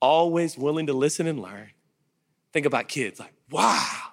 always 0.00 0.56
willing 0.56 0.86
to 0.86 0.94
listen 0.94 1.26
and 1.26 1.38
learn. 1.38 1.68
Think 2.54 2.64
about 2.64 2.88
kids 2.88 3.20
like, 3.20 3.34
wow. 3.50 4.11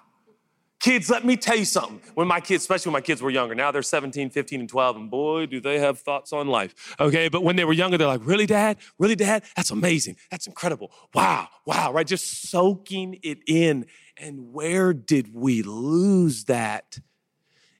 Kids, 0.80 1.10
let 1.10 1.26
me 1.26 1.36
tell 1.36 1.56
you 1.56 1.66
something. 1.66 2.00
When 2.14 2.26
my 2.26 2.40
kids, 2.40 2.62
especially 2.62 2.90
when 2.90 2.94
my 2.94 3.04
kids 3.04 3.20
were 3.20 3.30
younger, 3.30 3.54
now 3.54 3.70
they're 3.70 3.82
17, 3.82 4.30
15, 4.30 4.60
and 4.60 4.68
12, 4.68 4.96
and 4.96 5.10
boy, 5.10 5.44
do 5.44 5.60
they 5.60 5.78
have 5.78 5.98
thoughts 5.98 6.32
on 6.32 6.48
life. 6.48 6.96
Okay, 6.98 7.28
but 7.28 7.44
when 7.44 7.56
they 7.56 7.66
were 7.66 7.74
younger, 7.74 7.98
they're 7.98 8.06
like, 8.08 8.24
really, 8.24 8.46
dad? 8.46 8.78
Really, 8.98 9.14
dad? 9.14 9.44
That's 9.54 9.70
amazing. 9.70 10.16
That's 10.30 10.46
incredible. 10.46 10.90
Wow, 11.14 11.48
wow, 11.66 11.92
right? 11.92 12.06
Just 12.06 12.48
soaking 12.50 13.18
it 13.22 13.40
in. 13.46 13.84
And 14.16 14.54
where 14.54 14.94
did 14.94 15.34
we 15.34 15.62
lose 15.62 16.44
that 16.44 16.98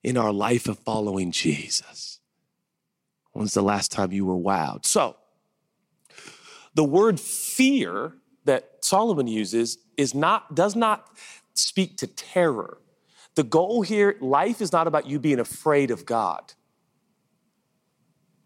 in 0.02 0.18
our 0.18 0.32
life 0.32 0.68
of 0.68 0.78
following 0.80 1.32
Jesus? 1.32 2.20
When's 3.32 3.54
the 3.54 3.62
last 3.62 3.90
time 3.90 4.12
you 4.12 4.26
were 4.26 4.36
wowed? 4.36 4.84
So, 4.84 5.16
the 6.74 6.84
word 6.84 7.18
fear 7.18 8.12
that 8.44 8.84
Solomon 8.84 9.26
uses 9.26 9.78
is 9.96 10.14
not, 10.14 10.54
does 10.54 10.76
not 10.76 11.08
speak 11.54 11.96
to 11.98 12.06
terror. 12.06 12.78
The 13.34 13.44
goal 13.44 13.82
here, 13.82 14.16
life 14.20 14.60
is 14.60 14.72
not 14.72 14.86
about 14.86 15.06
you 15.06 15.18
being 15.18 15.38
afraid 15.38 15.90
of 15.90 16.04
God. 16.04 16.52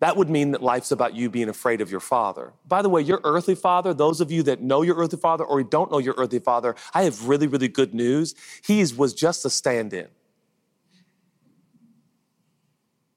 That 0.00 0.16
would 0.16 0.28
mean 0.28 0.50
that 0.50 0.62
life's 0.62 0.90
about 0.90 1.14
you 1.14 1.30
being 1.30 1.48
afraid 1.48 1.80
of 1.80 1.90
your 1.90 2.00
father. 2.00 2.52
By 2.66 2.82
the 2.82 2.90
way, 2.90 3.00
your 3.00 3.20
earthly 3.24 3.54
father, 3.54 3.94
those 3.94 4.20
of 4.20 4.30
you 4.30 4.42
that 4.42 4.60
know 4.60 4.82
your 4.82 4.96
earthly 4.96 5.18
father 5.18 5.44
or 5.44 5.62
don't 5.62 5.90
know 5.90 5.98
your 5.98 6.14
earthly 6.18 6.40
father, 6.40 6.74
I 6.92 7.04
have 7.04 7.26
really, 7.26 7.46
really 7.46 7.68
good 7.68 7.94
news. 7.94 8.34
He 8.62 8.84
was 8.96 9.14
just 9.14 9.46
a 9.46 9.50
stand 9.50 9.94
in. 9.94 10.08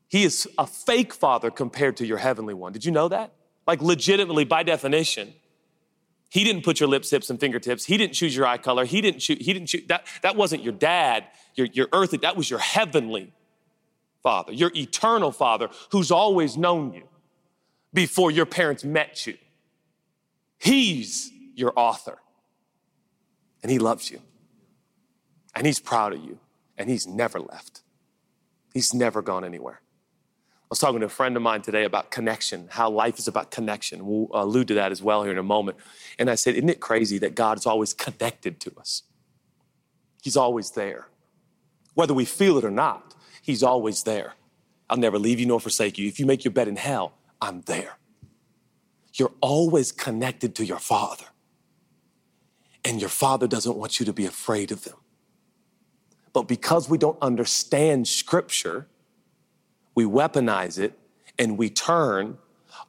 He 0.07 0.23
is 0.23 0.47
a 0.57 0.65
fake 0.65 1.13
father 1.13 1.51
compared 1.51 1.97
to 1.97 2.05
your 2.05 2.19
heavenly 2.19 2.53
one. 2.53 2.71
Did 2.71 2.85
you 2.85 2.91
know 2.91 3.09
that? 3.09 3.33
Like, 3.65 3.81
legitimately, 3.81 4.45
by 4.45 4.63
definition, 4.63 5.33
he 6.29 6.43
didn't 6.43 6.63
put 6.63 6.79
your 6.79 6.89
lips, 6.89 7.09
hips, 7.09 7.29
and 7.29 7.39
fingertips. 7.39 7.85
He 7.85 7.97
didn't 7.97 8.13
choose 8.13 8.35
your 8.35 8.45
eye 8.45 8.57
color. 8.57 8.85
He 8.85 9.01
didn't 9.01 9.19
choose, 9.19 9.37
he 9.39 9.53
didn't 9.53 9.67
choose, 9.67 9.85
that, 9.87 10.05
that 10.21 10.35
wasn't 10.35 10.63
your 10.63 10.73
dad, 10.73 11.25
your, 11.55 11.67
your 11.67 11.87
earthly, 11.93 12.17
that 12.19 12.35
was 12.35 12.49
your 12.49 12.59
heavenly 12.59 13.33
father, 14.23 14.51
your 14.51 14.71
eternal 14.75 15.31
father 15.31 15.69
who's 15.91 16.11
always 16.11 16.57
known 16.57 16.93
you 16.93 17.07
before 17.93 18.29
your 18.29 18.45
parents 18.45 18.83
met 18.83 19.25
you. 19.25 19.37
He's 20.57 21.31
your 21.55 21.71
author. 21.75 22.19
And 23.63 23.71
he 23.71 23.79
loves 23.79 24.11
you. 24.11 24.21
And 25.55 25.65
he's 25.65 25.79
proud 25.79 26.13
of 26.13 26.23
you. 26.23 26.39
And 26.77 26.89
he's 26.89 27.07
never 27.07 27.39
left. 27.39 27.81
He's 28.73 28.93
never 28.93 29.21
gone 29.21 29.43
anywhere. 29.43 29.81
I 30.67 30.71
was 30.71 30.79
talking 30.79 30.99
to 30.99 31.05
a 31.05 31.09
friend 31.09 31.37
of 31.37 31.41
mine 31.41 31.61
today 31.61 31.85
about 31.85 32.11
connection, 32.11 32.67
how 32.69 32.89
life 32.89 33.19
is 33.19 33.29
about 33.29 33.51
connection. 33.51 34.05
We'll 34.05 34.27
allude 34.33 34.67
to 34.67 34.73
that 34.73 34.91
as 34.91 35.01
well 35.01 35.23
here 35.23 35.31
in 35.31 35.37
a 35.37 35.43
moment. 35.43 35.77
And 36.19 36.29
I 36.29 36.35
said, 36.35 36.55
Isn't 36.55 36.67
it 36.67 36.81
crazy 36.81 37.17
that 37.19 37.35
God 37.35 37.57
is 37.57 37.65
always 37.65 37.93
connected 37.93 38.59
to 38.59 38.73
us? 38.77 39.03
He's 40.21 40.35
always 40.35 40.71
there. 40.71 41.07
Whether 41.93 42.13
we 42.13 42.25
feel 42.25 42.57
it 42.57 42.65
or 42.65 42.71
not, 42.71 43.15
He's 43.41 43.63
always 43.63 44.03
there. 44.03 44.33
I'll 44.89 44.97
never 44.97 45.17
leave 45.17 45.39
you 45.39 45.45
nor 45.45 45.61
forsake 45.61 45.97
you. 45.97 46.05
If 46.09 46.19
you 46.19 46.25
make 46.25 46.43
your 46.43 46.51
bed 46.51 46.67
in 46.67 46.75
hell, 46.75 47.13
I'm 47.41 47.61
there. 47.61 47.97
You're 49.13 49.31
always 49.39 49.93
connected 49.93 50.53
to 50.55 50.65
your 50.65 50.79
Father. 50.79 51.25
And 52.83 52.99
your 52.99 53.09
Father 53.09 53.47
doesn't 53.47 53.77
want 53.77 54.01
you 54.01 54.05
to 54.05 54.11
be 54.11 54.25
afraid 54.25 54.73
of 54.73 54.83
them. 54.83 54.97
But 56.33 56.43
because 56.43 56.89
we 56.89 56.97
don't 56.97 57.17
understand 57.21 58.09
Scripture, 58.09 58.87
we 59.97 60.05
weaponize 60.05 60.77
it, 60.77 60.93
and 61.39 61.57
we 61.57 61.71
turn 61.71 62.37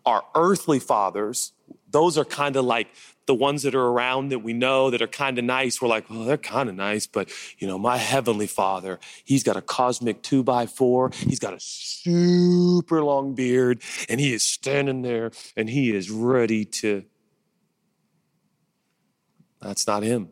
our 0.04 0.24
earthly 0.34 0.78
fathers, 0.78 1.52
those 1.90 2.18
are 2.18 2.24
kind 2.24 2.54
of 2.54 2.66
like 2.66 2.88
the 3.24 3.34
ones 3.34 3.62
that 3.62 3.74
are 3.74 3.86
around 3.86 4.28
that 4.28 4.40
we 4.40 4.52
know 4.52 4.90
that 4.90 5.00
are 5.00 5.06
kind 5.06 5.38
of 5.38 5.44
nice. 5.46 5.80
We're 5.80 5.88
like, 5.88 6.10
well, 6.10 6.24
they're 6.24 6.36
kind 6.36 6.68
of 6.68 6.74
nice, 6.74 7.06
but 7.06 7.30
you 7.56 7.66
know, 7.66 7.78
my 7.78 7.96
heavenly 7.96 8.46
father, 8.46 8.98
he's 9.24 9.42
got 9.42 9.56
a 9.56 9.62
cosmic 9.62 10.20
two 10.20 10.42
by 10.42 10.66
four. 10.66 11.10
He's 11.14 11.38
got 11.38 11.54
a 11.54 11.60
super 11.60 13.02
long 13.02 13.34
beard, 13.34 13.80
and 14.10 14.20
he 14.20 14.34
is 14.34 14.44
standing 14.44 15.00
there 15.00 15.30
and 15.56 15.70
he 15.70 15.96
is 15.96 16.10
ready 16.10 16.66
to. 16.66 17.04
That's 19.62 19.86
not 19.86 20.02
him. 20.02 20.28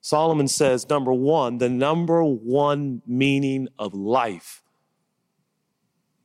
Solomon 0.00 0.48
says, 0.48 0.88
number 0.88 1.12
one, 1.12 1.58
the 1.58 1.68
number 1.68 2.24
one 2.24 3.02
meaning 3.06 3.68
of 3.78 3.94
life 3.94 4.61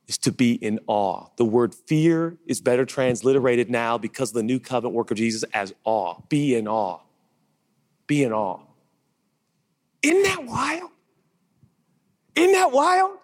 is 0.08 0.18
to 0.18 0.32
be 0.32 0.54
in 0.54 0.80
awe. 0.86 1.26
The 1.36 1.44
word 1.44 1.74
fear 1.74 2.36
is 2.46 2.60
better 2.60 2.84
transliterated 2.84 3.70
now 3.70 3.98
because 3.98 4.30
of 4.30 4.34
the 4.34 4.42
new 4.42 4.58
covenant 4.58 4.94
work 4.94 5.10
of 5.10 5.18
Jesus 5.18 5.44
as 5.54 5.72
awe. 5.84 6.16
Be 6.28 6.56
in 6.56 6.66
awe. 6.66 7.00
Be 8.06 8.24
in 8.24 8.32
awe. 8.32 8.60
Isn't 10.02 10.22
that 10.22 10.44
wild? 10.44 10.90
Isn't 12.34 12.52
that 12.52 12.72
wild? 12.72 13.18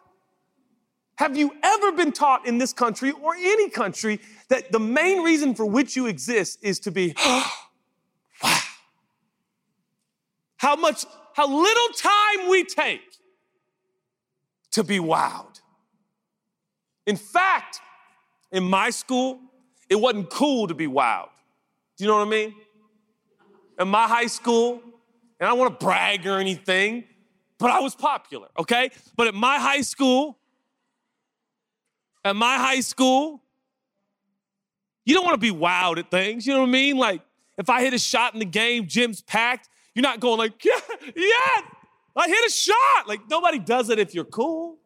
Have 1.16 1.37
you 1.37 1.53
ever 1.62 1.92
been 1.92 2.12
taught 2.12 2.47
in 2.47 2.59
this 2.59 2.73
country 2.73 3.12
or 3.12 3.35
any 3.35 3.70
country 3.70 4.20
that 4.49 4.73
the 4.73 4.81
main 4.81 5.23
reason 5.23 5.55
for 5.55 5.64
which 5.64 5.97
you 5.97 6.07
exist 6.07 6.59
is 6.61 6.81
to 6.81 6.90
be, 6.90 7.14
wow. 7.25 8.61
How 10.57 10.77
much, 10.77 11.05
how 11.35 11.47
little 11.47 11.88
time 11.97 12.51
we 12.51 12.64
take 12.64 13.01
to 14.73 14.83
be 14.83 14.99
wowed. 14.99 15.61
In 17.06 17.16
fact, 17.16 17.80
in 18.50 18.64
my 18.64 18.90
school, 18.90 19.40
it 19.88 19.96
wasn't 19.96 20.30
cool 20.30 20.68
to 20.68 20.74
be 20.74 20.86
wild. 20.86 21.28
Do 21.96 22.04
you 22.04 22.10
know 22.10 22.16
what 22.18 22.26
I 22.26 22.30
mean? 22.30 22.54
In 23.78 23.88
my 23.88 24.06
high 24.06 24.26
school, 24.26 24.80
and 25.38 25.46
I 25.46 25.50
don't 25.50 25.58
want 25.58 25.78
to 25.78 25.84
brag 25.84 26.26
or 26.26 26.38
anything, 26.38 27.04
but 27.58 27.70
I 27.70 27.80
was 27.80 27.94
popular, 27.94 28.48
okay? 28.58 28.90
But 29.16 29.26
at 29.26 29.34
my 29.34 29.58
high 29.58 29.82
school, 29.82 30.38
at 32.24 32.36
my 32.36 32.56
high 32.56 32.80
school, 32.80 33.42
you 35.04 35.14
don't 35.14 35.24
want 35.24 35.34
to 35.34 35.38
be 35.38 35.50
wild 35.50 35.98
at 35.98 36.10
things, 36.10 36.46
you 36.46 36.54
know 36.54 36.60
what 36.60 36.68
I 36.68 36.72
mean? 36.72 36.96
Like, 36.96 37.20
if 37.58 37.68
I 37.68 37.82
hit 37.82 37.94
a 37.94 37.98
shot 37.98 38.32
in 38.34 38.40
the 38.40 38.46
game, 38.46 38.86
gym's 38.86 39.20
packed, 39.20 39.68
you're 39.94 40.02
not 40.02 40.20
going 40.20 40.38
like, 40.38 40.52
yeah, 40.64 40.80
yeah, 41.14 41.61
I 42.16 42.28
hit 42.28 42.46
a 42.46 42.50
shot. 42.50 43.07
Like, 43.07 43.28
nobody 43.28 43.59
does 43.59 43.90
it 43.90 43.98
if 43.98 44.14
you're 44.14 44.24
cool. 44.24 44.78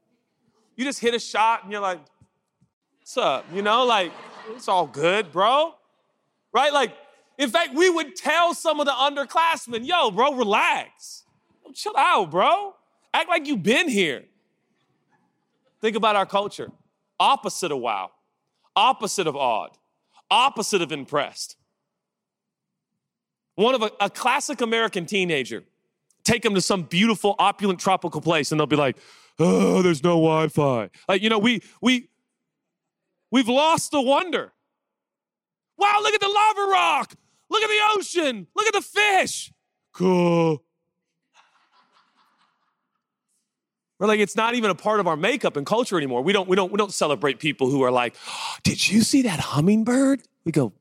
You 0.79 0.85
just 0.85 1.01
hit 1.01 1.13
a 1.13 1.19
shot 1.19 1.65
and 1.65 1.73
you're 1.73 1.81
like, 1.81 1.99
what's 3.01 3.17
up? 3.17 3.45
You 3.53 3.63
know, 3.63 3.85
like, 3.85 4.13
it's 4.55 4.69
all 4.69 4.87
good, 4.87 5.33
bro. 5.33 5.75
Right? 6.53 6.73
Like, 6.73 6.93
in 7.37 7.51
fact, 7.51 7.75
we 7.75 7.91
would 7.91 8.15
tell 8.15 8.55
some 8.55 8.79
of 8.79 8.87
the 8.87 8.93
underclassmen, 8.93 9.85
yo, 9.85 10.13
bro, 10.13 10.35
relax. 10.35 11.25
Chill 11.75 11.97
out, 11.97 12.31
bro. 12.31 12.77
Act 13.13 13.29
like 13.29 13.45
you've 13.49 13.65
been 13.65 13.89
here. 13.89 14.25
Think 15.81 15.97
about 15.97 16.15
our 16.15 16.27
culture. 16.27 16.71
Opposite 17.19 17.73
of 17.73 17.79
wow, 17.79 18.13
opposite 18.77 19.27
of 19.27 19.35
awed, 19.35 19.71
opposite 20.31 20.81
of 20.81 20.93
impressed. 20.93 21.57
One 23.57 23.75
of 23.75 23.83
a, 23.83 23.91
a 24.01 24.09
classic 24.09 24.61
American 24.61 25.07
teenager, 25.07 25.65
take 26.23 26.43
them 26.43 26.55
to 26.55 26.61
some 26.61 26.85
beautiful, 26.85 27.35
opulent 27.41 27.81
tropical 27.81 28.21
place, 28.21 28.53
and 28.53 28.61
they'll 28.61 28.69
be 28.69 28.77
like, 28.77 28.97
oh, 29.39 29.83
there's 29.83 30.03
no 30.03 30.11
Wi-Fi. 30.11 30.91
Like, 31.09 31.23
you 31.23 31.31
know, 31.31 31.39
we 31.39 31.63
we 31.81 32.09
we've 33.31 33.49
lost 33.49 33.91
the 33.91 34.01
wonder. 34.01 34.53
Wow, 35.77 36.01
look 36.03 36.15
at 36.15 36.21
the 36.21 36.29
lava 36.29 36.71
rock. 36.71 37.15
Look 37.51 37.63
at 37.63 37.69
the 37.69 37.99
ocean. 37.99 38.47
Look 38.55 38.67
at 38.67 38.75
the 38.75 38.83
fish. 38.83 39.53
Cool. 39.93 40.63
We're 43.99 44.07
like, 44.07 44.21
it's 44.21 44.37
not 44.37 44.55
even 44.55 44.71
a 44.71 44.75
part 44.77 45.01
of 45.01 45.09
our 45.09 45.17
makeup 45.17 45.57
and 45.57 45.67
culture 45.67 45.97
anymore. 45.97 46.23
We 46.23 46.33
don't, 46.33 46.49
we 46.49 46.55
don't, 46.55 46.71
we 46.71 46.77
don't 46.77 46.93
celebrate 46.93 47.41
people 47.41 47.69
who 47.69 47.83
are 47.83 47.91
like, 47.91 48.15
oh, 48.29 48.57
did 48.63 48.89
you 48.89 49.03
see 49.03 49.23
that 49.23 49.41
hummingbird? 49.41 50.23
We 50.45 50.53
go, 50.53 50.73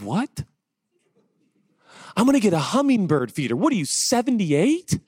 what? 0.00 0.44
I'm 2.16 2.26
gonna 2.26 2.40
get 2.40 2.52
a 2.52 2.58
hummingbird 2.58 3.32
feeder. 3.32 3.56
What 3.56 3.72
are 3.72 3.76
you, 3.76 3.84
78? 3.84 5.00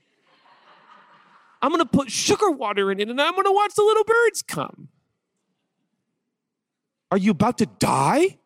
I'm 1.63 1.71
gonna 1.71 1.87
put 1.87 2.11
sugar 2.11 2.51
water 2.51 2.91
in 2.91 3.01
it 3.01 3.09
and 3.09 3.21
I'm 3.21 3.37
gonna 3.37 3.53
watch 3.53 3.75
the 3.75 3.83
little 3.83 4.05
birds 4.05 4.43
come. 4.43 4.89
Are 7.13 7.19
you 7.19 7.31
about 7.31 7.59
to 7.59 7.67
die? 7.67 8.39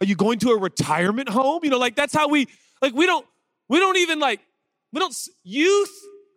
Are 0.00 0.06
you 0.06 0.14
going 0.14 0.38
to 0.40 0.50
a 0.50 0.58
retirement 0.58 1.28
home? 1.28 1.60
You 1.64 1.70
know, 1.70 1.78
like 1.78 1.96
that's 1.96 2.14
how 2.14 2.28
we, 2.28 2.46
like, 2.80 2.94
we 2.94 3.06
don't, 3.06 3.26
we 3.68 3.80
don't 3.80 3.96
even 3.96 4.20
like, 4.20 4.40
we 4.92 5.00
don't, 5.00 5.14
youth, 5.42 5.90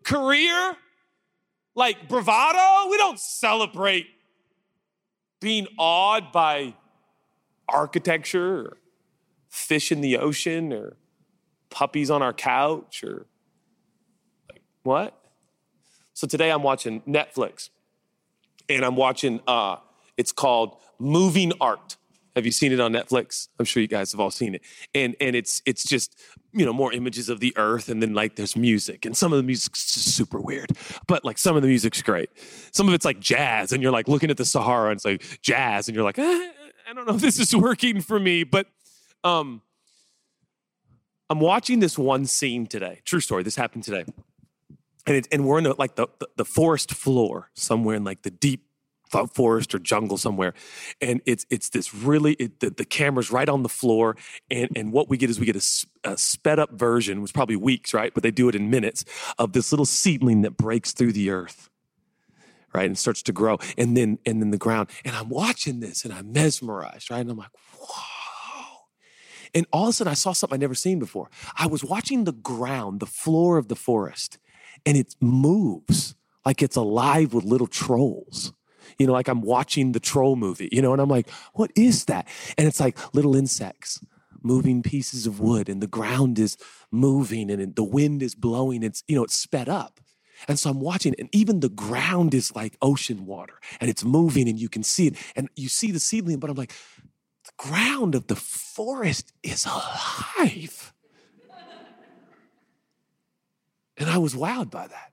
career, 0.04 0.76
like 1.76 2.10
bravado. 2.10 2.90
We 2.90 2.98
don't 2.98 3.20
celebrate 3.20 4.08
being 5.40 5.68
awed 5.78 6.32
by 6.32 6.74
architecture 7.70 8.60
or 8.60 8.78
fish 9.50 9.92
in 9.92 10.02
the 10.02 10.18
ocean 10.18 10.74
or 10.74 10.98
puppies 11.70 12.10
on 12.10 12.22
our 12.22 12.34
couch 12.34 13.04
or 13.04 13.28
what? 14.84 15.18
So 16.14 16.28
today 16.28 16.52
I'm 16.52 16.64
watching 16.64 17.02
Netflix 17.02 17.70
and 18.70 18.86
I'm 18.86 18.96
watching 18.96 19.40
uh 19.48 19.78
it's 20.18 20.32
called 20.32 20.78
Moving 21.00 21.52
Art. 21.60 21.98
Have 22.36 22.46
you 22.46 22.52
seen 22.52 22.72
it 22.72 22.80
on 22.80 22.94
Netflix? 22.94 23.50
I'm 23.60 23.66
sure 23.66 23.82
you 23.82 23.88
guys 23.88 24.12
have 24.12 24.22
all 24.22 24.32
seen 24.32 24.56
it. 24.56 24.62
And 24.94 25.16
and 25.20 25.36
it's 25.36 25.62
it's 25.66 25.84
just, 25.84 26.20
you 26.54 26.66
know, 26.66 26.74
more 26.74 26.94
images 26.94 27.30
of 27.30 27.40
the 27.40 27.54
earth 27.58 27.90
and 27.90 28.02
then 28.02 28.14
like 28.14 28.36
there's 28.36 28.56
music. 28.56 29.06
And 29.06 29.16
some 29.16 29.34
of 29.34 29.38
the 29.38 29.44
music's 29.44 29.94
just 29.94 30.16
super 30.16 30.40
weird. 30.40 30.72
But 31.08 31.26
like 31.26 31.38
some 31.38 31.56
of 31.56 31.62
the 31.62 31.68
music's 31.68 32.02
great. 32.02 32.30
Some 32.72 32.88
of 32.88 32.94
it's 32.94 33.06
like 33.06 33.20
jazz 33.20 33.72
and 33.72 33.84
you're 33.84 33.92
like 33.92 34.08
looking 34.08 34.30
at 34.30 34.38
the 34.38 34.46
Sahara 34.46 34.92
and 34.92 34.98
it's 34.98 35.06
like 35.06 35.42
jazz 35.42 35.88
and 35.88 35.96
you're 35.96 36.06
like, 36.06 36.20
eh, 36.20 36.24
I 36.90 36.94
don't 36.94 37.08
know 37.08 37.16
if 37.16 37.22
this 37.22 37.40
is 37.40 37.56
working 37.56 38.02
for 38.02 38.20
me, 38.20 38.44
but 38.44 38.68
um 39.24 39.62
I'm 41.30 41.40
watching 41.40 41.80
this 41.80 41.98
one 41.98 42.26
scene 42.26 42.68
today. 42.68 43.00
True 43.06 43.22
story. 43.22 43.44
This 43.44 43.56
happened 43.56 43.86
today. 43.86 44.04
And 45.08 45.18
it, 45.18 45.28
and 45.32 45.46
we're 45.46 45.58
in 45.58 45.64
the, 45.64 45.76
like 45.78 45.96
the, 45.96 46.08
the 46.20 46.28
the 46.38 46.46
forest 46.46 46.94
floor 46.94 47.50
somewhere 47.54 47.96
in 47.96 48.04
like 48.04 48.22
the 48.22 48.32
deep 48.32 48.66
forest 49.34 49.76
or 49.76 49.80
jungle 49.80 50.18
somewhere. 50.18 50.54
And 51.02 51.22
it's 51.26 51.46
it's 51.50 51.70
this 51.70 51.94
really 51.94 52.34
it, 52.34 52.60
the, 52.60 52.70
the 52.70 52.86
camera's 52.86 53.32
right 53.32 53.50
on 53.50 53.64
the 53.64 53.70
floor. 53.70 54.16
And 54.50 54.70
and 54.76 54.92
what 54.92 55.10
we 55.10 55.18
get 55.18 55.30
is 55.30 55.40
we 55.40 55.46
get 55.46 55.56
a, 55.56 56.12
a, 56.12 56.18
sped 56.18 56.60
up 56.60 56.72
version 56.72 57.22
was 57.22 57.32
probably 57.32 57.56
weeks 57.56 57.94
right? 57.94 58.14
But 58.14 58.24
they 58.24 58.32
do 58.32 58.50
it 58.50 58.56
in 58.56 58.70
minutes 58.70 59.06
of 59.38 59.54
this 59.54 59.72
little 59.72 59.86
seedling 59.86 60.42
that 60.42 60.58
breaks 60.58 60.94
through 60.94 61.14
the 61.14 61.30
earth 61.30 61.70
right? 62.74 62.86
And 62.86 62.98
starts 62.98 63.22
to 63.24 63.34
grow. 63.34 63.58
And 63.78 63.98
then 63.98 64.18
and 64.26 64.42
then 64.42 64.52
the 64.52 64.58
ground. 64.58 64.90
And 65.04 65.16
i'm 65.16 65.30
watching 65.30 65.80
this 65.82 66.06
and 66.06 66.14
i'm 66.14 66.32
mesmerized 66.32 67.12
right? 67.12 67.20
And 67.20 67.32
i'm 67.32 67.38
like 67.38 67.52
whoa. 67.78 68.86
And 69.54 69.66
all 69.74 69.84
of 69.84 69.90
a 69.90 69.94
sudden 69.94 70.12
i 70.12 70.14
saw 70.14 70.32
something 70.32 70.56
i'd 70.56 70.62
never 70.62 70.76
seen 70.76 71.00
before. 71.00 71.30
I 71.58 71.68
was 71.68 71.84
watching 71.84 72.24
the 72.24 72.32
ground 72.32 73.00
the 73.00 73.06
floor 73.06 73.58
of 73.58 73.68
the 73.68 73.76
forest 73.76 74.38
and 74.86 74.98
it 74.98 75.16
moves 75.20 76.16
like 76.46 76.62
it's 76.62 76.76
alive 76.76 77.34
with 77.34 77.44
little 77.44 77.68
trolls 77.68 78.54
you 78.98 79.08
know, 79.08 79.14
like 79.14 79.28
I'm 79.28 79.42
watching 79.42 79.94
the 79.94 80.00
troll 80.00 80.36
movie, 80.36 80.70
you 80.72 80.82
know, 80.82 80.94
and 80.94 81.02
I'm 81.02 81.10
like, 81.10 81.30
what 81.54 81.72
is 81.76 82.06
that? 82.06 82.28
And 82.58 82.68
it's 82.68 82.80
like 82.80 82.98
little 83.16 83.36
insects 83.36 84.04
moving 84.44 84.82
pieces 84.82 85.28
of 85.28 85.40
wood 85.40 85.70
and 85.70 85.82
the 85.82 85.88
ground 85.88 86.40
is 86.40 86.58
moving 86.92 87.50
and 87.52 87.76
the 87.76 87.84
wind 87.84 88.24
is 88.24 88.36
blowing. 88.36 88.84
It's, 88.84 89.04
you 89.08 89.16
know, 89.16 89.24
it's 89.24 89.36
sped 89.36 89.70
up. 89.70 90.00
And 90.48 90.58
so 90.58 90.72
I'm 90.72 90.80
watching, 90.80 91.14
and 91.20 91.30
even 91.32 91.60
the 91.60 91.70
ground 91.70 92.34
is 92.34 92.56
like 92.56 92.76
ocean 92.82 93.26
water 93.26 93.60
and 93.80 93.90
it's 93.90 94.04
moving 94.04 94.50
and 94.50 94.60
you 94.60 94.70
can 94.70 94.84
see 94.84 95.08
it. 95.08 95.16
And 95.36 95.50
you 95.56 95.70
see 95.70 95.92
the 95.92 96.00
seedling, 96.00 96.40
but 96.40 96.50
I'm 96.50 96.56
like, 96.56 96.74
the 97.46 97.52
ground 97.58 98.16
of 98.16 98.28
the 98.28 98.36
forest 98.36 99.34
is 99.44 99.66
alive. 99.66 100.94
And 104.02 104.10
I 104.10 104.18
was 104.18 104.34
wowed 104.34 104.72
by 104.72 104.88
that. 104.88 105.12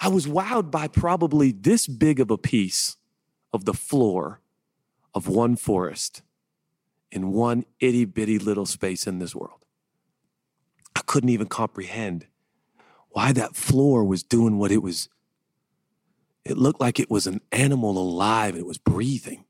I 0.00 0.08
was 0.08 0.26
wowed 0.26 0.70
by 0.70 0.88
probably 0.88 1.52
this 1.52 1.86
big 1.86 2.18
of 2.18 2.30
a 2.30 2.38
piece 2.38 2.96
of 3.52 3.64
the 3.64 3.74
floor 3.74 4.40
of 5.14 5.28
one 5.28 5.56
forest 5.56 6.22
in 7.12 7.32
one 7.32 7.64
itty 7.80 8.04
bitty 8.04 8.38
little 8.38 8.66
space 8.66 9.06
in 9.06 9.18
this 9.18 9.34
world. 9.34 9.64
I 10.96 11.00
couldn't 11.06 11.30
even 11.30 11.46
comprehend 11.46 12.26
why 13.10 13.32
that 13.32 13.54
floor 13.54 14.04
was 14.04 14.22
doing 14.22 14.58
what 14.58 14.72
it 14.72 14.82
was. 14.82 15.08
It 16.44 16.56
looked 16.56 16.80
like 16.80 16.98
it 16.98 17.10
was 17.10 17.26
an 17.26 17.40
animal 17.52 17.96
alive, 17.96 18.54
and 18.54 18.60
it 18.60 18.66
was 18.66 18.78
breathing. 18.78 19.44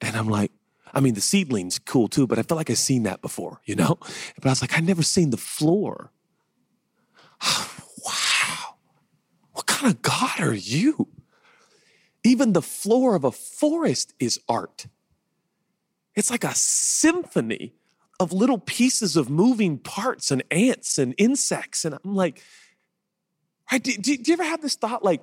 And 0.00 0.16
I'm 0.16 0.28
like, 0.28 0.52
I 0.94 1.00
mean, 1.00 1.14
the 1.14 1.20
seedling's 1.20 1.78
cool 1.78 2.08
too, 2.08 2.26
but 2.26 2.38
I 2.38 2.42
felt 2.42 2.56
like 2.56 2.70
I'd 2.70 2.78
seen 2.78 3.02
that 3.02 3.20
before, 3.20 3.60
you 3.64 3.74
know? 3.74 3.98
But 4.36 4.46
I 4.46 4.48
was 4.50 4.62
like, 4.62 4.76
I'd 4.76 4.86
never 4.86 5.02
seen 5.02 5.30
the 5.30 5.36
floor. 5.36 6.12
Kind 9.68 9.94
of 9.94 10.02
God 10.02 10.40
are 10.40 10.54
you? 10.54 11.06
Even 12.24 12.52
the 12.52 12.62
floor 12.62 13.14
of 13.14 13.22
a 13.22 13.30
forest 13.30 14.14
is 14.18 14.40
art. 14.48 14.86
It's 16.16 16.30
like 16.30 16.42
a 16.42 16.54
symphony 16.54 17.74
of 18.18 18.32
little 18.32 18.58
pieces 18.58 19.16
of 19.16 19.30
moving 19.30 19.78
parts 19.78 20.32
and 20.32 20.42
ants 20.50 20.98
and 20.98 21.14
insects. 21.16 21.84
And 21.84 21.94
I'm 21.94 22.16
like, 22.16 22.42
right? 23.70 23.80
Do, 23.80 23.92
do, 23.92 24.16
do 24.16 24.30
you 24.30 24.32
ever 24.32 24.42
have 24.42 24.60
this 24.60 24.74
thought 24.74 25.04
like, 25.04 25.22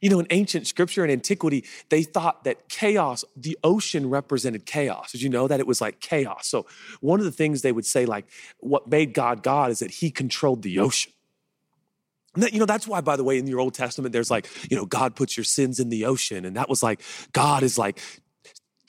you 0.00 0.10
know, 0.10 0.18
in 0.18 0.26
ancient 0.30 0.66
scripture 0.66 1.04
and 1.04 1.12
antiquity, 1.12 1.64
they 1.88 2.02
thought 2.02 2.44
that 2.44 2.68
chaos, 2.68 3.24
the 3.36 3.56
ocean 3.62 4.10
represented 4.10 4.66
chaos. 4.66 5.12
Did 5.12 5.22
you 5.22 5.28
know 5.28 5.46
that? 5.46 5.60
It 5.60 5.66
was 5.66 5.80
like 5.80 6.00
chaos. 6.00 6.46
So, 6.48 6.66
one 7.00 7.20
of 7.20 7.24
the 7.24 7.32
things 7.32 7.62
they 7.62 7.72
would 7.72 7.86
say, 7.86 8.04
like, 8.04 8.26
what 8.58 8.88
made 8.88 9.14
God 9.14 9.42
God 9.42 9.70
is 9.70 9.78
that 9.78 9.92
he 9.92 10.10
controlled 10.10 10.62
the 10.62 10.78
ocean. 10.80 11.12
You 12.36 12.58
know, 12.58 12.66
that's 12.66 12.86
why, 12.86 13.00
by 13.00 13.16
the 13.16 13.24
way, 13.24 13.38
in 13.38 13.46
your 13.46 13.60
Old 13.60 13.74
Testament, 13.74 14.12
there's 14.12 14.30
like, 14.30 14.48
you 14.70 14.76
know, 14.76 14.86
God 14.86 15.14
puts 15.14 15.36
your 15.36 15.44
sins 15.44 15.78
in 15.78 15.88
the 15.88 16.04
ocean. 16.04 16.44
And 16.44 16.56
that 16.56 16.68
was 16.68 16.82
like, 16.82 17.00
God 17.32 17.62
is 17.62 17.78
like 17.78 18.00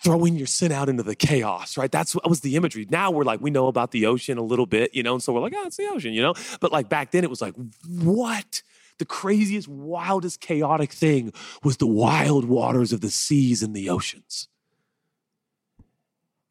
throwing 0.03 0.35
your 0.35 0.47
sin 0.47 0.71
out 0.71 0.89
into 0.89 1.03
the 1.03 1.15
chaos, 1.15 1.77
right? 1.77 1.91
That's 1.91 2.13
what 2.13 2.29
was 2.29 2.41
the 2.41 2.55
imagery. 2.55 2.85
Now 2.89 3.11
we're 3.11 3.23
like, 3.23 3.41
we 3.41 3.49
know 3.49 3.67
about 3.67 3.91
the 3.91 4.05
ocean 4.05 4.37
a 4.37 4.43
little 4.43 4.65
bit, 4.65 4.93
you 4.93 5.01
know, 5.03 5.13
and 5.13 5.23
so 5.23 5.33
we're 5.33 5.41
like, 5.41 5.53
oh, 5.55 5.65
it's 5.65 5.77
the 5.77 5.87
ocean, 5.87 6.13
you 6.13 6.21
know? 6.21 6.33
But 6.59 6.71
like 6.71 6.89
back 6.89 7.11
then, 7.11 7.23
it 7.23 7.29
was 7.29 7.41
like, 7.41 7.55
what? 7.87 8.61
The 8.97 9.05
craziest, 9.05 9.67
wildest, 9.67 10.39
chaotic 10.39 10.91
thing 10.91 11.33
was 11.63 11.77
the 11.77 11.87
wild 11.87 12.45
waters 12.45 12.93
of 12.93 13.01
the 13.01 13.09
seas 13.09 13.61
and 13.61 13.75
the 13.75 13.89
oceans. 13.89 14.47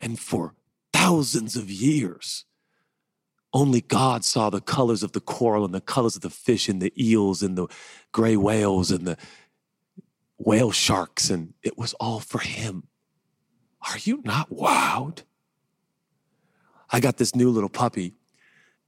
And 0.00 0.18
for 0.18 0.54
thousands 0.92 1.56
of 1.56 1.70
years, 1.70 2.44
only 3.54 3.80
God 3.80 4.24
saw 4.24 4.50
the 4.50 4.60
colors 4.60 5.04
of 5.04 5.12
the 5.12 5.20
coral 5.20 5.64
and 5.64 5.72
the 5.72 5.80
colors 5.80 6.16
of 6.16 6.22
the 6.22 6.28
fish 6.28 6.68
and 6.68 6.82
the 6.82 6.92
eels 7.00 7.42
and 7.42 7.56
the 7.56 7.68
gray 8.10 8.36
whales 8.36 8.90
and 8.90 9.06
the 9.06 9.16
whale 10.36 10.72
sharks, 10.72 11.30
and 11.30 11.54
it 11.62 11.78
was 11.78 11.94
all 11.94 12.18
for 12.18 12.40
Him. 12.40 12.88
Are 13.88 13.98
you 13.98 14.20
not 14.24 14.50
wowed? 14.50 15.22
I 16.90 16.98
got 17.00 17.16
this 17.16 17.34
new 17.34 17.48
little 17.48 17.68
puppy 17.68 18.14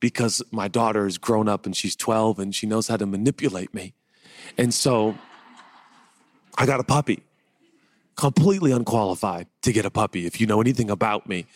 because 0.00 0.42
my 0.50 0.68
daughter 0.68 1.06
is 1.06 1.16
grown 1.16 1.48
up 1.48 1.64
and 1.64 1.76
she's 1.76 1.96
12 1.96 2.38
and 2.38 2.54
she 2.54 2.66
knows 2.66 2.88
how 2.88 2.96
to 2.96 3.06
manipulate 3.06 3.72
me. 3.72 3.94
And 4.58 4.74
so 4.74 5.16
I 6.58 6.66
got 6.66 6.80
a 6.80 6.84
puppy, 6.84 7.22
completely 8.16 8.72
unqualified 8.72 9.46
to 9.62 9.72
get 9.72 9.86
a 9.86 9.90
puppy. 9.90 10.26
If 10.26 10.40
you 10.40 10.46
know 10.46 10.60
anything 10.60 10.90
about 10.90 11.28
me, 11.28 11.46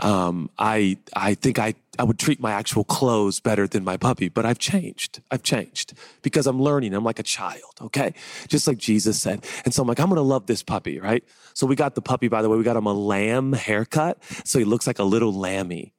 um, 0.00 0.50
I 0.58 0.98
I 1.14 1.34
think 1.34 1.58
I 1.58 1.74
I 1.98 2.04
would 2.04 2.18
treat 2.18 2.40
my 2.40 2.52
actual 2.52 2.84
clothes 2.84 3.40
better 3.40 3.66
than 3.66 3.84
my 3.84 3.96
puppy, 3.96 4.28
but 4.28 4.44
I've 4.44 4.58
changed. 4.58 5.22
I've 5.30 5.42
changed 5.42 5.94
because 6.22 6.46
I'm 6.46 6.60
learning. 6.60 6.92
I'm 6.94 7.04
like 7.04 7.18
a 7.18 7.22
child, 7.22 7.72
okay? 7.80 8.12
Just 8.48 8.66
like 8.66 8.76
Jesus 8.78 9.18
said. 9.20 9.46
And 9.64 9.72
so 9.72 9.82
I'm 9.82 9.88
like, 9.88 9.98
I'm 9.98 10.08
gonna 10.08 10.20
love 10.22 10.46
this 10.46 10.62
puppy, 10.62 11.00
right? 11.00 11.24
So 11.54 11.66
we 11.66 11.74
got 11.76 11.94
the 11.94 12.02
puppy, 12.02 12.28
by 12.28 12.42
the 12.42 12.50
way, 12.50 12.58
we 12.58 12.64
got 12.64 12.76
him 12.76 12.86
a 12.86 12.92
lamb 12.92 13.54
haircut. 13.54 14.22
So 14.44 14.58
he 14.58 14.64
looks 14.66 14.86
like 14.86 14.98
a 14.98 15.04
little 15.04 15.32
lammy. 15.32 15.94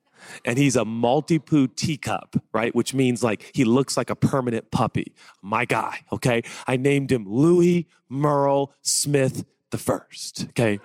and 0.45 0.57
he's 0.57 0.75
a 0.75 0.83
Maltipoo 0.83 1.75
teacup, 1.75 2.41
right? 2.53 2.73
Which 2.75 2.93
means 2.93 3.23
like 3.23 3.49
he 3.53 3.65
looks 3.65 3.97
like 3.97 4.09
a 4.09 4.15
permanent 4.15 4.71
puppy. 4.71 5.13
My 5.41 5.65
guy, 5.65 6.01
okay? 6.11 6.43
I 6.65 6.77
named 6.77 7.11
him 7.11 7.25
Louis 7.27 7.87
Merle 8.09 8.73
Smith 8.81 9.45
the 9.71 9.77
First, 9.77 10.45
okay? 10.49 10.79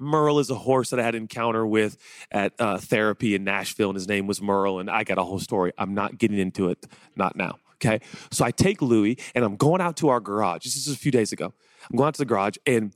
Merle 0.00 0.38
is 0.38 0.50
a 0.50 0.54
horse 0.54 0.90
that 0.90 0.98
I 0.98 1.02
had 1.02 1.14
an 1.14 1.22
encounter 1.22 1.66
with 1.66 1.96
at 2.30 2.54
uh, 2.58 2.78
therapy 2.78 3.34
in 3.34 3.44
Nashville, 3.44 3.90
and 3.90 3.96
his 3.96 4.08
name 4.08 4.26
was 4.26 4.40
Merle, 4.40 4.80
and 4.80 4.90
I 4.90 5.04
got 5.04 5.18
a 5.18 5.22
whole 5.22 5.38
story. 5.38 5.72
I'm 5.78 5.94
not 5.94 6.18
getting 6.18 6.38
into 6.38 6.70
it, 6.70 6.86
not 7.16 7.36
now. 7.36 7.58
Okay. 7.76 8.00
So 8.30 8.44
I 8.44 8.50
take 8.50 8.82
Louis 8.82 9.16
and 9.34 9.42
I'm 9.42 9.56
going 9.56 9.80
out 9.80 9.96
to 9.98 10.10
our 10.10 10.20
garage. 10.20 10.64
This 10.64 10.76
is 10.76 10.92
a 10.92 10.96
few 10.98 11.10
days 11.10 11.32
ago. 11.32 11.54
I'm 11.90 11.96
going 11.96 12.08
out 12.08 12.14
to 12.14 12.18
the 12.18 12.26
garage, 12.26 12.56
and 12.66 12.92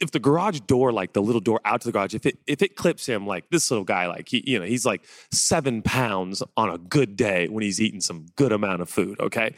if 0.00 0.10
the 0.10 0.18
garage 0.18 0.60
door, 0.60 0.92
like 0.92 1.12
the 1.12 1.22
little 1.22 1.40
door 1.40 1.60
out 1.64 1.80
to 1.80 1.88
the 1.88 1.92
garage, 1.92 2.14
if 2.14 2.26
it 2.26 2.38
if 2.46 2.62
it 2.62 2.76
clips 2.76 3.06
him, 3.06 3.26
like 3.26 3.48
this 3.50 3.70
little 3.70 3.84
guy, 3.84 4.06
like 4.06 4.28
he, 4.28 4.42
you 4.46 4.58
know, 4.58 4.64
he's 4.64 4.86
like 4.86 5.04
seven 5.30 5.82
pounds 5.82 6.42
on 6.56 6.70
a 6.70 6.78
good 6.78 7.16
day 7.16 7.48
when 7.48 7.62
he's 7.62 7.80
eating 7.80 8.00
some 8.00 8.26
good 8.36 8.52
amount 8.52 8.82
of 8.82 8.88
food. 8.88 9.18
Okay, 9.20 9.54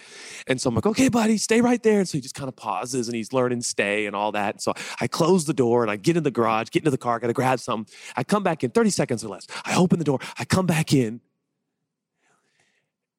and 0.46 0.60
so 0.60 0.68
I'm 0.68 0.74
like, 0.74 0.86
okay, 0.86 1.08
buddy, 1.08 1.36
stay 1.36 1.60
right 1.60 1.82
there. 1.82 1.98
And 1.98 2.08
so 2.08 2.18
he 2.18 2.22
just 2.22 2.34
kind 2.34 2.48
of 2.48 2.56
pauses 2.56 3.08
and 3.08 3.14
he's 3.14 3.32
learning 3.32 3.62
stay 3.62 4.06
and 4.06 4.16
all 4.16 4.32
that. 4.32 4.56
And 4.56 4.62
so 4.62 4.74
I 5.00 5.06
close 5.06 5.44
the 5.44 5.54
door 5.54 5.82
and 5.82 5.90
I 5.90 5.96
get 5.96 6.16
in 6.16 6.22
the 6.22 6.30
garage, 6.30 6.70
get 6.70 6.80
into 6.80 6.90
the 6.90 6.98
car, 6.98 7.18
gotta 7.18 7.32
grab 7.32 7.60
something. 7.60 7.92
I 8.16 8.24
come 8.24 8.42
back 8.42 8.64
in 8.64 8.70
30 8.70 8.90
seconds 8.90 9.24
or 9.24 9.28
less. 9.28 9.46
I 9.64 9.76
open 9.76 9.98
the 9.98 10.04
door, 10.04 10.18
I 10.38 10.44
come 10.44 10.66
back 10.66 10.92
in, 10.92 11.20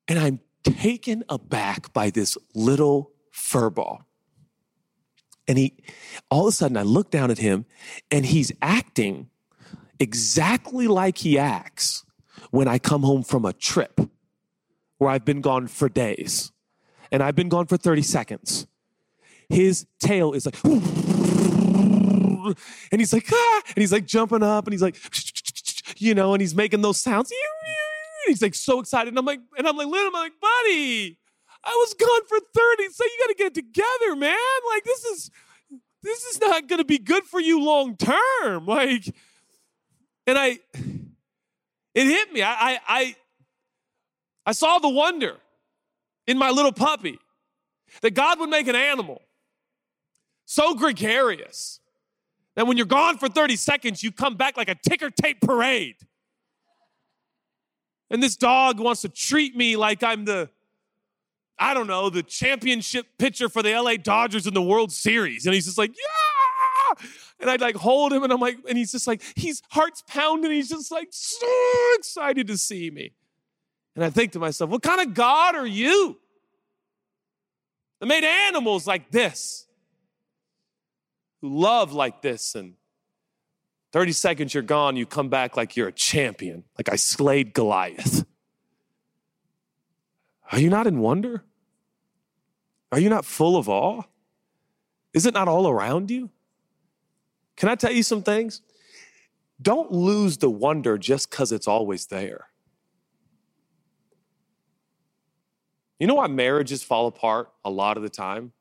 and 0.08 0.20
I'm 0.20 0.40
taken 0.64 1.24
aback 1.30 1.94
by 1.94 2.10
this 2.10 2.38
little 2.54 3.12
fur 3.32 3.70
ball. 3.70 4.06
And 5.48 5.58
he, 5.58 5.74
all 6.30 6.48
of 6.48 6.50
a 6.50 6.52
sudden, 6.52 6.78
I 6.78 6.84
look 6.84 7.12
down 7.12 7.32
at 7.32 7.38
him 7.40 7.66
and 8.10 8.26
he's 8.26 8.52
acting 8.62 9.30
exactly 10.00 10.88
like 10.88 11.20
he 11.20 11.38
acts 11.38 12.06
when 12.52 12.68
I 12.68 12.80
come 12.80 13.04
home 13.04 13.24
from 13.24 13.46
a 13.46 13.54
trip 13.54 14.00
where 14.98 15.10
I've 15.10 15.26
been 15.26 15.42
gone 15.42 15.68
for 15.68 15.90
days 15.90 16.52
and 17.12 17.22
I've 17.24 17.36
been 17.36 17.50
gone 17.50 17.66
for 17.66 17.78
30 17.78 18.02
seconds. 18.02 18.68
His 19.50 19.86
tail 20.00 20.34
is 20.34 20.46
like, 20.46 20.56
and 20.64 22.56
he's 22.92 23.14
like, 23.14 23.28
ah, 23.32 23.62
and 23.68 23.78
he's 23.82 23.92
like 23.92 24.06
jumping 24.06 24.44
up 24.44 24.66
and 24.66 24.74
he's 24.74 24.82
like, 24.82 24.98
you 25.98 26.16
know, 26.16 26.34
and 26.34 26.42
he's 26.42 26.56
making 26.56 26.82
those 26.82 27.00
sounds. 27.00 27.32
He's 28.28 28.42
like 28.42 28.56
so 28.56 28.80
excited. 28.80 29.10
And 29.10 29.20
I'm 29.20 29.26
like, 29.26 29.42
and 29.58 29.68
I'm 29.68 29.76
like, 29.76 29.88
Little, 29.88 30.08
I'm 30.08 30.14
like, 30.14 30.34
buddy, 30.40 31.18
I 31.64 31.70
was 31.70 31.94
gone 31.94 32.26
for 32.28 32.40
30. 32.40 32.90
So 32.90 33.04
you 33.04 33.18
got 33.20 33.28
to 33.28 33.36
get 33.36 33.54
together, 33.54 34.16
man. 34.16 34.38
Like 34.74 34.84
this 34.84 35.06
is 35.06 35.32
this 36.04 36.24
is 36.26 36.42
not 36.42 36.68
going 36.68 36.80
to 36.80 36.86
be 36.86 36.98
good 36.98 37.24
for 37.24 37.40
you 37.40 37.64
long 37.64 37.96
term. 37.96 38.66
Like, 38.66 39.14
and 40.26 40.38
I, 40.38 40.60
it 41.94 42.06
hit 42.06 42.34
me. 42.34 42.42
I, 42.42 42.54
I, 42.54 42.80
I, 42.88 43.16
I 44.48 44.52
saw 44.54 44.80
the 44.80 44.90
wonder 44.90 45.38
in 46.26 46.38
my 46.38 46.50
little 46.50 46.72
puppy 46.72 47.20
that 48.02 48.12
God 48.12 48.40
would 48.40 48.50
make 48.50 48.68
an 48.68 48.76
animal 48.76 49.22
so 50.46 50.74
gregarious 50.74 51.80
that 52.56 52.66
when 52.66 52.78
you're 52.78 52.86
gone 52.86 53.18
for 53.18 53.30
30 53.30 53.56
seconds, 53.56 54.04
you 54.04 54.12
come 54.12 54.36
back 54.36 54.58
like 54.58 54.70
a 54.70 54.76
ticker 54.76 55.10
tape 55.10 55.42
parade. 55.42 55.96
And 58.10 58.22
this 58.22 58.36
dog 58.36 58.80
wants 58.80 59.02
to 59.02 59.10
treat 59.10 59.56
me 59.56 59.78
like 59.78 60.04
I'm 60.04 60.26
the 60.26 60.50
I 61.62 61.76
don't 61.76 61.86
know, 61.86 62.10
the 62.10 62.24
championship 62.24 63.06
pitcher 63.20 63.48
for 63.48 63.62
the 63.62 63.80
LA 63.80 63.96
Dodgers 63.96 64.48
in 64.48 64.56
the 64.56 64.64
World 64.64 64.92
Series. 64.92 65.46
And 65.46 65.54
he's 65.54 65.66
just 65.66 65.78
like, 65.78 65.92
yeah. 65.92 67.06
And 67.40 67.52
I'd 67.52 67.62
like 67.62 67.76
hold 67.76 68.12
him 68.12 68.24
and 68.24 68.34
I'm 68.34 68.40
like, 68.40 68.58
and 68.68 68.76
he's 68.76 68.92
just 68.92 69.06
like, 69.06 69.22
he's 69.36 69.62
heart's 69.70 70.04
pounding. 70.08 70.52
He's 70.52 70.70
just 70.70 70.92
like 70.92 71.10
so 71.12 71.48
excited 71.94 72.48
to 72.48 72.58
see 72.58 72.90
me. 72.90 73.14
And 73.96 74.04
I 74.04 74.10
think 74.10 74.32
to 74.32 74.40
myself, 74.40 74.72
what 74.72 74.82
kind 74.82 75.02
of 75.02 75.14
God 75.14 75.54
are 75.54 75.68
you? 75.68 76.18
That 78.00 78.08
made 78.08 78.24
animals 78.24 78.88
like 78.88 79.12
this, 79.12 79.68
who 81.42 81.60
love 81.60 81.94
like 81.94 82.24
this, 82.24 82.56
and 82.56 82.74
30 83.94 84.14
seconds 84.14 84.54
you're 84.56 84.64
gone, 84.64 84.96
you 84.96 85.06
come 85.06 85.30
back 85.30 85.56
like 85.56 85.76
you're 85.76 85.90
a 85.90 85.94
champion, 85.94 86.64
like 86.80 86.90
I 86.90 86.96
slayed 86.96 87.54
Goliath. 87.54 88.26
Are 90.52 90.60
you 90.60 90.72
not 90.72 90.88
in 90.88 91.00
wonder? 91.00 91.44
Are 92.92 93.00
you 93.00 93.10
not 93.10 93.26
full 93.26 93.58
of 93.58 93.70
awe? 93.70 94.02
Is 95.14 95.26
it 95.26 95.34
not 95.34 95.48
all 95.48 95.68
around 95.68 96.12
you? 96.12 96.30
Can 97.56 97.70
I 97.70 97.76
tell 97.76 97.92
you 97.92 98.04
some 98.04 98.24
things? 98.24 98.62
Don't 99.62 99.92
lose 99.92 100.38
the 100.38 100.50
wonder 100.50 100.98
just 100.98 101.30
because 101.30 101.52
it's 101.52 101.68
always 101.68 102.08
there. 102.08 102.48
You 106.00 106.08
know 106.08 106.16
why 106.16 106.28
marriages 106.28 106.82
fall 106.82 107.06
apart 107.06 107.52
a 107.64 107.70
lot 107.70 107.96
of 107.96 108.02
the 108.02 108.10
time? 108.10 108.54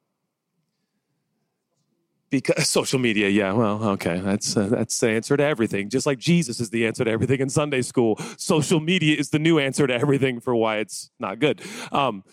Because 2.29 2.69
social 2.69 2.99
media, 2.99 3.31
yeah, 3.31 3.53
well, 3.53 3.83
okay, 3.83 4.21
that's 4.21 4.57
uh, 4.57 4.67
that's 4.67 5.01
the 5.01 5.09
answer 5.09 5.37
to 5.39 5.43
everything. 5.43 5.89
Just 5.89 6.05
like 6.05 6.19
Jesus 6.19 6.61
is 6.61 6.69
the 6.69 6.87
answer 6.87 7.03
to 7.03 7.11
everything 7.11 7.41
in 7.41 7.49
Sunday 7.49 7.81
school, 7.81 8.21
social 8.37 8.79
media 8.79 9.17
is 9.17 9.31
the 9.31 9.39
new 9.39 9.59
answer 9.59 9.87
to 9.87 9.95
everything 9.95 10.39
for 10.39 10.55
why 10.55 10.77
it's 10.77 11.11
not 11.19 11.39
good. 11.39 11.63
Um, 11.91 12.25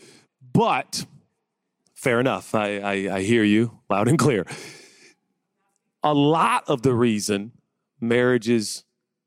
but 0.52 1.06
fair 2.08 2.22
enough. 2.22 2.56
I, 2.56 2.78
I, 2.78 2.94
I 3.16 3.22
hear 3.22 3.44
you 3.44 3.80
loud 3.90 4.08
and 4.08 4.18
clear. 4.18 4.46
A 6.04 6.14
lot 6.14 6.64
of 6.70 6.82
the 6.82 6.94
reason 6.94 7.52
marriages 8.00 8.86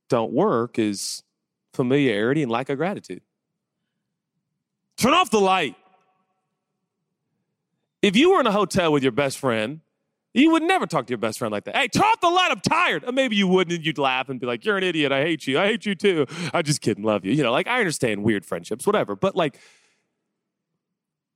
don't 0.08 0.32
work 0.32 0.78
is 0.78 1.22
familiarity 1.74 2.42
and 2.42 2.50
lack 2.50 2.70
of 2.70 2.78
gratitude. 2.78 3.20
Turn 4.96 5.12
off 5.12 5.30
the 5.30 5.40
light. 5.40 5.74
If 8.00 8.16
you 8.16 8.30
were 8.30 8.40
in 8.40 8.46
a 8.46 8.52
hotel 8.52 8.90
with 8.92 9.02
your 9.02 9.12
best 9.12 9.36
friend, 9.36 9.80
you 10.32 10.52
would 10.52 10.62
never 10.62 10.86
talk 10.86 11.06
to 11.06 11.10
your 11.10 11.18
best 11.18 11.38
friend 11.38 11.52
like 11.52 11.64
that. 11.64 11.76
Hey, 11.76 11.88
turn 11.88 12.04
off 12.04 12.20
the 12.22 12.30
light. 12.30 12.50
I'm 12.50 12.60
tired. 12.60 13.04
Or 13.04 13.12
maybe 13.12 13.36
you 13.36 13.46
wouldn't, 13.46 13.76
and 13.76 13.84
you'd 13.84 13.98
laugh 13.98 14.30
and 14.30 14.40
be 14.40 14.46
like, 14.46 14.64
"You're 14.64 14.78
an 14.78 14.84
idiot. 14.84 15.12
I 15.12 15.20
hate 15.20 15.46
you. 15.46 15.58
I 15.58 15.66
hate 15.66 15.84
you 15.84 15.94
too. 15.94 16.24
I 16.54 16.62
just 16.62 16.80
kidding. 16.80 17.04
Love 17.04 17.26
you." 17.26 17.32
You 17.32 17.42
know, 17.42 17.52
like 17.52 17.66
I 17.66 17.78
understand 17.80 18.22
weird 18.22 18.46
friendships, 18.46 18.86
whatever. 18.86 19.16
But 19.16 19.36
like, 19.36 19.58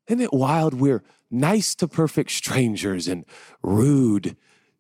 isn't 0.06 0.20
it 0.20 0.32
wild? 0.32 0.74
We're 0.74 1.02
nice 1.30 1.74
to 1.76 1.88
perfect 1.88 2.30
strangers 2.30 3.08
and 3.08 3.24
rude 3.62 4.36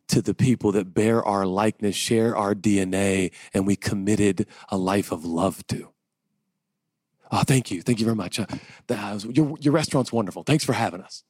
to 0.08 0.20
the 0.20 0.34
people 0.34 0.72
that 0.72 0.92
bear 0.92 1.24
our 1.24 1.46
likeness, 1.46 1.96
share 1.96 2.36
our 2.36 2.54
DNA, 2.54 3.32
and 3.52 3.66
we 3.66 3.76
committed 3.76 4.46
a 4.68 4.76
life 4.76 5.10
of 5.10 5.24
love 5.24 5.66
to. 5.68 5.90
Oh, 7.32 7.42
thank 7.42 7.70
you. 7.70 7.82
Thank 7.82 8.00
you 8.00 8.04
very 8.04 8.16
much. 8.16 8.38
Uh, 8.38 8.46
the, 8.86 9.32
your, 9.34 9.56
your 9.58 9.72
restaurant's 9.72 10.12
wonderful. 10.12 10.42
Thanks 10.42 10.62
for 10.62 10.74
having 10.74 11.00
us. 11.00 11.24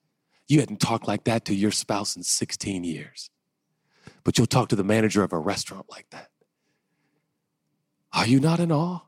You 0.46 0.60
hadn't 0.60 0.80
talked 0.80 1.08
like 1.08 1.24
that 1.24 1.44
to 1.46 1.54
your 1.54 1.70
spouse 1.70 2.16
in 2.16 2.22
16 2.22 2.84
years, 2.84 3.30
but 4.24 4.36
you'll 4.36 4.46
talk 4.46 4.68
to 4.68 4.76
the 4.76 4.84
manager 4.84 5.22
of 5.22 5.32
a 5.32 5.38
restaurant 5.38 5.86
like 5.88 6.10
that. 6.10 6.30
Are 8.12 8.26
you 8.26 8.40
not 8.40 8.60
in 8.60 8.70
awe 8.70 9.00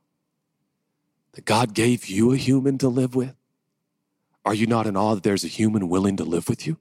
that 1.32 1.44
God 1.44 1.74
gave 1.74 2.06
you 2.06 2.32
a 2.32 2.36
human 2.36 2.78
to 2.78 2.88
live 2.88 3.14
with? 3.14 3.34
Are 4.46 4.54
you 4.54 4.68
not 4.68 4.86
in 4.86 4.96
awe 4.96 5.16
that 5.16 5.24
there's 5.24 5.42
a 5.42 5.48
human 5.48 5.88
willing 5.88 6.16
to 6.18 6.24
live 6.24 6.48
with 6.48 6.68
you? 6.68 6.78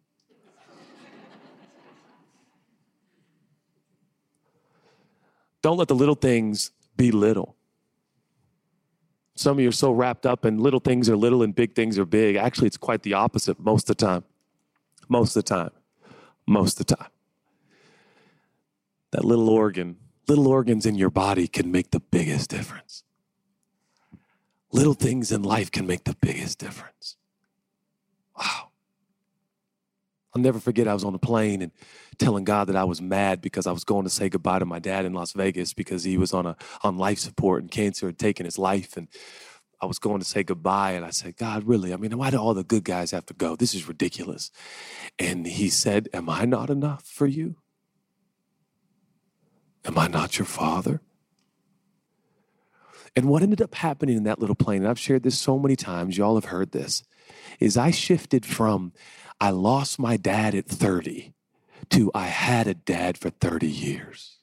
Don't 5.63 5.77
let 5.77 5.87
the 5.87 5.95
little 5.95 6.13
things 6.13 6.69
be 6.95 7.09
little. 7.09 7.55
Some 9.33 9.57
of 9.57 9.61
you 9.61 9.69
are 9.69 9.71
so 9.71 9.91
wrapped 9.91 10.27
up 10.27 10.45
in 10.45 10.59
little 10.59 10.79
things 10.79 11.09
are 11.09 11.17
little 11.17 11.41
and 11.41 11.55
big 11.55 11.73
things 11.73 11.97
are 11.97 12.05
big. 12.05 12.35
Actually, 12.35 12.67
it's 12.67 12.77
quite 12.77 13.01
the 13.01 13.15
opposite 13.15 13.59
most 13.59 13.89
of 13.89 13.97
the 13.97 14.05
time. 14.05 14.23
Most 15.09 15.35
of 15.35 15.43
the 15.43 15.49
time. 15.49 15.71
Most 16.45 16.79
of 16.79 16.85
the 16.85 16.95
time. 16.95 17.09
That 19.11 19.25
little 19.25 19.49
organ, 19.49 19.97
little 20.27 20.47
organs 20.47 20.85
in 20.85 20.93
your 20.93 21.09
body 21.09 21.47
can 21.47 21.71
make 21.71 21.89
the 21.89 21.99
biggest 21.99 22.51
difference. 22.51 23.03
Little 24.71 24.93
things 24.93 25.31
in 25.31 25.41
life 25.41 25.71
can 25.71 25.87
make 25.87 26.03
the 26.03 26.15
biggest 26.21 26.59
difference. 26.59 27.17
Wow. 28.37 28.69
I'll 30.33 30.41
never 30.41 30.59
forget 30.59 30.87
I 30.87 30.93
was 30.93 31.05
on 31.05 31.15
a 31.15 31.19
plane 31.19 31.61
and 31.61 31.71
telling 32.17 32.43
God 32.43 32.67
that 32.67 32.75
I 32.75 32.83
was 32.83 33.01
mad 33.01 33.39
because 33.39 33.67
I 33.67 33.71
was 33.71 33.85
going 33.85 34.03
to 34.03 34.09
say 34.09 34.27
goodbye 34.27 34.59
to 34.59 34.65
my 34.65 34.79
dad 34.79 35.05
in 35.05 35.13
Las 35.13 35.31
Vegas 35.31 35.73
because 35.73 36.03
he 36.03 36.17
was 36.17 36.33
on 36.33 36.45
a 36.45 36.57
on 36.83 36.97
life 36.97 37.19
support 37.19 37.61
and 37.61 37.71
cancer 37.71 38.07
had 38.07 38.19
taken 38.19 38.45
his 38.45 38.59
life 38.59 38.97
and 38.97 39.07
I 39.81 39.85
was 39.85 39.99
going 39.99 40.19
to 40.19 40.25
say 40.25 40.43
goodbye 40.43 40.91
and 40.91 41.05
I 41.05 41.11
said, 41.11 41.37
God, 41.37 41.65
really? 41.65 41.93
I 41.93 41.97
mean, 41.97 42.17
why 42.17 42.31
do 42.31 42.37
all 42.37 42.53
the 42.53 42.63
good 42.63 42.83
guys 42.83 43.11
have 43.11 43.25
to 43.27 43.33
go? 43.33 43.55
This 43.55 43.73
is 43.73 43.87
ridiculous. 43.87 44.51
And 45.19 45.45
he 45.45 45.69
said, 45.69 46.09
Am 46.13 46.29
I 46.29 46.45
not 46.45 46.69
enough 46.69 47.05
for 47.05 47.27
you? 47.27 47.55
Am 49.85 49.97
I 49.97 50.07
not 50.07 50.37
your 50.37 50.45
father? 50.45 51.01
And 53.15 53.29
what 53.29 53.43
ended 53.43 53.61
up 53.61 53.75
happening 53.75 54.17
in 54.17 54.23
that 54.23 54.39
little 54.39 54.55
plane, 54.55 54.81
and 54.81 54.89
I've 54.89 54.99
shared 54.99 55.23
this 55.23 55.37
so 55.37 55.57
many 55.57 55.75
times, 55.75 56.17
y'all 56.17 56.35
have 56.35 56.45
heard 56.45 56.71
this, 56.71 57.03
is 57.59 57.77
I 57.77 57.91
shifted 57.91 58.45
from 58.45 58.93
I 59.39 59.49
lost 59.49 59.99
my 59.99 60.17
dad 60.17 60.55
at 60.55 60.65
30 60.65 61.33
to 61.89 62.11
I 62.13 62.27
had 62.27 62.67
a 62.67 62.73
dad 62.73 63.17
for 63.17 63.29
30 63.29 63.67
years. 63.67 64.37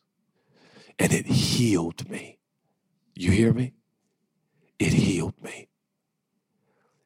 And 0.98 1.12
it 1.12 1.26
healed 1.26 2.08
me. 2.08 2.38
You 3.14 3.30
hear 3.30 3.52
me? 3.52 3.74
It 4.78 4.92
healed 4.92 5.34
me. 5.42 5.68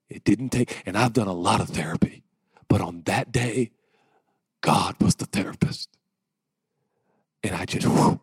It 0.09 0.25
didn't 0.25 0.51
take, 0.51 0.83
and 0.87 0.97
I've 0.97 1.13
done 1.13 1.27
a 1.27 1.33
lot 1.33 1.61
of 1.61 1.69
therapy, 1.69 2.23
but 2.69 2.81
on 2.81 3.03
that 3.07 3.33
day, 3.33 3.73
God 4.61 4.97
was 5.01 5.17
the 5.17 5.27
therapist. 5.27 5.89
And 7.43 7.55
I 7.55 7.65
just, 7.65 7.87
whew, 7.87 8.21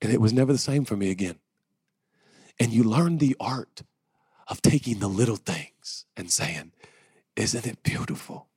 and 0.00 0.12
it 0.12 0.20
was 0.20 0.32
never 0.32 0.52
the 0.52 0.58
same 0.58 0.84
for 0.84 0.96
me 0.96 1.10
again. 1.10 1.36
And 2.60 2.72
you 2.72 2.82
learn 2.82 3.18
the 3.18 3.36
art 3.40 3.82
of 4.48 4.62
taking 4.62 4.98
the 4.98 5.08
little 5.08 5.36
things 5.36 6.06
and 6.16 6.30
saying, 6.30 6.72
Isn't 7.36 7.66
it 7.66 7.82
beautiful? 7.82 8.48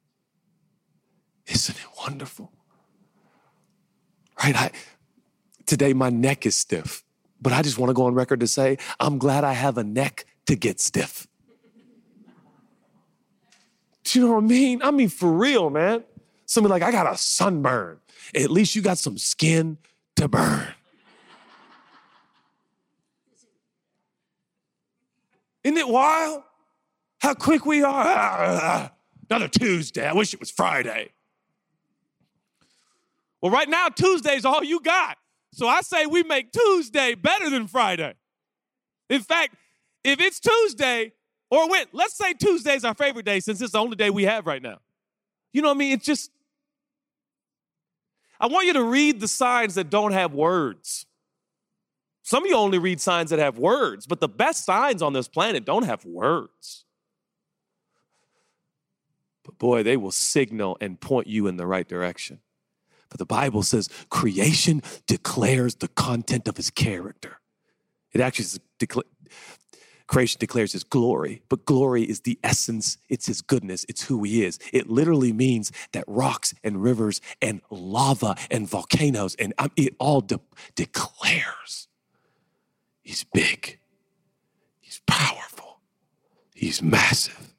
Isn't 1.47 1.77
it 1.77 1.87
wonderful? 1.99 2.51
Right? 4.41 4.55
I, 4.55 4.71
today, 5.65 5.93
my 5.93 6.09
neck 6.09 6.45
is 6.45 6.55
stiff, 6.55 7.03
but 7.41 7.53
I 7.53 7.61
just 7.61 7.77
want 7.77 7.89
to 7.89 7.93
go 7.93 8.05
on 8.05 8.13
record 8.13 8.39
to 8.39 8.47
say, 8.47 8.77
I'm 8.99 9.17
glad 9.17 9.43
I 9.43 9.53
have 9.53 9.77
a 9.77 9.83
neck 9.83 10.25
to 10.45 10.55
get 10.55 10.79
stiff. 10.79 11.27
Do 14.03 14.19
you 14.19 14.25
know 14.25 14.33
what 14.33 14.43
I 14.43 14.47
mean? 14.47 14.81
I 14.81 14.91
mean, 14.91 15.09
for 15.09 15.31
real, 15.31 15.69
man. 15.69 16.03
Somebody 16.45 16.71
like, 16.71 16.83
I 16.83 16.91
got 16.91 17.11
a 17.11 17.17
sunburn. 17.17 17.99
At 18.35 18.51
least 18.51 18.75
you 18.75 18.81
got 18.81 18.97
some 18.97 19.17
skin 19.17 19.77
to 20.15 20.27
burn. 20.27 20.67
Isn't 25.64 25.78
it 25.78 25.88
wild? 25.88 26.43
How 27.20 27.34
quick 27.34 27.66
we 27.66 27.84
are. 27.84 28.91
Another 29.30 29.47
Tuesday. 29.47 30.07
I 30.07 30.14
wish 30.14 30.34
it 30.34 30.39
was 30.39 30.51
Friday. 30.51 31.09
Well, 33.41 33.51
right 33.51 33.70
now, 33.70 33.89
Tuesday's 33.89 34.45
all 34.45 34.64
you 34.64 34.80
got. 34.82 35.18
So 35.53 35.68
I 35.68 35.82
say 35.82 36.05
we 36.05 36.24
make 36.24 36.51
Tuesday 36.51 37.16
better 37.16 37.49
than 37.49 37.68
Friday. 37.68 38.14
In 39.09 39.22
fact, 39.22 39.55
if 40.03 40.20
it's 40.20 40.39
Tuesday, 40.39 41.14
or 41.49 41.70
when, 41.70 41.86
let's 41.91 42.16
say 42.16 42.34
Tuesday's 42.34 42.86
our 42.86 42.93
favorite 42.93 43.26
day 43.26 43.39
since 43.39 43.62
it's 43.62 43.74
the 43.74 43.80
only 43.80 43.95
day 43.95 44.09
we 44.09 44.24
have 44.24 44.47
right 44.47 44.62
now. 44.62 44.80
You 45.53 45.62
know 45.62 45.68
what 45.68 45.76
I 45.76 45.78
mean? 45.78 45.91
It's 45.93 46.05
just, 46.05 46.32
I 48.39 48.47
want 48.47 48.68
you 48.68 48.74
to 48.74 48.84
read 48.84 49.20
the 49.20 49.28
signs 49.28 49.76
that 49.76 49.89
don't 49.89 50.14
have 50.14 50.34
words. 50.34 51.05
Some 52.24 52.43
of 52.43 52.49
you 52.49 52.55
only 52.55 52.78
read 52.78 53.01
signs 53.01 53.32
that 53.32 53.39
have 53.39 53.57
words, 53.57 54.05
but 54.05 54.19
the 54.19 54.30
best 54.30 54.65
signs 54.65 55.01
on 55.01 55.13
this 55.13 55.28
planet 55.28 55.65
don't 55.65 55.86
have 55.86 56.05
words. 56.05 56.86
But 59.43 59.57
boy, 59.57 59.84
they 59.84 59.97
will 59.97 60.11
signal 60.11 60.78
and 60.80 60.99
point 60.99 61.28
you 61.28 61.47
in 61.47 61.57
the 61.57 61.65
right 61.65 61.88
direction. 61.88 62.39
But 63.09 63.17
the 63.17 63.26
Bible 63.26 63.63
says 63.63 63.89
creation 64.09 64.82
declares 65.07 65.76
the 65.76 65.88
content 65.89 66.47
of 66.47 66.57
his 66.57 66.69
character. 66.69 67.39
It 68.13 68.22
actually 68.22 68.61
decla- 68.80 69.03
creation 70.07 70.39
declares 70.39 70.74
his 70.74 70.84
glory, 70.84 71.41
but 71.49 71.65
glory 71.65 72.03
is 72.03 72.22
the 72.22 72.39
essence, 72.43 72.97
it's 73.09 73.26
his 73.26 73.41
goodness, 73.41 73.86
it's 73.89 74.03
who 74.03 74.24
he 74.24 74.45
is. 74.45 74.59
It 74.72 74.89
literally 74.89 75.34
means 75.34 75.72
that 75.93 76.05
rocks 76.07 76.53
and 76.63 76.84
rivers 76.84 77.19
and 77.41 77.61
lava 77.69 78.36
and 78.49 78.67
volcanoes 78.69 79.36
and 79.36 79.53
um, 79.57 79.72
it 79.76 79.95
all 79.99 80.22
de- 80.22 80.39
declares 80.76 81.88
He's 83.12 83.26
big. 83.26 83.78
He's 84.80 85.01
powerful. 85.05 85.82
He's 86.55 86.82
massive. 86.82 87.53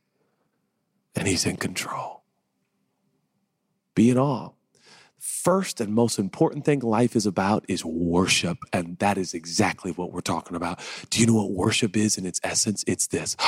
And 1.14 1.28
he's 1.28 1.44
in 1.44 1.58
control. 1.58 2.22
Be 3.94 4.08
in 4.08 4.16
awe. 4.16 4.52
First 5.18 5.78
and 5.82 5.92
most 5.92 6.18
important 6.18 6.64
thing 6.64 6.80
life 6.80 7.14
is 7.14 7.26
about 7.26 7.66
is 7.68 7.84
worship. 7.84 8.56
And 8.72 8.98
that 9.00 9.18
is 9.18 9.34
exactly 9.34 9.92
what 9.92 10.10
we're 10.10 10.22
talking 10.22 10.56
about. 10.56 10.80
Do 11.10 11.20
you 11.20 11.26
know 11.26 11.34
what 11.34 11.50
worship 11.50 11.98
is 11.98 12.16
in 12.16 12.24
its 12.24 12.40
essence? 12.42 12.82
It's 12.86 13.08
this. 13.08 13.36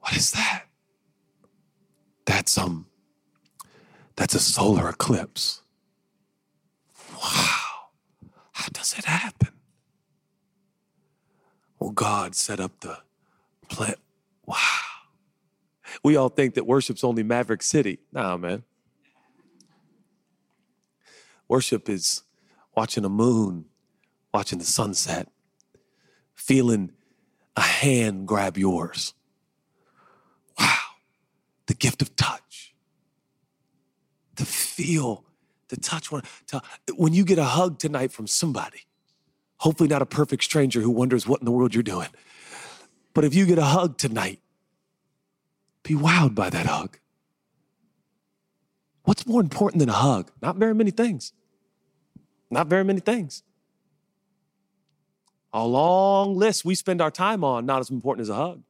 What 0.00 0.14
is 0.14 0.32
that? 0.32 0.66
That's 2.26 2.56
um 2.58 2.86
that's 4.14 4.34
a 4.34 4.38
solar 4.38 4.88
eclipse. 4.88 5.62
Wow. 7.26 7.88
How 8.52 8.68
does 8.72 8.94
it 8.96 9.04
happen? 9.04 9.48
Well, 11.78 11.90
God 11.90 12.34
set 12.34 12.60
up 12.60 12.80
the 12.80 12.98
plan. 13.68 13.96
Wow. 14.46 14.56
We 16.02 16.16
all 16.16 16.28
think 16.28 16.54
that 16.54 16.66
worship's 16.66 17.02
only 17.04 17.22
Maverick 17.22 17.62
City. 17.62 17.98
Nah, 18.12 18.36
man. 18.36 18.62
Worship 21.48 21.88
is 21.88 22.22
watching 22.76 23.04
a 23.04 23.08
moon, 23.08 23.66
watching 24.32 24.58
the 24.58 24.64
sunset, 24.64 25.28
feeling 26.34 26.92
a 27.56 27.62
hand 27.62 28.26
grab 28.26 28.56
yours. 28.56 29.14
Wow. 30.58 30.76
The 31.66 31.74
gift 31.74 32.02
of 32.02 32.14
touch. 32.16 32.74
To 34.36 34.44
feel 34.44 35.24
to 35.68 35.76
touch 35.76 36.10
one. 36.12 36.22
To, 36.48 36.62
when 36.96 37.12
you 37.12 37.24
get 37.24 37.38
a 37.38 37.44
hug 37.44 37.78
tonight 37.78 38.12
from 38.12 38.26
somebody, 38.26 38.86
hopefully 39.58 39.88
not 39.88 40.02
a 40.02 40.06
perfect 40.06 40.44
stranger 40.44 40.80
who 40.80 40.90
wonders 40.90 41.26
what 41.26 41.40
in 41.40 41.44
the 41.44 41.52
world 41.52 41.74
you're 41.74 41.82
doing, 41.82 42.08
but 43.14 43.24
if 43.24 43.34
you 43.34 43.46
get 43.46 43.58
a 43.58 43.64
hug 43.64 43.96
tonight, 43.96 44.40
be 45.82 45.94
wowed 45.94 46.34
by 46.34 46.50
that 46.50 46.66
hug. 46.66 46.98
What's 49.04 49.26
more 49.26 49.40
important 49.40 49.80
than 49.80 49.88
a 49.88 49.92
hug? 49.92 50.32
Not 50.42 50.56
very 50.56 50.74
many 50.74 50.90
things. 50.90 51.32
Not 52.50 52.66
very 52.66 52.84
many 52.84 53.00
things. 53.00 53.42
A 55.52 55.64
long 55.64 56.36
list 56.36 56.64
we 56.64 56.74
spend 56.74 57.00
our 57.00 57.10
time 57.10 57.44
on, 57.44 57.64
not 57.64 57.80
as 57.80 57.88
important 57.88 58.22
as 58.22 58.28
a 58.28 58.34
hug. 58.34 58.62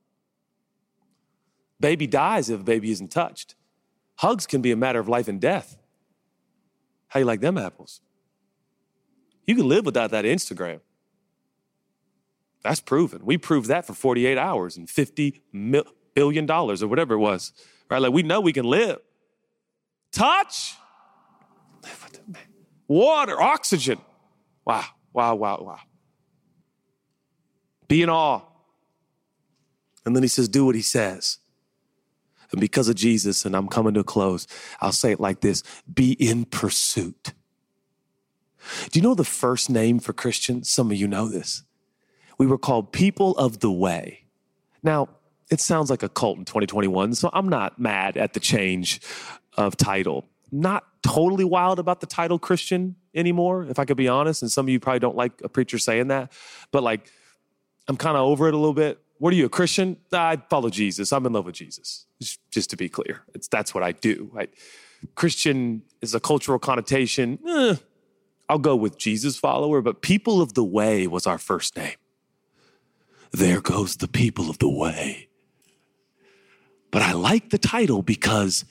Baby 1.80 2.06
dies 2.06 2.48
if 2.48 2.60
a 2.60 2.64
baby 2.64 2.90
isn't 2.90 3.10
touched. 3.10 3.54
Hugs 4.16 4.46
can 4.46 4.62
be 4.62 4.70
a 4.70 4.76
matter 4.76 4.98
of 4.98 5.08
life 5.08 5.26
and 5.26 5.40
death. 5.40 5.76
How 7.08 7.20
you 7.20 7.26
like 7.26 7.40
them 7.40 7.56
apples? 7.58 8.00
You 9.46 9.54
can 9.54 9.68
live 9.68 9.86
without 9.86 10.10
that 10.10 10.24
Instagram. 10.24 10.80
That's 12.62 12.80
proven. 12.80 13.24
We 13.24 13.38
proved 13.38 13.68
that 13.68 13.86
for 13.86 13.94
48 13.94 14.36
hours 14.36 14.76
and 14.76 14.90
50 14.90 15.42
billion 16.14 16.46
dollars 16.46 16.82
or 16.82 16.88
whatever 16.88 17.14
it 17.14 17.18
was. 17.18 17.52
Right? 17.88 18.02
Like 18.02 18.12
we 18.12 18.22
know 18.22 18.40
we 18.40 18.52
can 18.52 18.64
live. 18.64 18.98
Touch. 20.10 20.74
Water, 22.88 23.40
oxygen. 23.40 23.98
Wow, 24.64 24.84
wow, 25.12 25.34
wow, 25.34 25.58
wow. 25.60 25.80
Be 27.88 28.02
in 28.02 28.10
awe. 28.10 28.42
And 30.04 30.14
then 30.14 30.22
he 30.22 30.28
says, 30.28 30.48
do 30.48 30.64
what 30.64 30.74
he 30.74 30.82
says. 30.82 31.38
And 32.52 32.60
because 32.60 32.88
of 32.88 32.94
Jesus, 32.94 33.44
and 33.44 33.56
I'm 33.56 33.68
coming 33.68 33.94
to 33.94 34.00
a 34.00 34.04
close, 34.04 34.46
I'll 34.80 34.92
say 34.92 35.12
it 35.12 35.20
like 35.20 35.40
this 35.40 35.62
be 35.92 36.12
in 36.12 36.44
pursuit. 36.44 37.32
Do 38.90 38.98
you 38.98 39.02
know 39.02 39.14
the 39.14 39.24
first 39.24 39.70
name 39.70 39.98
for 39.98 40.12
Christians? 40.12 40.70
Some 40.70 40.90
of 40.90 40.96
you 40.96 41.06
know 41.06 41.28
this. 41.28 41.62
We 42.38 42.46
were 42.46 42.58
called 42.58 42.92
people 42.92 43.36
of 43.36 43.60
the 43.60 43.70
way. 43.70 44.24
Now, 44.82 45.08
it 45.50 45.60
sounds 45.60 45.90
like 45.90 46.02
a 46.02 46.08
cult 46.08 46.38
in 46.38 46.44
2021, 46.44 47.14
so 47.14 47.30
I'm 47.32 47.48
not 47.48 47.78
mad 47.78 48.16
at 48.16 48.32
the 48.32 48.40
change 48.40 49.00
of 49.56 49.76
title. 49.76 50.26
Not 50.50 50.84
totally 51.02 51.44
wild 51.44 51.78
about 51.78 52.00
the 52.00 52.06
title 52.06 52.38
Christian 52.38 52.96
anymore, 53.14 53.64
if 53.64 53.78
I 53.78 53.84
could 53.84 53.96
be 53.96 54.08
honest. 54.08 54.42
And 54.42 54.50
some 54.50 54.66
of 54.66 54.70
you 54.70 54.80
probably 54.80 55.00
don't 55.00 55.16
like 55.16 55.40
a 55.42 55.48
preacher 55.48 55.78
saying 55.78 56.08
that, 56.08 56.32
but 56.72 56.82
like, 56.82 57.10
I'm 57.88 57.96
kind 57.96 58.16
of 58.16 58.24
over 58.24 58.48
it 58.48 58.54
a 58.54 58.56
little 58.56 58.74
bit. 58.74 59.00
What 59.18 59.32
are 59.32 59.36
you, 59.36 59.46
a 59.46 59.48
Christian? 59.48 59.96
I 60.12 60.36
follow 60.50 60.68
Jesus. 60.68 61.12
I'm 61.12 61.24
in 61.26 61.32
love 61.32 61.46
with 61.46 61.54
Jesus. 61.54 62.06
Just 62.50 62.70
to 62.70 62.76
be 62.76 62.88
clear, 62.88 63.22
it's 63.34 63.48
that's 63.48 63.74
what 63.74 63.82
I 63.82 63.92
do. 63.92 64.30
Right? 64.32 64.52
Christian 65.14 65.82
is 66.00 66.14
a 66.14 66.20
cultural 66.20 66.58
connotation. 66.58 67.38
Eh, 67.46 67.76
I'll 68.48 68.58
go 68.58 68.76
with 68.76 68.98
Jesus 68.98 69.36
follower, 69.36 69.80
but 69.82 70.02
people 70.02 70.40
of 70.40 70.54
the 70.54 70.64
way 70.64 71.06
was 71.06 71.26
our 71.26 71.38
first 71.38 71.76
name. 71.76 71.96
There 73.32 73.60
goes 73.60 73.96
the 73.96 74.08
people 74.08 74.48
of 74.48 74.58
the 74.58 74.68
way. 74.68 75.28
But 76.90 77.02
I 77.02 77.12
like 77.12 77.50
the 77.50 77.58
title 77.58 78.02
because 78.02 78.64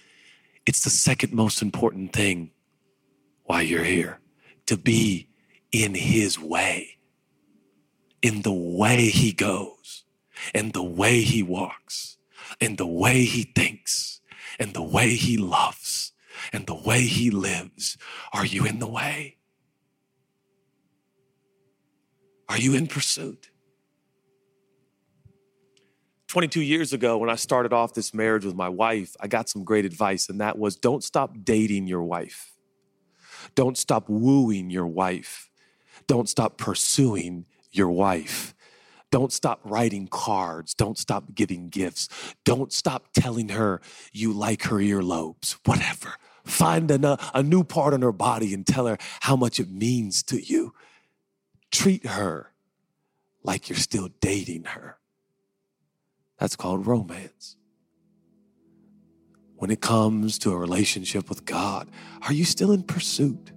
it's 0.66 0.84
the 0.84 0.90
second 0.90 1.34
most 1.34 1.62
important 1.62 2.14
thing 2.14 2.52
why 3.44 3.62
you're 3.62 3.84
here 3.84 4.20
to 4.66 4.78
be 4.78 5.30
in 5.72 5.94
his 5.94 6.40
way, 6.40 6.98
in 8.22 8.42
the 8.42 8.54
way 8.54 9.10
he 9.10 9.34
goes 9.34 10.05
and 10.54 10.74
the 10.74 10.84
way 10.84 11.22
he 11.22 11.44
walks 11.44 12.18
and 12.62 12.78
the 12.78 12.88
way 12.88 13.24
he 13.24 13.44
thinks 13.44 14.22
and 14.60 14.74
the 14.74 14.84
way 14.84 15.16
he 15.16 15.38
loves 15.38 16.14
and 16.54 16.66
the 16.68 16.76
way 16.76 17.02
he 17.02 17.30
lives. 17.32 17.98
Are 18.34 18.46
you 18.46 18.66
in 18.66 18.80
the 18.80 18.88
way? 18.88 19.38
Are 22.48 22.58
you 22.58 22.76
in 22.76 22.88
pursuit? 22.88 23.50
22 26.28 26.62
years 26.62 26.92
ago, 26.92 27.18
when 27.18 27.30
I 27.30 27.36
started 27.36 27.72
off 27.72 27.94
this 27.94 28.14
marriage 28.14 28.46
with 28.46 28.56
my 28.56 28.70
wife, 28.70 29.16
I 29.20 29.28
got 29.28 29.48
some 29.48 29.64
great 29.64 29.86
advice, 29.86 30.28
and 30.28 30.42
that 30.42 30.58
was 30.58 30.76
don't 30.76 31.04
stop 31.04 31.36
dating 31.44 31.88
your 31.88 32.04
wife. 32.04 32.52
Don't 33.54 33.78
stop 33.78 34.10
wooing 34.10 34.70
your 34.70 34.88
wife. 34.88 35.50
Don't 36.08 36.28
stop 36.28 36.58
pursuing 36.58 37.46
your 37.72 37.90
wife. 37.90 38.55
Don't 39.12 39.32
stop 39.32 39.62
writing 39.64 40.08
cards. 40.08 40.74
Don't 40.74 40.98
stop 40.98 41.34
giving 41.34 41.70
gifts. 41.70 42.10
Don't 42.44 42.74
stop 42.74 43.14
telling 43.14 43.50
her 43.50 43.82
you 44.12 44.34
like 44.34 44.64
her 44.64 44.78
earlobes, 44.78 45.58
whatever. 45.66 46.16
Find 46.44 46.92
a, 46.92 47.18
a 47.34 47.42
new 47.42 47.64
part 47.64 47.94
on 47.94 48.02
her 48.02 48.12
body 48.12 48.54
and 48.54 48.66
tell 48.66 48.88
her 48.88 48.98
how 49.22 49.36
much 49.36 49.60
it 49.60 49.70
means 49.70 50.22
to 50.24 50.40
you. 50.40 50.74
Treat 51.72 52.06
her 52.06 52.52
like 53.44 53.70
you're 53.70 53.78
still 53.78 54.10
dating 54.20 54.66
her. 54.66 54.98
That's 56.40 56.56
called 56.56 56.86
romance. 56.86 57.56
When 59.58 59.72
it 59.72 59.82
comes 59.82 60.38
to 60.40 60.52
a 60.52 60.58
relationship 60.58 61.30
with 61.30 61.46
God, 61.46 61.90
are 62.24 62.34
you 62.34 62.44
still 62.44 62.72
in 62.72 62.84
pursuit? 62.84 63.52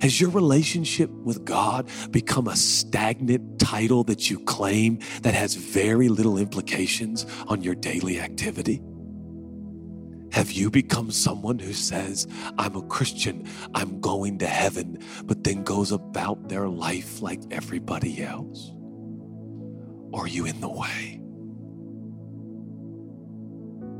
Has 0.00 0.20
your 0.20 0.30
relationship 0.30 1.10
with 1.10 1.44
God 1.44 1.88
become 2.10 2.48
a 2.48 2.56
stagnant 2.56 3.58
title 3.58 4.04
that 4.04 4.30
you 4.30 4.38
claim 4.40 4.98
that 5.22 5.34
has 5.34 5.54
very 5.54 6.08
little 6.08 6.38
implications 6.38 7.26
on 7.48 7.62
your 7.62 7.74
daily 7.74 8.20
activity? 8.20 8.82
Have 10.32 10.50
you 10.50 10.68
become 10.68 11.12
someone 11.12 11.60
who 11.60 11.72
says, 11.72 12.26
I'm 12.58 12.74
a 12.74 12.82
Christian, 12.82 13.48
I'm 13.72 14.00
going 14.00 14.38
to 14.38 14.46
heaven, 14.46 14.98
but 15.24 15.44
then 15.44 15.62
goes 15.62 15.92
about 15.92 16.48
their 16.48 16.68
life 16.68 17.22
like 17.22 17.40
everybody 17.52 18.20
else? 18.20 18.72
Or 20.12 20.24
are 20.24 20.28
you 20.28 20.46
in 20.46 20.60
the 20.60 20.68
way? 20.68 21.20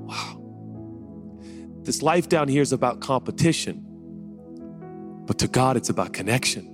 Wow. 0.06 0.40
This 1.82 2.02
life 2.02 2.28
down 2.28 2.48
here 2.48 2.62
is 2.62 2.72
about 2.72 3.00
competition, 3.00 3.86
but 5.26 5.38
to 5.38 5.48
God, 5.48 5.76
it's 5.76 5.88
about 5.88 6.12
connection. 6.12 6.64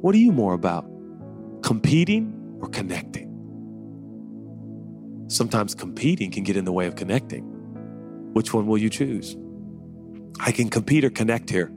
What 0.00 0.14
are 0.14 0.18
you 0.18 0.32
more 0.32 0.54
about? 0.54 0.84
Competing 1.62 2.58
or 2.60 2.68
connecting? 2.68 3.32
Sometimes 5.28 5.74
competing 5.74 6.30
can 6.30 6.44
get 6.44 6.56
in 6.56 6.64
the 6.64 6.72
way 6.72 6.86
of 6.86 6.94
connecting. 6.94 7.44
Which 8.32 8.54
one 8.54 8.66
will 8.66 8.78
you 8.78 8.90
choose? 8.90 9.36
I 10.38 10.52
can 10.52 10.68
compete 10.70 11.04
or 11.04 11.10
connect 11.10 11.50
here. 11.50 11.72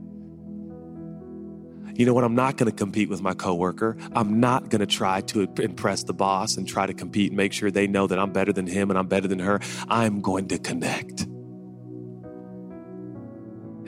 You 1.95 2.05
know 2.05 2.13
what? 2.13 2.23
I'm 2.23 2.35
not 2.35 2.55
going 2.57 2.71
to 2.71 2.75
compete 2.75 3.09
with 3.09 3.21
my 3.21 3.33
coworker. 3.33 3.97
I'm 4.13 4.39
not 4.39 4.69
going 4.69 4.79
to 4.79 4.85
try 4.85 5.21
to 5.21 5.41
impress 5.59 6.03
the 6.03 6.13
boss 6.13 6.55
and 6.55 6.67
try 6.67 6.85
to 6.85 6.93
compete 6.93 7.31
and 7.31 7.37
make 7.37 7.51
sure 7.51 7.71
they 7.71 7.87
know 7.87 8.07
that 8.07 8.19
I'm 8.19 8.31
better 8.31 8.53
than 8.53 8.67
him 8.67 8.89
and 8.89 8.97
I'm 8.97 9.07
better 9.07 9.27
than 9.27 9.39
her. 9.39 9.59
I'm 9.89 10.21
going 10.21 10.47
to 10.49 10.59
connect. 10.59 11.27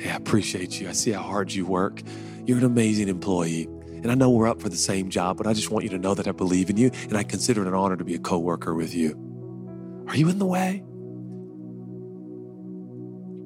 Hey, 0.01 0.09
I 0.09 0.15
appreciate 0.15 0.81
you. 0.81 0.89
I 0.89 0.93
see 0.93 1.11
how 1.11 1.21
hard 1.21 1.53
you 1.53 1.63
work. 1.63 2.01
You're 2.47 2.57
an 2.57 2.63
amazing 2.63 3.07
employee. 3.07 3.65
And 3.85 4.11
I 4.11 4.15
know 4.15 4.31
we're 4.31 4.47
up 4.47 4.59
for 4.59 4.67
the 4.67 4.75
same 4.75 5.11
job, 5.11 5.37
but 5.37 5.45
I 5.45 5.53
just 5.53 5.69
want 5.69 5.83
you 5.83 5.91
to 5.91 5.99
know 5.99 6.15
that 6.15 6.27
I 6.27 6.31
believe 6.31 6.71
in 6.71 6.77
you 6.77 6.89
and 7.03 7.15
I 7.15 7.21
consider 7.21 7.61
it 7.61 7.67
an 7.67 7.75
honor 7.75 7.95
to 7.95 8.03
be 8.03 8.15
a 8.15 8.19
coworker 8.19 8.73
with 8.73 8.95
you. 8.95 9.11
Are 10.07 10.15
you 10.15 10.27
in 10.29 10.39
the 10.39 10.45
way? 10.47 10.83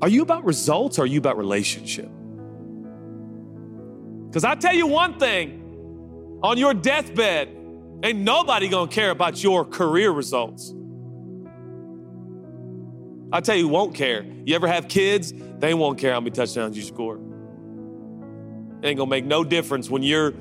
Are 0.02 0.08
you 0.08 0.22
about 0.22 0.46
results 0.46 0.98
or 0.98 1.02
are 1.02 1.06
you 1.06 1.18
about 1.20 1.38
relationship? 1.38 2.10
Because 4.30 4.46
I 4.46 4.56
tell 4.56 4.74
you 4.74 4.88
one 4.88 5.20
thing 5.20 6.40
on 6.42 6.58
your 6.58 6.74
deathbed, 6.74 7.50
ain't 8.02 8.20
nobody 8.20 8.70
gonna 8.70 8.90
care 8.90 9.10
about 9.10 9.44
your 9.44 9.66
career 9.66 10.10
results. 10.10 10.74
I 13.34 13.42
tell 13.42 13.58
you, 13.58 13.68
won't 13.68 13.94
care. 13.94 14.26
You 14.46 14.56
ever 14.56 14.68
have 14.68 14.88
kids? 14.88 15.34
They 15.66 15.74
won't 15.74 15.98
care 15.98 16.14
how 16.14 16.20
many 16.20 16.30
touchdowns 16.30 16.78
you 16.78 16.84
score. 16.84 17.16
It 17.16 18.88
ain't 18.88 18.98
gonna 19.00 19.10
make 19.10 19.26
no 19.26 19.44
difference 19.44 19.90
when 19.90 20.04
you're 20.04 20.32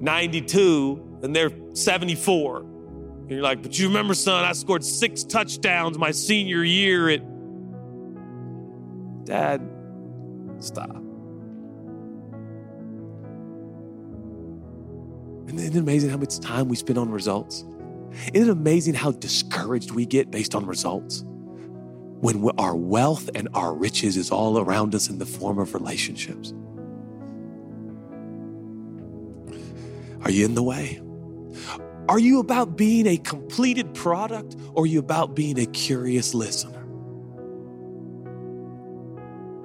92 0.00 1.18
and 1.22 1.36
they're 1.36 1.50
74. 1.74 2.60
And 2.60 3.30
you're 3.30 3.42
like, 3.42 3.62
but 3.62 3.78
you 3.78 3.88
remember, 3.88 4.14
son, 4.14 4.42
I 4.42 4.52
scored 4.52 4.82
six 4.82 5.22
touchdowns 5.22 5.98
my 5.98 6.12
senior 6.12 6.64
year 6.64 7.10
at 7.10 7.20
Dad, 9.26 9.60
stop. 10.60 10.96
Isn't 15.46 15.58
it 15.58 15.76
amazing 15.76 16.08
how 16.08 16.16
much 16.16 16.40
time 16.40 16.68
we 16.68 16.76
spend 16.76 16.98
on 16.98 17.10
results? 17.10 17.66
Isn't 18.32 18.48
it 18.48 18.52
amazing 18.52 18.94
how 18.94 19.12
discouraged 19.12 19.90
we 19.90 20.06
get 20.06 20.30
based 20.30 20.54
on 20.54 20.64
results? 20.64 21.22
When 22.24 22.48
our 22.56 22.74
wealth 22.74 23.28
and 23.34 23.50
our 23.52 23.74
riches 23.74 24.16
is 24.16 24.30
all 24.30 24.58
around 24.58 24.94
us 24.94 25.10
in 25.10 25.18
the 25.18 25.26
form 25.26 25.58
of 25.58 25.74
relationships. 25.74 26.54
Are 30.22 30.30
you 30.30 30.46
in 30.46 30.54
the 30.54 30.62
way? 30.62 31.02
Are 32.08 32.18
you 32.18 32.38
about 32.38 32.78
being 32.78 33.06
a 33.06 33.18
completed 33.18 33.92
product 33.92 34.56
or 34.72 34.84
are 34.84 34.86
you 34.86 35.00
about 35.00 35.34
being 35.34 35.58
a 35.58 35.66
curious 35.66 36.32
listener? 36.32 36.82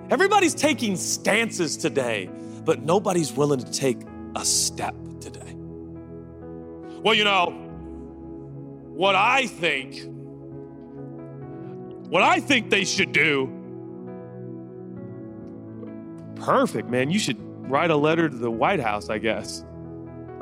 Everybody's 0.09 0.53
taking 0.53 0.97
stances 0.97 1.77
today, 1.77 2.29
but 2.65 2.83
nobody's 2.83 3.31
willing 3.31 3.59
to 3.59 3.71
take 3.71 4.01
a 4.35 4.43
step 4.43 4.95
today. 5.21 5.55
Well, 7.05 7.13
you 7.13 7.23
know, 7.23 7.51
what 8.89 9.15
I 9.15 9.47
think, 9.47 10.18
what 12.09 12.23
I 12.23 12.39
think 12.39 12.69
they 12.69 12.83
should 12.83 13.11
do. 13.11 13.55
Perfect, 16.35 16.89
man. 16.89 17.11
You 17.11 17.19
should 17.19 17.37
write 17.69 17.91
a 17.91 17.95
letter 17.95 18.27
to 18.27 18.35
the 18.35 18.51
White 18.51 18.79
House, 18.79 19.09
I 19.09 19.19
guess. 19.19 19.63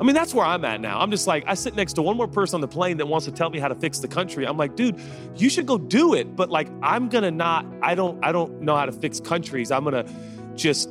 I 0.00 0.04
mean, 0.04 0.14
that's 0.14 0.32
where 0.32 0.46
I'm 0.46 0.64
at 0.64 0.80
now. 0.80 1.00
I'm 1.00 1.10
just 1.10 1.26
like, 1.26 1.44
I 1.46 1.54
sit 1.54 1.74
next 1.74 1.94
to 1.94 2.02
one 2.02 2.16
more 2.16 2.28
person 2.28 2.56
on 2.56 2.60
the 2.60 2.68
plane 2.68 2.98
that 2.98 3.06
wants 3.06 3.26
to 3.26 3.32
tell 3.32 3.50
me 3.50 3.58
how 3.58 3.66
to 3.66 3.74
fix 3.74 3.98
the 3.98 4.06
country. 4.06 4.46
I'm 4.46 4.56
like, 4.56 4.76
dude, 4.76 5.00
you 5.36 5.50
should 5.50 5.66
go 5.66 5.76
do 5.76 6.14
it. 6.14 6.36
But 6.36 6.50
like, 6.50 6.68
I'm 6.82 7.08
gonna 7.08 7.32
not, 7.32 7.66
I 7.82 7.96
don't, 7.96 8.24
I 8.24 8.30
don't 8.30 8.62
know 8.62 8.76
how 8.76 8.86
to 8.86 8.92
fix 8.92 9.18
countries. 9.18 9.72
I'm 9.72 9.82
gonna 9.82 10.06
just 10.54 10.88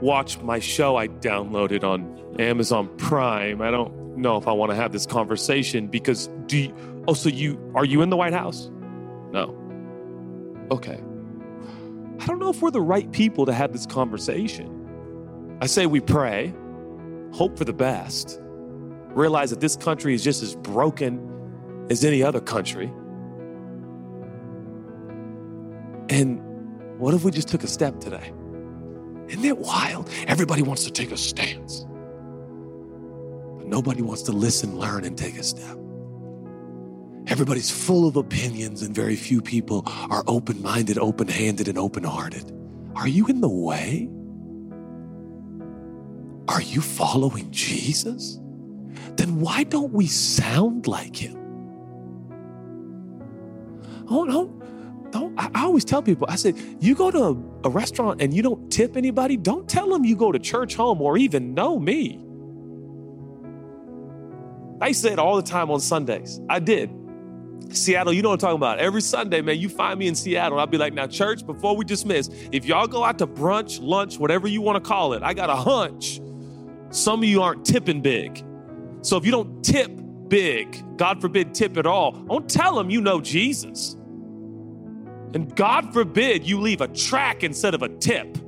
watch 0.00 0.40
my 0.40 0.60
show 0.60 0.96
I 0.96 1.08
downloaded 1.08 1.84
on 1.84 2.36
Amazon 2.40 2.88
Prime. 2.96 3.60
I 3.60 3.70
don't 3.70 4.16
know 4.16 4.38
if 4.38 4.48
I 4.48 4.52
want 4.52 4.70
to 4.70 4.76
have 4.76 4.92
this 4.92 5.04
conversation 5.04 5.86
because 5.86 6.28
do 6.46 6.56
you, 6.56 7.04
oh, 7.06 7.14
so 7.14 7.28
you, 7.28 7.60
are 7.74 7.84
you 7.84 8.00
in 8.00 8.08
the 8.08 8.16
White 8.16 8.32
House? 8.32 8.70
No. 9.34 9.54
Okay. 10.70 11.02
I 12.20 12.26
don't 12.26 12.38
know 12.38 12.50
if 12.50 12.62
we're 12.62 12.70
the 12.70 12.80
right 12.80 13.10
people 13.10 13.44
to 13.46 13.52
have 13.52 13.72
this 13.72 13.84
conversation. 13.84 15.58
I 15.60 15.66
say 15.66 15.86
we 15.86 16.00
pray 16.00 16.54
hope 17.32 17.58
for 17.58 17.64
the 17.64 17.72
best, 17.72 18.38
realize 19.08 19.50
that 19.50 19.60
this 19.60 19.76
country 19.76 20.14
is 20.14 20.22
just 20.22 20.40
as 20.40 20.54
broken 20.54 21.86
as 21.90 22.04
any 22.04 22.22
other 22.22 22.40
country. 22.40 22.86
And 26.08 26.40
what 27.00 27.12
if 27.12 27.24
we 27.24 27.32
just 27.32 27.48
took 27.48 27.64
a 27.64 27.66
step 27.66 27.98
today? 27.98 28.32
Isn't 29.26 29.44
it 29.44 29.58
wild? 29.58 30.08
Everybody 30.28 30.62
wants 30.62 30.84
to 30.84 30.92
take 30.92 31.10
a 31.10 31.16
stance, 31.16 31.80
but 33.58 33.66
nobody 33.66 34.02
wants 34.02 34.22
to 34.22 34.32
listen, 34.32 34.78
learn, 34.78 35.04
and 35.04 35.18
take 35.18 35.36
a 35.36 35.42
step. 35.42 35.76
Everybody's 37.26 37.70
full 37.70 38.06
of 38.06 38.16
opinions, 38.16 38.82
and 38.82 38.94
very 38.94 39.16
few 39.16 39.40
people 39.40 39.82
are 39.86 40.22
open 40.26 40.60
minded, 40.60 40.98
open 40.98 41.26
handed, 41.26 41.68
and 41.68 41.78
open 41.78 42.04
hearted. 42.04 42.52
Are 42.94 43.08
you 43.08 43.26
in 43.26 43.40
the 43.40 43.48
way? 43.48 44.10
Are 46.48 46.60
you 46.60 46.80
following 46.80 47.50
Jesus? 47.50 48.38
Then 49.16 49.40
why 49.40 49.64
don't 49.64 49.92
we 49.92 50.06
sound 50.06 50.86
like 50.86 51.16
him? 51.16 51.38
Oh, 54.10 54.24
no. 54.24 54.60
Don't, 55.10 55.38
I, 55.38 55.64
always 55.64 55.84
tell 55.84 56.02
people, 56.02 56.26
I 56.28 56.36
said, 56.36 56.56
you 56.80 56.94
go 56.94 57.10
to 57.10 57.18
a, 57.18 57.68
a 57.68 57.70
restaurant 57.70 58.20
and 58.20 58.34
you 58.34 58.42
don't 58.42 58.70
tip 58.70 58.96
anybody, 58.96 59.36
don't 59.36 59.68
tell 59.68 59.88
them 59.88 60.04
you 60.04 60.16
go 60.16 60.32
to 60.32 60.38
Churchome 60.38 61.00
or 61.00 61.16
even 61.16 61.54
know 61.54 61.78
me. 61.78 62.20
I 64.80 64.92
say 64.92 65.12
it 65.12 65.18
all 65.18 65.36
the 65.36 65.42
time 65.42 65.70
on 65.70 65.80
Sundays. 65.80 66.40
I 66.50 66.58
did. 66.58 66.90
Seattle, 67.70 68.12
you 68.12 68.22
know 68.22 68.28
what 68.28 68.34
I'm 68.34 68.38
talking 68.38 68.56
about. 68.56 68.78
Every 68.78 69.00
Sunday, 69.00 69.40
man, 69.40 69.58
you 69.58 69.68
find 69.68 69.98
me 69.98 70.06
in 70.06 70.14
Seattle. 70.14 70.60
I'll 70.60 70.66
be 70.66 70.78
like, 70.78 70.92
now, 70.92 71.06
church, 71.06 71.44
before 71.44 71.76
we 71.76 71.84
dismiss, 71.84 72.30
if 72.52 72.64
y'all 72.64 72.86
go 72.86 73.02
out 73.02 73.18
to 73.18 73.26
brunch, 73.26 73.80
lunch, 73.82 74.18
whatever 74.18 74.46
you 74.46 74.62
want 74.62 74.82
to 74.82 74.88
call 74.88 75.12
it, 75.14 75.22
I 75.22 75.34
got 75.34 75.50
a 75.50 75.56
hunch 75.56 76.20
some 76.94 77.24
of 77.24 77.28
you 77.28 77.42
aren't 77.42 77.64
tipping 77.64 78.00
big. 78.00 78.44
So 79.02 79.16
if 79.16 79.26
you 79.26 79.32
don't 79.32 79.64
tip 79.64 79.90
big, 80.28 80.96
God 80.96 81.20
forbid 81.20 81.52
tip 81.52 81.76
at 81.76 81.86
all, 81.86 82.12
don't 82.12 82.48
tell 82.48 82.76
them 82.76 82.88
you 82.88 83.00
know 83.00 83.20
Jesus. 83.20 83.94
And 85.34 85.54
God 85.56 85.92
forbid 85.92 86.46
you 86.46 86.60
leave 86.60 86.80
a 86.80 86.88
track 86.88 87.42
instead 87.42 87.74
of 87.74 87.82
a 87.82 87.88
tip. 87.88 88.38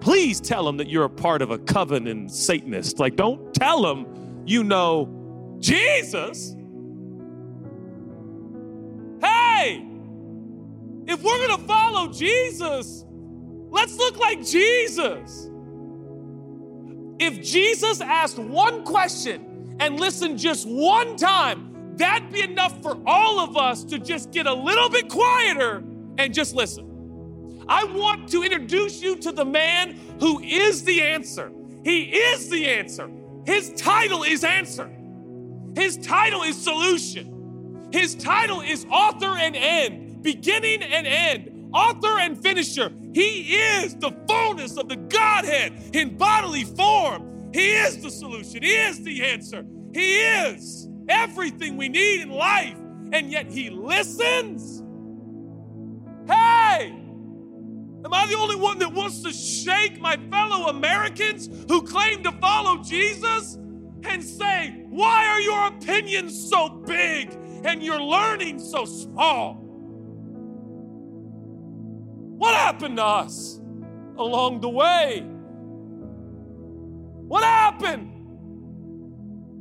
Please 0.00 0.40
tell 0.40 0.64
them 0.64 0.76
that 0.76 0.88
you're 0.88 1.04
a 1.04 1.10
part 1.10 1.40
of 1.40 1.50
a 1.50 1.58
covenant 1.58 2.30
Satanist. 2.30 2.98
Like, 2.98 3.16
don't 3.16 3.54
tell 3.54 3.80
them 3.80 4.42
you 4.44 4.62
know 4.62 5.56
Jesus. 5.60 6.54
Hey, 9.54 9.86
if 11.06 11.22
we're 11.22 11.46
going 11.46 11.60
to 11.60 11.66
follow 11.66 12.12
Jesus, 12.12 13.04
Let's 13.74 13.96
look 13.96 14.18
like 14.18 14.46
Jesus. 14.46 15.50
If 17.18 17.42
Jesus 17.42 18.00
asked 18.00 18.38
one 18.38 18.84
question 18.84 19.76
and 19.80 19.98
listened 19.98 20.38
just 20.38 20.68
one 20.68 21.16
time, 21.16 21.96
that'd 21.96 22.30
be 22.30 22.42
enough 22.42 22.80
for 22.84 22.96
all 23.04 23.40
of 23.40 23.56
us 23.56 23.82
to 23.86 23.98
just 23.98 24.30
get 24.30 24.46
a 24.46 24.54
little 24.54 24.88
bit 24.90 25.08
quieter 25.08 25.82
and 26.18 26.32
just 26.32 26.54
listen. 26.54 27.64
I 27.68 27.82
want 27.82 28.28
to 28.28 28.44
introduce 28.44 29.02
you 29.02 29.16
to 29.16 29.32
the 29.32 29.44
man 29.44 29.98
who 30.20 30.38
is 30.38 30.84
the 30.84 31.02
answer. 31.02 31.50
He 31.82 32.02
is 32.02 32.48
the 32.48 32.68
answer. 32.68 33.10
His 33.44 33.72
title 33.72 34.22
is 34.22 34.44
answer. 34.44 34.88
His 35.74 35.96
title 35.96 36.44
is 36.44 36.56
solution. 36.62 37.33
His 37.94 38.16
title 38.16 38.60
is 38.60 38.84
author 38.90 39.38
and 39.38 39.54
end, 39.54 40.20
beginning 40.20 40.82
and 40.82 41.06
end, 41.06 41.70
author 41.72 42.18
and 42.18 42.36
finisher. 42.36 42.90
He 43.12 43.54
is 43.54 43.94
the 43.94 44.10
fullness 44.28 44.76
of 44.76 44.88
the 44.88 44.96
Godhead 44.96 45.90
in 45.94 46.16
bodily 46.16 46.64
form. 46.64 47.52
He 47.54 47.70
is 47.70 48.02
the 48.02 48.10
solution. 48.10 48.64
He 48.64 48.74
is 48.74 49.00
the 49.04 49.24
answer. 49.24 49.64
He 49.92 50.16
is 50.16 50.88
everything 51.08 51.76
we 51.76 51.88
need 51.88 52.22
in 52.22 52.30
life. 52.30 52.76
And 53.12 53.30
yet 53.30 53.48
he 53.48 53.70
listens. 53.70 54.80
Hey! 56.26 56.98
Am 58.04 58.12
I 58.12 58.26
the 58.26 58.36
only 58.36 58.56
one 58.56 58.80
that 58.80 58.92
wants 58.92 59.22
to 59.22 59.32
shake 59.32 60.00
my 60.00 60.16
fellow 60.32 60.66
Americans 60.66 61.48
who 61.68 61.80
claim 61.82 62.24
to 62.24 62.32
follow 62.32 62.82
Jesus 62.82 63.54
and 64.02 64.22
say, 64.22 64.84
Why 64.88 65.28
are 65.28 65.40
your 65.40 65.68
opinions 65.68 66.50
so 66.50 66.68
big 66.68 67.30
and 67.64 67.82
your 67.82 68.00
learning 68.00 68.58
so 68.58 68.84
small? 68.84 69.54
What 72.36 72.54
happened 72.54 72.98
to 72.98 73.04
us 73.04 73.60
along 74.18 74.60
the 74.60 74.68
way? 74.68 75.22
What 77.26 77.42
happened? 77.42 78.10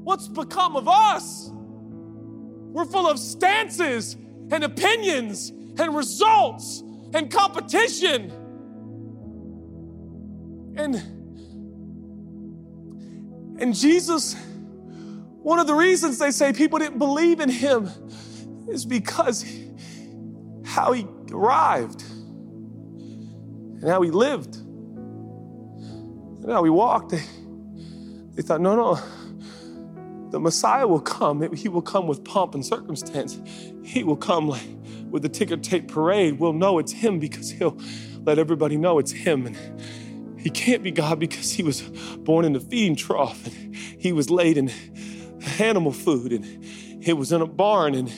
What's 0.04 0.28
become 0.28 0.76
of 0.76 0.88
us? 0.88 1.49
We're 1.54 2.86
full 2.86 3.08
of 3.08 3.20
stances 3.20 4.18
and 4.51 4.64
opinions 4.64 5.49
and 5.49 5.95
results 5.95 6.84
and 7.14 7.32
competition. 7.32 8.32
And 10.76 10.95
and 13.60 13.74
Jesus 13.76 14.36
one 15.44 15.60
of 15.60 15.68
the 15.68 15.74
reasons 15.74 16.18
they 16.20 16.32
say 16.32 16.54
people 16.54 16.80
didn't 16.80 16.98
believe 16.98 17.39
in 17.39 17.50
him 17.50 17.89
is 18.70 18.86
because 18.86 19.46
how 20.66 20.94
he 20.94 21.06
arrived 21.32 22.02
and 23.82 23.84
how 23.84 24.02
he 24.02 24.10
lived 24.10 24.56
and 24.56 26.50
how 26.50 26.64
he 26.64 26.70
walked. 26.70 27.12
They, 27.12 27.24
they 28.36 28.41
thought, 28.41 28.62
no, 28.62 28.76
no, 28.76 29.00
the 30.32 30.39
Messiah 30.39 30.88
will 30.88 31.02
come. 31.02 31.54
He 31.54 31.68
will 31.68 31.82
come 31.82 32.08
with 32.08 32.24
pomp 32.24 32.56
and 32.56 32.66
circumstance. 32.66 33.39
He 33.84 34.04
will 34.04 34.16
come 34.16 34.48
like 34.48 34.68
with 35.14 35.22
the 35.22 35.30
ticker 35.30 35.58
tape 35.58 35.88
parade, 35.88 36.39
we'll 36.39 36.54
know 36.54 36.80
it's 36.80 36.91
him 36.91 37.20
because 37.20 37.52
he'll 37.52 37.78
let 38.24 38.39
everybody 38.39 38.78
know 38.78 38.98
it's 38.98 39.12
him. 39.12 39.46
And 39.46 40.39
he 40.39 40.50
can't 40.50 40.82
be 40.82 40.89
God 40.89 41.20
because 41.20 41.52
he 41.52 41.62
was 41.62 41.82
born 41.82 42.46
in 42.46 42.56
a 42.56 42.60
feeding 42.60 42.96
trough 42.96 43.46
and 43.46 43.76
he 43.76 44.12
was 44.12 44.32
laid 44.32 44.58
in 44.58 44.72
animal 45.62 45.91
food 45.91 46.32
and 46.34 46.45
it 47.06 47.14
was 47.14 47.32
in 47.32 47.41
a 47.41 47.47
barn 47.47 47.95
and 47.95 48.10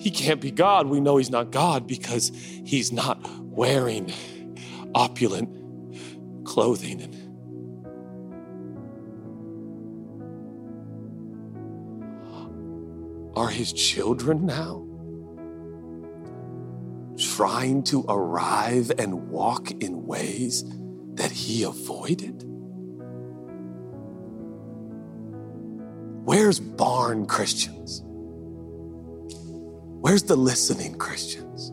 he 0.00 0.10
can't 0.10 0.40
be 0.40 0.50
God. 0.50 0.86
We 0.86 1.00
know 1.00 1.16
he's 1.16 1.30
not 1.30 1.50
God 1.50 1.86
because 1.86 2.30
he's 2.34 2.92
not 2.92 3.18
wearing 3.40 4.12
opulent 4.94 5.50
clothing 6.44 7.00
and 7.00 7.24
are 13.36 13.48
his 13.48 13.72
children 13.72 14.46
now 14.46 14.86
trying 17.18 17.82
to 17.82 18.04
arrive 18.08 18.92
and 18.98 19.28
walk 19.28 19.70
in 19.82 20.06
ways 20.06 20.64
that 21.14 21.30
he 21.30 21.62
avoided? 21.62 22.53
Where's 26.24 26.58
barn 26.58 27.26
Christians? 27.26 28.00
Where's 30.00 30.22
the 30.22 30.36
listening 30.36 30.96
Christians? 30.96 31.70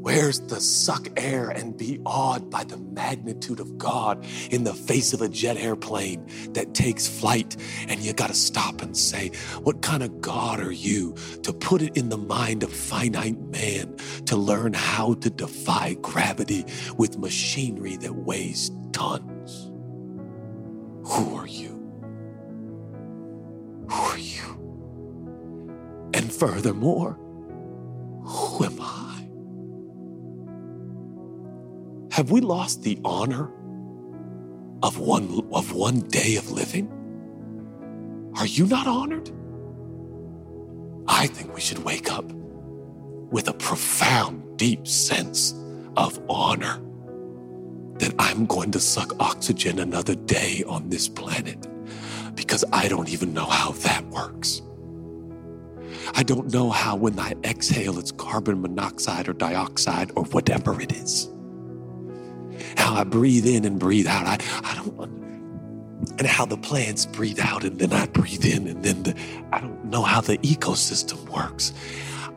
Where's 0.00 0.38
the 0.38 0.60
suck 0.60 1.08
air 1.16 1.50
and 1.50 1.76
be 1.76 2.00
awed 2.06 2.50
by 2.50 2.62
the 2.62 2.76
magnitude 2.76 3.58
of 3.58 3.78
God 3.78 4.24
in 4.52 4.62
the 4.62 4.74
face 4.74 5.12
of 5.12 5.22
a 5.22 5.28
jet 5.28 5.56
airplane 5.56 6.24
that 6.52 6.72
takes 6.72 7.08
flight? 7.08 7.56
And 7.88 7.98
you 7.98 8.12
got 8.12 8.28
to 8.28 8.34
stop 8.34 8.80
and 8.80 8.96
say, 8.96 9.32
What 9.64 9.82
kind 9.82 10.04
of 10.04 10.20
God 10.20 10.60
are 10.60 10.70
you 10.70 11.16
to 11.42 11.52
put 11.52 11.82
it 11.82 11.96
in 11.96 12.10
the 12.10 12.16
mind 12.16 12.62
of 12.62 12.72
finite 12.72 13.40
man 13.40 13.96
to 14.26 14.36
learn 14.36 14.72
how 14.72 15.14
to 15.14 15.30
defy 15.30 15.94
gravity 15.94 16.64
with 16.96 17.18
machinery 17.18 17.96
that 17.96 18.14
weighs 18.14 18.70
tons? 18.92 19.72
Who 21.08 21.34
are 21.34 21.48
you? 21.48 21.77
Furthermore, 26.38 27.18
who 28.22 28.64
am 28.64 28.78
I? 28.80 29.28
Have 32.14 32.30
we 32.30 32.40
lost 32.40 32.82
the 32.82 32.98
honor 33.04 33.50
of 34.82 34.98
one, 34.98 35.48
of 35.52 35.72
one 35.72 36.00
day 36.00 36.36
of 36.36 36.50
living? 36.50 36.88
Are 38.36 38.46
you 38.46 38.66
not 38.66 38.86
honored? 38.86 39.30
I 41.08 41.26
think 41.26 41.54
we 41.54 41.60
should 41.60 41.78
wake 41.84 42.12
up 42.12 42.30
with 42.30 43.48
a 43.48 43.54
profound, 43.54 44.56
deep 44.56 44.86
sense 44.86 45.54
of 45.96 46.20
honor 46.28 46.80
that 47.98 48.14
I'm 48.18 48.46
going 48.46 48.70
to 48.72 48.80
suck 48.80 49.12
oxygen 49.20 49.80
another 49.80 50.14
day 50.14 50.62
on 50.68 50.88
this 50.88 51.08
planet 51.08 51.66
because 52.36 52.64
I 52.72 52.86
don't 52.86 53.08
even 53.08 53.34
know 53.34 53.46
how 53.46 53.72
that 53.72 54.06
works. 54.06 54.62
I 56.14 56.22
don't 56.22 56.52
know 56.52 56.70
how 56.70 56.96
when 56.96 57.18
I 57.18 57.34
exhale 57.44 57.98
it's 57.98 58.12
carbon 58.12 58.60
monoxide 58.62 59.28
or 59.28 59.32
dioxide 59.32 60.10
or 60.16 60.24
whatever 60.24 60.80
it 60.80 60.92
is 60.92 61.28
how 62.76 62.94
I 62.94 63.04
breathe 63.04 63.46
in 63.46 63.64
and 63.64 63.78
breathe 63.78 64.06
out. 64.06 64.26
I, 64.26 64.38
I 64.64 64.74
don't, 64.74 64.98
and 66.18 66.26
how 66.26 66.46
the 66.46 66.56
plants 66.56 67.06
breathe 67.06 67.40
out 67.40 67.64
and 67.64 67.78
then 67.78 67.92
I 67.92 68.06
breathe 68.06 68.44
in 68.44 68.66
and 68.66 68.82
then 68.82 69.02
the, 69.02 69.14
I 69.52 69.60
don't 69.60 69.84
know 69.86 70.02
how 70.02 70.20
the 70.20 70.38
ecosystem 70.38 71.28
works. 71.28 71.72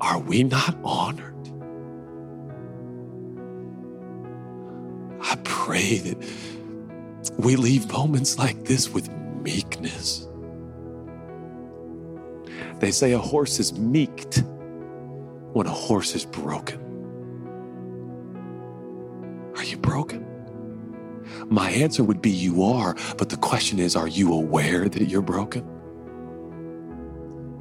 Are 0.02 0.20
we 0.20 0.44
not 0.44 0.76
honored? 0.84 1.28
I 5.22 5.36
pray 5.44 6.00
that 6.00 6.18
we 7.38 7.56
leave 7.56 7.92
moments 7.92 8.38
like 8.38 8.66
this 8.66 8.90
with 8.90 9.10
meekness. 9.42 10.28
They 12.82 12.90
say 12.90 13.12
a 13.12 13.20
horse 13.20 13.60
is 13.60 13.74
meeked 13.74 14.44
when 15.54 15.68
a 15.68 15.72
horse 15.72 16.16
is 16.16 16.26
broken. 16.26 16.80
Are 19.56 19.64
you 19.64 19.78
broken? 19.78 20.26
My 21.46 21.70
answer 21.70 22.04
would 22.04 22.24
be 22.24 22.32
you 22.32 22.64
are, 22.64 22.96
but 23.18 23.30
the 23.30 23.38
question 23.38 23.78
is 23.78 23.96
are 23.96 24.08
you 24.08 24.34
aware 24.34 24.90
that 24.90 25.10
you're 25.10 25.22
broken? 25.22 25.64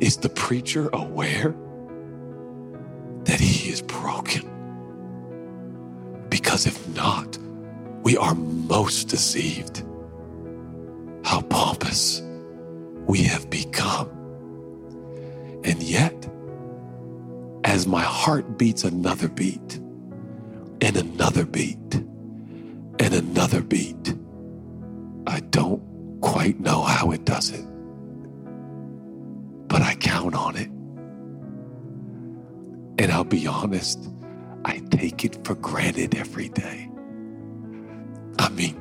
Is 0.00 0.16
the 0.16 0.30
preacher 0.30 0.88
aware 0.94 1.54
that 3.24 3.40
he 3.40 3.68
is 3.68 3.82
broken? 3.82 4.48
Because 6.30 6.64
if 6.64 6.88
not, 6.96 7.36
we 8.02 8.16
are 8.16 8.34
most 8.34 9.08
deceived. 9.08 9.84
How 11.22 11.42
pompous 11.42 12.22
we 13.06 13.24
have 13.24 13.50
become. 13.50 14.19
And 15.80 15.88
yet, 15.88 16.28
as 17.64 17.86
my 17.86 18.02
heart 18.02 18.58
beats 18.58 18.84
another 18.84 19.28
beat, 19.28 19.80
and 20.82 20.96
another 20.96 21.46
beat 21.46 21.94
and 21.94 23.14
another 23.14 23.62
beat. 23.62 24.14
I 25.26 25.40
don't 25.40 25.82
quite 26.20 26.60
know 26.60 26.82
how 26.82 27.12
it 27.12 27.24
does 27.24 27.50
it, 27.50 27.64
but 29.68 29.80
I 29.80 29.94
count 29.94 30.34
on 30.34 30.56
it. 30.56 30.68
And 33.02 33.10
I'll 33.10 33.24
be 33.24 33.46
honest, 33.46 34.10
I 34.66 34.82
take 34.90 35.24
it 35.24 35.44
for 35.46 35.54
granted 35.54 36.14
every 36.14 36.50
day. 36.50 36.90
I 38.38 38.50
mean, 38.50 38.76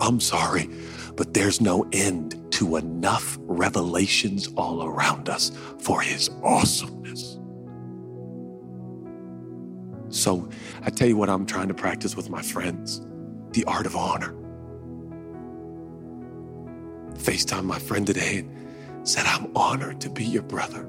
I'm 0.00 0.18
sorry, 0.18 0.68
but 1.14 1.32
there's 1.34 1.60
no 1.60 1.86
end 1.92 2.45
to 2.56 2.76
enough 2.76 3.36
revelations 3.42 4.48
all 4.56 4.82
around 4.82 5.28
us 5.28 5.52
for 5.78 6.00
his 6.00 6.30
awesomeness. 6.42 7.38
So 10.08 10.48
I 10.82 10.88
tell 10.88 11.06
you 11.06 11.18
what, 11.18 11.28
I'm 11.28 11.44
trying 11.44 11.68
to 11.68 11.74
practice 11.74 12.16
with 12.16 12.30
my 12.30 12.40
friends 12.40 13.02
the 13.50 13.62
art 13.66 13.84
of 13.84 13.94
honor. 13.94 14.34
FaceTime 17.18 17.64
my 17.64 17.78
friend 17.78 18.06
today 18.06 18.38
and 18.38 19.06
said, 19.06 19.26
I'm 19.26 19.54
honored 19.54 20.00
to 20.00 20.08
be 20.08 20.24
your 20.24 20.42
brother. 20.42 20.88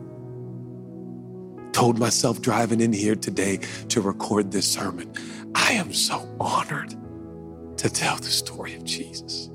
Told 1.74 2.00
myself 2.00 2.42
driving 2.42 2.80
in 2.80 2.94
here 2.94 3.16
today 3.16 3.60
to 3.90 4.00
record 4.00 4.54
this 4.54 4.72
sermon, 4.72 5.12
I 5.54 5.74
am 5.74 5.92
so 5.92 6.34
honored 6.40 6.96
to 7.76 7.90
tell 7.90 8.16
the 8.16 8.24
story 8.24 8.74
of 8.76 8.86
Jesus. 8.86 9.50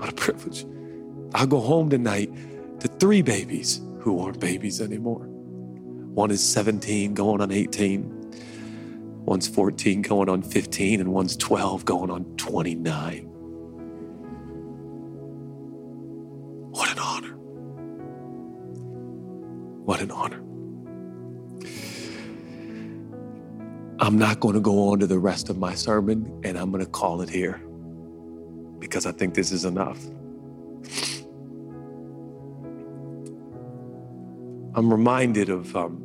What 0.00 0.08
a 0.08 0.12
privilege. 0.14 0.64
I'll 1.34 1.46
go 1.46 1.60
home 1.60 1.90
tonight 1.90 2.32
to 2.80 2.88
three 2.88 3.20
babies 3.20 3.82
who 3.98 4.18
aren't 4.18 4.40
babies 4.40 4.80
anymore. 4.80 5.26
One 6.14 6.30
is 6.30 6.42
17, 6.42 7.12
going 7.12 7.42
on 7.42 7.52
18. 7.52 8.16
One's 9.26 9.46
14, 9.46 10.00
going 10.00 10.30
on 10.30 10.40
15, 10.40 11.00
and 11.00 11.12
one's 11.12 11.36
12, 11.36 11.84
going 11.84 12.10
on 12.10 12.24
29. 12.38 13.24
What 16.70 16.90
an 16.90 16.98
honor. 16.98 17.36
What 19.84 20.00
an 20.00 20.10
honor. 20.10 20.42
I'm 23.98 24.16
not 24.16 24.40
going 24.40 24.54
to 24.54 24.60
go 24.60 24.88
on 24.88 25.00
to 25.00 25.06
the 25.06 25.18
rest 25.18 25.50
of 25.50 25.58
my 25.58 25.74
sermon, 25.74 26.40
and 26.42 26.56
I'm 26.56 26.70
going 26.70 26.82
to 26.82 26.90
call 26.90 27.20
it 27.20 27.28
here 27.28 27.60
because 28.80 29.06
I 29.06 29.12
think 29.12 29.34
this 29.34 29.52
is 29.52 29.64
enough. 29.64 29.98
I'm 34.74 34.90
reminded 34.90 35.48
of 35.50 35.74
um, 35.76 36.02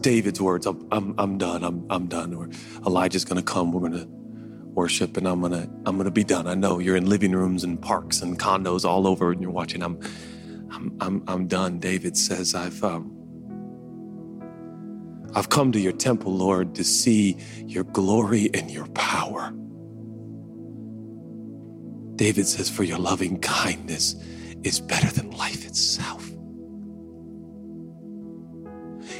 David's 0.00 0.40
words 0.40 0.66
I'm, 0.66 0.86
I'm, 0.92 1.14
I'm 1.18 1.38
done, 1.38 1.64
I'm, 1.64 1.86
I'm 1.90 2.06
done. 2.06 2.34
Or 2.34 2.48
Elijah's 2.86 3.24
to 3.42 3.42
come, 3.42 3.72
we're 3.72 3.80
to 4.00 4.06
worship, 4.74 5.16
and 5.16 5.26
I'm 5.26 5.40
to 5.52 5.68
I'm 5.86 5.96
gonna 5.96 6.10
be 6.10 6.24
done. 6.24 6.46
I 6.46 6.54
know 6.54 6.78
you're 6.78 6.96
in 6.96 7.06
living 7.06 7.32
rooms 7.32 7.64
and 7.64 7.80
parks 7.80 8.22
and 8.22 8.38
condos 8.38 8.84
all 8.84 9.06
over, 9.06 9.32
and 9.32 9.42
you're 9.42 9.50
watching. 9.50 9.82
I'm, 9.82 10.00
I'm, 10.70 10.96
I'm, 11.00 11.24
I'm 11.26 11.46
done. 11.48 11.78
David 11.78 12.16
says, 12.16 12.54
I've, 12.54 12.82
um, 12.84 13.16
I've 15.34 15.48
come 15.48 15.72
to 15.72 15.80
your 15.80 15.92
temple, 15.92 16.34
Lord, 16.34 16.74
to 16.76 16.84
see 16.84 17.36
your 17.66 17.84
glory 17.84 18.50
and 18.54 18.70
your 18.70 18.86
power. 18.88 19.52
David 22.20 22.46
says, 22.46 22.68
For 22.68 22.82
your 22.82 22.98
loving 22.98 23.40
kindness 23.40 24.14
is 24.62 24.78
better 24.78 25.10
than 25.10 25.30
life 25.30 25.66
itself. 25.66 26.30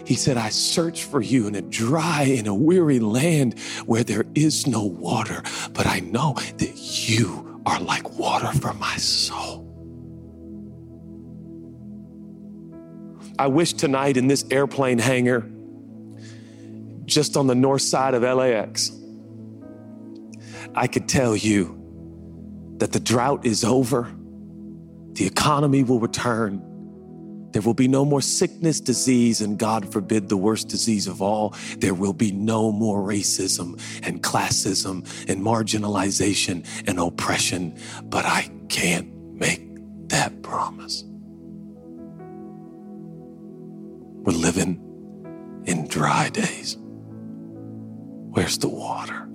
He 0.06 0.14
said, 0.14 0.36
I 0.36 0.50
search 0.50 1.04
for 1.04 1.22
you 1.22 1.46
in 1.46 1.54
a 1.54 1.62
dry 1.62 2.24
and 2.24 2.46
a 2.46 2.52
weary 2.52 3.00
land 3.00 3.58
where 3.86 4.04
there 4.04 4.26
is 4.34 4.66
no 4.66 4.84
water, 4.84 5.42
but 5.72 5.86
I 5.86 6.00
know 6.00 6.34
that 6.58 7.08
you 7.08 7.62
are 7.64 7.80
like 7.80 8.18
water 8.18 8.52
for 8.52 8.74
my 8.74 8.96
soul. 8.98 9.66
I 13.38 13.46
wish 13.46 13.72
tonight 13.72 14.18
in 14.18 14.26
this 14.26 14.44
airplane 14.50 14.98
hangar, 14.98 15.50
just 17.06 17.38
on 17.38 17.46
the 17.46 17.54
north 17.54 17.80
side 17.80 18.12
of 18.12 18.24
LAX, 18.24 18.92
I 20.74 20.86
could 20.86 21.08
tell 21.08 21.34
you 21.34 21.79
that 22.80 22.92
the 22.92 23.00
drought 23.00 23.46
is 23.46 23.62
over, 23.62 24.10
the 25.12 25.26
economy 25.26 25.82
will 25.82 26.00
return. 26.00 26.66
There 27.52 27.62
will 27.62 27.74
be 27.74 27.88
no 27.88 28.04
more 28.04 28.22
sickness, 28.22 28.80
disease, 28.80 29.40
and 29.40 29.58
God 29.58 29.92
forbid 29.92 30.28
the 30.28 30.36
worst 30.36 30.68
disease 30.68 31.06
of 31.06 31.20
all. 31.20 31.54
There 31.78 31.94
will 31.94 32.12
be 32.12 32.32
no 32.32 32.72
more 32.72 33.06
racism 33.06 33.80
and 34.02 34.22
classism 34.22 35.04
and 35.28 35.42
marginalization 35.42 36.64
and 36.86 36.98
oppression. 36.98 37.76
But 38.04 38.24
I 38.24 38.50
can't 38.68 39.12
make 39.34 39.62
that 40.08 40.42
promise. 40.42 41.04
We're 44.22 44.32
living 44.32 45.62
in 45.66 45.88
dry 45.88 46.28
days. 46.28 46.78
Where's 48.30 48.58
the 48.58 48.68
water? 48.68 49.26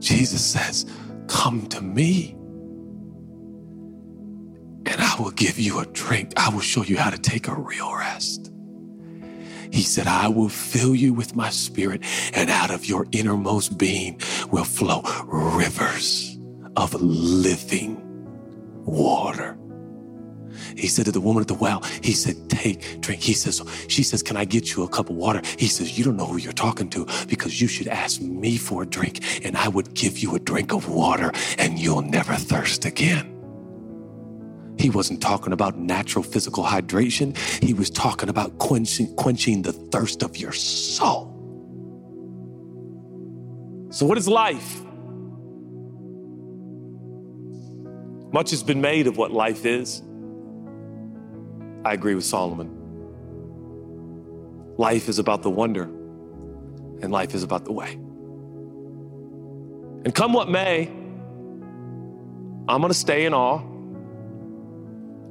Jesus 0.00 0.44
says, 0.44 0.86
Come 1.28 1.66
to 1.68 1.82
me, 1.82 2.32
and 4.86 5.00
I 5.00 5.14
will 5.18 5.30
give 5.32 5.58
you 5.58 5.80
a 5.80 5.86
drink. 5.86 6.32
I 6.36 6.50
will 6.50 6.60
show 6.60 6.82
you 6.82 6.96
how 6.96 7.10
to 7.10 7.18
take 7.18 7.48
a 7.48 7.54
real 7.54 7.94
rest. 7.94 8.52
He 9.70 9.82
said, 9.82 10.06
I 10.06 10.28
will 10.28 10.48
fill 10.48 10.94
you 10.94 11.12
with 11.12 11.36
my 11.36 11.50
spirit, 11.50 12.02
and 12.34 12.48
out 12.50 12.70
of 12.70 12.86
your 12.86 13.06
innermost 13.12 13.76
being 13.78 14.20
will 14.50 14.64
flow 14.64 15.02
rivers 15.26 16.38
of 16.76 16.94
living 16.94 18.00
water. 18.84 19.57
He 20.78 20.86
said 20.86 21.06
to 21.06 21.12
the 21.12 21.20
woman 21.20 21.40
at 21.40 21.48
the 21.48 21.54
well, 21.54 21.82
he 22.02 22.12
said, 22.12 22.48
take, 22.48 23.00
drink. 23.00 23.20
He 23.20 23.32
says, 23.32 23.60
she 23.88 24.02
says, 24.04 24.22
can 24.22 24.36
I 24.36 24.44
get 24.44 24.74
you 24.74 24.84
a 24.84 24.88
cup 24.88 25.10
of 25.10 25.16
water? 25.16 25.42
He 25.58 25.66
says, 25.66 25.98
you 25.98 26.04
don't 26.04 26.16
know 26.16 26.26
who 26.26 26.36
you're 26.36 26.52
talking 26.52 26.88
to 26.90 27.06
because 27.26 27.60
you 27.60 27.66
should 27.66 27.88
ask 27.88 28.20
me 28.20 28.56
for 28.56 28.84
a 28.84 28.86
drink 28.86 29.44
and 29.44 29.56
I 29.56 29.68
would 29.68 29.94
give 29.94 30.18
you 30.18 30.36
a 30.36 30.38
drink 30.38 30.72
of 30.72 30.88
water 30.88 31.32
and 31.58 31.78
you'll 31.78 32.02
never 32.02 32.34
thirst 32.34 32.84
again. 32.84 33.34
He 34.78 34.90
wasn't 34.90 35.20
talking 35.20 35.52
about 35.52 35.76
natural 35.76 36.22
physical 36.22 36.62
hydration. 36.62 37.36
He 37.62 37.74
was 37.74 37.90
talking 37.90 38.28
about 38.28 38.58
quenching, 38.58 39.12
quenching 39.16 39.62
the 39.62 39.72
thirst 39.72 40.22
of 40.22 40.36
your 40.36 40.52
soul. 40.52 41.34
So, 43.90 44.06
what 44.06 44.16
is 44.18 44.28
life? 44.28 44.82
Much 48.32 48.50
has 48.50 48.62
been 48.62 48.80
made 48.80 49.08
of 49.08 49.16
what 49.16 49.32
life 49.32 49.66
is. 49.66 50.02
I 51.88 51.94
agree 51.94 52.14
with 52.14 52.24
Solomon. 52.24 52.68
Life 54.76 55.08
is 55.08 55.18
about 55.18 55.42
the 55.42 55.48
wonder, 55.48 55.84
and 55.84 57.10
life 57.10 57.34
is 57.34 57.42
about 57.42 57.64
the 57.64 57.72
way. 57.72 57.94
And 60.04 60.14
come 60.14 60.34
what 60.34 60.50
may, 60.50 60.88
I'm 62.68 62.82
going 62.82 62.92
to 62.92 62.94
stay 62.94 63.24
in 63.24 63.32
awe, 63.32 63.60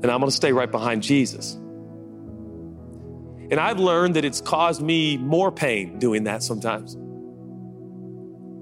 and 0.02 0.06
I'm 0.06 0.20
going 0.20 0.32
to 0.32 0.36
stay 0.36 0.52
right 0.52 0.72
behind 0.72 1.04
Jesus. 1.04 1.54
And 1.54 3.60
I've 3.60 3.80
learned 3.80 4.16
that 4.16 4.26
it's 4.26 4.42
caused 4.42 4.82
me 4.82 5.16
more 5.16 5.52
pain 5.52 6.00
doing 6.00 6.24
that 6.24 6.42
sometimes. 6.42 6.96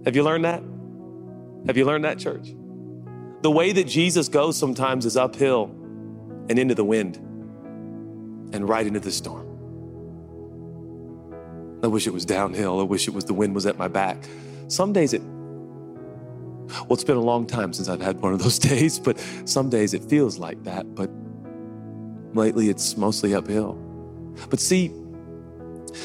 Have 0.04 0.18
you 0.18 0.24
learned 0.24 0.44
that? 0.44 0.62
Have 1.68 1.78
you 1.78 1.86
learned 1.86 2.04
that, 2.04 2.20
church? 2.20 2.54
The 3.42 3.52
way 3.52 3.72
that 3.72 3.88
Jesus 3.88 4.28
goes 4.28 4.58
sometimes 4.58 5.06
is 5.06 5.16
uphill 5.16 5.72
and 6.50 6.60
into 6.60 6.76
the 6.76 6.84
wind 6.84 7.22
and 8.56 8.68
right 8.68 8.88
into 8.88 9.00
the 9.00 9.12
storm. 9.12 9.46
I 11.84 11.88
wish 11.88 12.08
it 12.08 12.14
was 12.14 12.26
downhill. 12.26 12.80
I 12.80 12.84
wish 12.84 13.08
it 13.08 13.14
was 13.14 13.26
the 13.26 13.34
wind 13.34 13.54
was 13.54 13.66
at 13.66 13.78
my 13.78 13.88
back. 13.88 14.18
Some 14.70 14.94
days 14.94 15.14
it, 15.14 15.22
well, 15.22 16.94
it's 16.94 17.04
been 17.04 17.18
a 17.18 17.22
long 17.22 17.46
time 17.46 17.74
since 17.74 17.90
I've 17.90 18.02
had 18.02 18.22
one 18.22 18.34
of 18.34 18.42
those 18.42 18.58
days, 18.72 18.98
but 19.00 19.20
some 19.46 19.70
days 19.70 19.94
it 19.94 20.04
feels 20.06 20.40
like 20.40 20.64
that. 20.64 20.96
But 20.96 21.12
lately 22.34 22.70
it's 22.70 22.98
mostly 22.98 23.36
uphill. 23.36 23.74
But 24.50 24.60
see, 24.60 24.92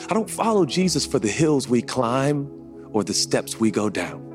I 0.08 0.14
don't 0.14 0.28
follow 0.28 0.66
Jesus 0.66 1.06
for 1.06 1.18
the 1.18 1.28
hills 1.28 1.68
we 1.68 1.82
climb 1.82 2.50
or 2.92 3.04
the 3.04 3.14
steps 3.14 3.58
we 3.58 3.70
go 3.70 3.88
down. 3.88 4.26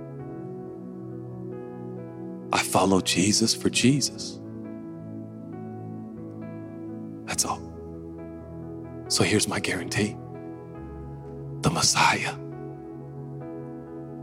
I 2.53 2.59
follow 2.59 3.01
Jesus 3.01 3.53
for 3.53 3.69
Jesus. 3.69 4.39
So 9.07 9.23
here's 9.23 9.47
my 9.47 9.59
guarantee 9.59 10.17
the 11.61 11.69
Messiah, 11.69 12.35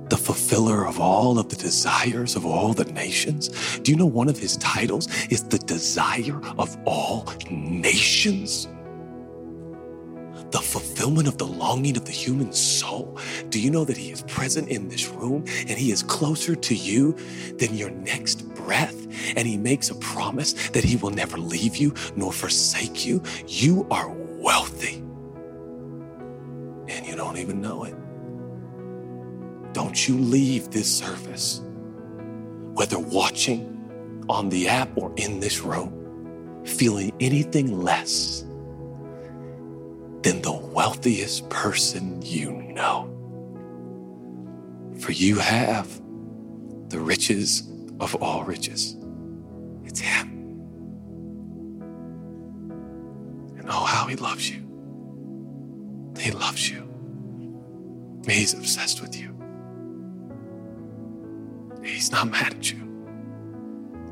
the 0.08 0.16
fulfiller 0.16 0.86
of 0.86 1.00
all 1.00 1.38
of 1.38 1.48
the 1.48 1.56
desires 1.56 2.36
of 2.36 2.44
all 2.46 2.72
the 2.72 2.84
nations. 2.84 3.78
Do 3.80 3.90
you 3.90 3.96
know 3.96 4.06
one 4.06 4.28
of 4.28 4.38
his 4.38 4.56
titles 4.58 5.08
is 5.26 5.44
the 5.44 5.58
desire 5.58 6.40
of 6.58 6.76
all 6.84 7.32
nations? 7.50 8.68
the 10.52 10.58
fulfillment 10.58 11.26
of 11.26 11.38
the 11.38 11.46
longing 11.46 11.96
of 11.96 12.04
the 12.04 12.12
human 12.12 12.52
soul. 12.52 13.18
Do 13.48 13.58
you 13.58 13.70
know 13.70 13.84
that 13.86 13.96
He 13.96 14.12
is 14.12 14.22
present 14.22 14.68
in 14.68 14.88
this 14.88 15.08
room 15.08 15.44
and 15.66 15.78
He 15.78 15.90
is 15.90 16.02
closer 16.02 16.54
to 16.54 16.74
you 16.74 17.16
than 17.58 17.74
your 17.74 17.90
next 17.90 18.54
breath? 18.54 18.94
And 19.34 19.48
He 19.48 19.56
makes 19.56 19.90
a 19.90 19.94
promise 19.96 20.52
that 20.70 20.84
He 20.84 20.96
will 20.96 21.10
never 21.10 21.38
leave 21.38 21.76
you 21.76 21.94
nor 22.16 22.32
forsake 22.32 23.06
you. 23.06 23.22
You 23.48 23.86
are 23.90 24.10
wealthy 24.42 24.96
and 26.88 27.06
you 27.06 27.14
don't 27.16 27.38
even 27.38 27.60
know 27.60 27.84
it. 27.84 27.94
Don't 29.72 30.06
you 30.06 30.18
leave 30.18 30.70
this 30.70 30.92
service, 30.92 31.62
whether 32.74 32.98
watching 32.98 34.24
on 34.28 34.48
the 34.48 34.68
app 34.68 34.90
or 34.96 35.12
in 35.16 35.40
this 35.40 35.60
room, 35.60 36.60
feeling 36.64 37.12
anything 37.20 37.80
less 37.80 38.42
than 40.22 40.42
the 40.42 40.52
wealthiest 40.52 41.48
person 41.48 42.20
you 42.22 42.52
know. 42.52 43.08
For 44.98 45.12
you 45.12 45.38
have 45.38 45.88
the 46.88 47.00
riches 47.00 47.62
of 48.00 48.14
all 48.16 48.44
riches. 48.44 48.96
It's 49.84 50.00
Him. 50.00 50.41
How 53.80 54.06
He 54.06 54.16
loves 54.16 54.48
you. 54.50 54.62
He 56.18 56.30
loves 56.30 56.70
you. 56.70 56.88
He's 58.28 58.54
obsessed 58.54 59.00
with 59.00 59.16
you. 59.18 59.36
He's 61.84 62.12
not 62.12 62.30
mad 62.30 62.54
at 62.54 62.70
you. 62.70 62.78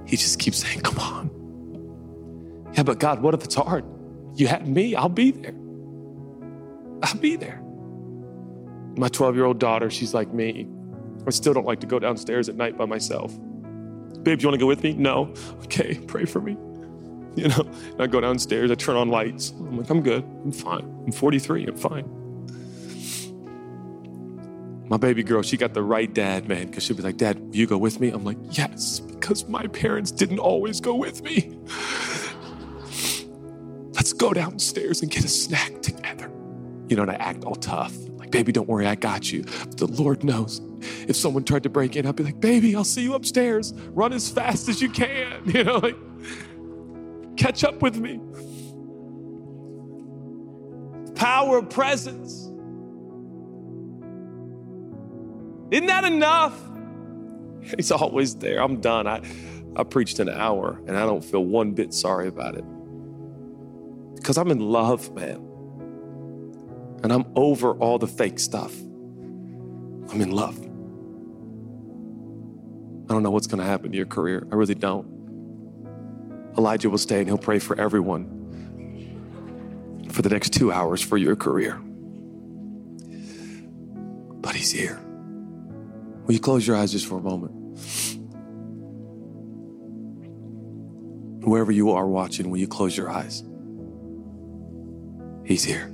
He 0.07 0.17
just 0.17 0.39
keeps 0.39 0.59
saying, 0.59 0.81
Come 0.81 0.99
on. 0.99 1.31
Yeah, 2.75 2.83
but 2.83 2.99
God, 2.99 3.21
what 3.21 3.35
if 3.35 3.45
it's 3.45 3.55
hard? 3.55 3.85
You 4.35 4.47
had 4.47 4.67
me, 4.67 4.95
I'll 4.95 5.09
be 5.09 5.31
there. 5.31 5.55
I'll 7.03 7.17
be 7.17 7.37
there. 7.37 7.61
My 8.97 9.09
12 9.09 9.37
year 9.37 9.45
old 9.45 9.59
daughter, 9.59 9.91
she's 9.91 10.15
like 10.15 10.33
me. 10.33 10.69
I 11.27 11.31
still 11.31 11.53
don't 11.53 11.67
like 11.67 11.81
to 11.81 11.87
go 11.87 11.99
downstairs 11.99 12.49
at 12.49 12.57
night 12.57 12.77
by 12.77 12.87
myself. 12.87 13.37
Babe, 14.23 14.41
you 14.41 14.49
want 14.49 14.55
to 14.55 14.59
go 14.59 14.67
with 14.67 14.83
me? 14.83 14.95
No. 14.95 15.33
Okay, 15.65 15.99
pray 16.07 16.25
for 16.25 16.41
me. 16.41 16.57
You 17.37 17.49
know, 17.49 17.65
I 17.99 18.09
go 18.09 18.21
downstairs, 18.21 18.73
I 18.73 18.75
turn 18.75 18.97
on 18.97 19.09
lights. 19.09 19.51
I'm 19.51 19.79
like, 19.79 19.89
I'm 19.89 20.03
good. 20.03 20.25
I'm 20.25 20.51
fine. 20.51 20.83
I'm 21.07 21.13
43. 21.13 21.67
I'm 21.67 21.77
fine. 21.77 22.21
My 24.91 24.97
baby 24.97 25.23
girl, 25.23 25.43
she 25.43 25.57
got 25.57 25.73
the 25.73 25.85
right 25.85 26.13
dad, 26.13 26.49
man, 26.49 26.67
because 26.67 26.83
she'll 26.83 26.97
be 26.97 27.05
like, 27.05 27.17
Dad, 27.17 27.41
you 27.53 27.69
go 27.69 27.79
with 27.79 28.01
me? 28.01 28.09
I'm 28.09 28.25
like, 28.25 28.39
Yes, 28.51 28.99
because 28.99 29.49
my 29.49 29.69
parents 29.69 30.11
didn't 30.11 30.41
always 30.41 30.81
go 30.81 30.97
with 30.97 31.23
me. 31.23 31.57
Let's 33.93 34.13
go 34.13 34.33
downstairs 34.33 35.03
and 35.03 35.11
get 35.11 35.25
a 35.25 35.29
snack 35.29 35.81
together. 35.83 36.29
You 36.89 36.97
know, 36.97 37.03
and 37.03 37.13
I 37.13 37.15
act 37.15 37.45
all 37.45 37.55
tough. 37.55 37.97
Like, 38.19 38.33
baby, 38.33 38.51
don't 38.51 38.69
worry, 38.69 38.89
I 38.89 38.97
got 38.97 39.31
you. 39.31 39.45
But 39.45 39.77
the 39.77 39.87
Lord 39.87 40.25
knows. 40.25 40.61
If 41.07 41.15
someone 41.15 41.45
tried 41.45 41.63
to 41.63 41.69
break 41.69 41.95
in, 41.95 42.05
I'd 42.05 42.17
be 42.17 42.25
like, 42.25 42.41
baby, 42.41 42.75
I'll 42.75 42.83
see 42.83 43.03
you 43.03 43.15
upstairs. 43.15 43.73
Run 43.91 44.13
as 44.13 44.29
fast 44.29 44.69
as 44.69 44.83
you 44.83 44.91
can. 44.91 45.45
You 45.47 45.63
know, 45.63 45.79
like, 45.79 45.97
catch 47.41 47.65
up 47.65 47.81
with 47.81 47.97
me. 47.97 48.21
Power 51.15 51.59
of 51.59 51.71
presence. 51.71 52.47
Isn't 55.71 55.87
that 55.87 56.05
enough? 56.05 56.61
He's 57.77 57.91
always 57.91 58.37
there. 58.37 58.63
I'm 58.63 58.81
done. 58.81 59.07
I, 59.07 59.23
I 59.75 59.85
preached 59.85 60.19
an 60.19 60.29
hour 60.29 60.83
and 60.87 60.97
I 60.99 61.07
don't 61.07 61.25
feel 61.25 61.45
one 61.45 61.73
bit 61.73 61.95
sorry 61.95 62.29
about 62.29 62.57
it. 62.57 62.65
Because 64.17 64.37
I'm 64.37 64.51
in 64.51 64.61
love, 64.61 65.15
man. 65.15 65.47
And 67.03 67.11
I'm 67.13 67.25
over 67.37 67.73
all 67.75 67.99
the 67.99 68.07
fake 68.07 68.39
stuff. 68.39 68.79
I'm 68.79 70.21
in 70.21 70.33
love. 70.33 70.59
I 73.09 73.13
don't 73.15 73.23
know 73.23 73.31
what's 73.31 73.47
going 73.47 73.61
to 73.61 73.65
happen 73.65 73.93
to 73.93 73.97
your 73.97 74.07
career. 74.07 74.47
I 74.53 74.57
really 74.57 74.75
don't. 74.75 75.10
Elijah 76.59 76.91
will 76.91 76.99
stay 76.99 77.19
and 77.19 77.29
he'll 77.29 77.39
pray 77.39 77.59
for 77.59 77.81
everyone 77.81 78.39
for 80.11 80.23
the 80.23 80.29
next 80.29 80.53
two 80.53 80.73
hours 80.73 81.01
for 81.01 81.17
your 81.17 81.37
career. 81.37 81.81
But 84.41 84.55
he's 84.55 84.73
here. 84.73 85.01
Will 86.25 86.35
you 86.35 86.41
close 86.41 86.67
your 86.67 86.77
eyes 86.77 86.93
just 86.93 87.07
for 87.07 87.19
a 87.19 87.23
moment? 87.23 87.79
Whoever 91.45 91.73
you 91.73 91.91
are 91.93 92.07
watching, 92.07 92.51
will 92.51 92.59
you 92.59 92.69
close 92.69 92.97
your 92.97 93.11
eyes? 93.11 93.43
He's 95.45 95.65
here. 95.65 95.93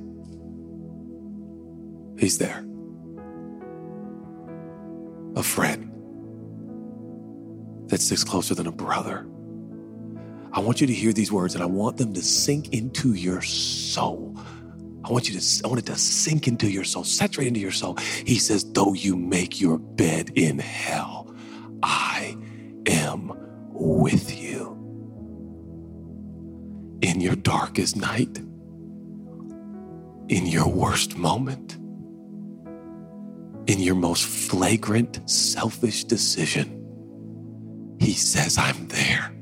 He's 2.19 2.39
there. 2.39 2.65
A 5.37 5.43
friend 5.43 5.93
that 7.89 8.01
sticks 8.01 8.25
closer 8.25 8.55
than 8.55 8.67
a 8.67 8.73
brother. 8.73 9.27
I 10.53 10.61
want 10.61 10.81
you 10.81 10.87
to 10.87 10.93
hear 10.93 11.13
these 11.13 11.31
words 11.31 11.55
and 11.55 11.63
I 11.63 11.67
want 11.67 11.97
them 11.97 12.15
to 12.15 12.23
sink 12.23 12.73
into 12.73 13.15
your 13.15 13.43
soul. 13.43 14.37
I 15.05 15.11
want 15.11 15.29
you 15.29 15.39
to, 15.39 15.65
I 15.65 15.69
want 15.69 15.79
it 15.81 15.87
to 15.87 15.97
sink 15.97 16.49
into 16.49 16.69
your 16.69 16.85
soul, 16.85 17.05
saturate 17.05 17.47
into 17.47 17.61
your 17.61 17.71
soul. 17.71 17.97
He 18.25 18.39
says, 18.39 18.65
though 18.73 18.93
you 18.93 19.17
make 19.17 19.61
your 19.61 19.79
bed 19.79 20.31
in 20.35 20.59
hell, 20.59 21.33
I 21.83 22.37
am 22.87 23.33
with 23.71 24.37
you. 24.37 24.73
In 27.03 27.21
your 27.21 27.37
darkest 27.37 27.95
night, 27.97 28.39
in 30.29 30.47
your 30.47 30.67
worst 30.69 31.17
moment, 31.17 31.75
in 33.69 33.79
your 33.79 33.95
most 33.95 34.25
flagrant 34.25 35.29
selfish 35.31 36.05
decision, 36.05 36.83
he 38.01 38.13
says, 38.13 38.59
I'm 38.59 38.89
there. 38.89 39.36